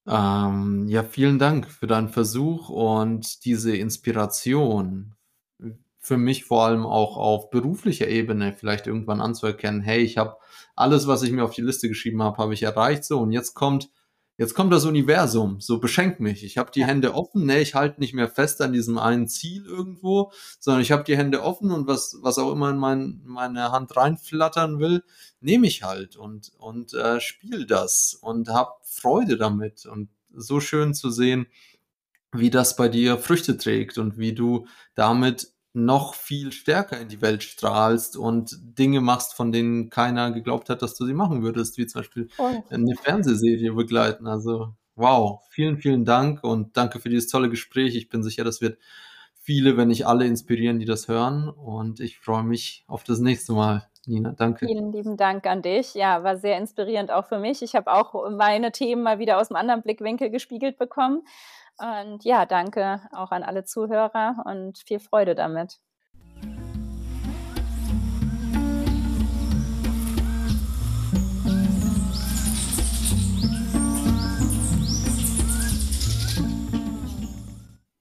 [0.06, 5.16] Ähm, ja, vielen Dank für deinen Versuch und diese Inspiration
[6.04, 10.38] für mich vor allem auch auf beruflicher Ebene vielleicht irgendwann anzuerkennen, hey, ich habe
[10.76, 13.54] alles, was ich mir auf die Liste geschrieben habe, habe ich erreicht so und jetzt
[13.54, 13.90] kommt
[14.36, 16.44] jetzt kommt das Universum, so beschenkt mich.
[16.44, 19.66] Ich habe die Hände offen, ne, ich halte nicht mehr fest an diesem einen Ziel
[19.66, 23.72] irgendwo, sondern ich habe die Hände offen und was, was auch immer in mein, meine
[23.72, 25.04] Hand reinflattern will,
[25.40, 29.86] nehme ich halt und, und äh, spiele das und habe Freude damit.
[29.86, 31.46] Und so schön zu sehen,
[32.32, 34.66] wie das bei dir Früchte trägt und wie du
[34.96, 40.70] damit noch viel stärker in die Welt strahlst und Dinge machst, von denen keiner geglaubt
[40.70, 42.64] hat, dass du sie machen würdest, wie zum Beispiel Oh.
[42.70, 44.28] eine Fernsehserie begleiten.
[44.28, 47.96] Also wow, vielen, vielen Dank und danke für dieses tolle Gespräch.
[47.96, 48.78] Ich bin sicher, das wird
[49.36, 51.50] viele, wenn nicht alle inspirieren, die das hören.
[51.50, 53.88] Und ich freue mich auf das nächste Mal.
[54.06, 54.68] Nina, danke.
[54.68, 55.94] Vielen lieben Dank an dich.
[55.94, 57.62] Ja, war sehr inspirierend auch für mich.
[57.62, 61.24] Ich habe auch meine Themen mal wieder aus einem anderen Blickwinkel gespiegelt bekommen.
[61.78, 65.80] Und ja, danke auch an alle Zuhörer und viel Freude damit.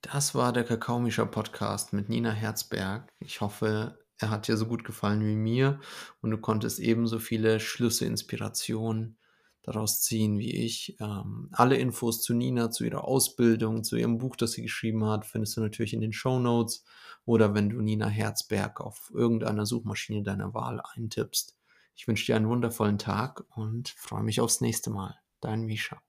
[0.01, 3.09] Das war der Kakaomischer Podcast mit Nina Herzberg.
[3.19, 5.81] Ich hoffe, er hat dir so gut gefallen wie mir
[6.21, 9.17] und du konntest ebenso viele Schlüsse, Inspirationen
[9.63, 10.97] daraus ziehen wie ich.
[11.01, 15.25] Ähm, alle Infos zu Nina, zu ihrer Ausbildung, zu ihrem Buch, das sie geschrieben hat,
[15.25, 16.85] findest du natürlich in den Show Notes
[17.25, 21.57] oder wenn du Nina Herzberg auf irgendeiner Suchmaschine deiner Wahl eintippst.
[21.95, 25.17] Ich wünsche dir einen wundervollen Tag und freue mich aufs nächste Mal.
[25.41, 26.01] Dein Misha.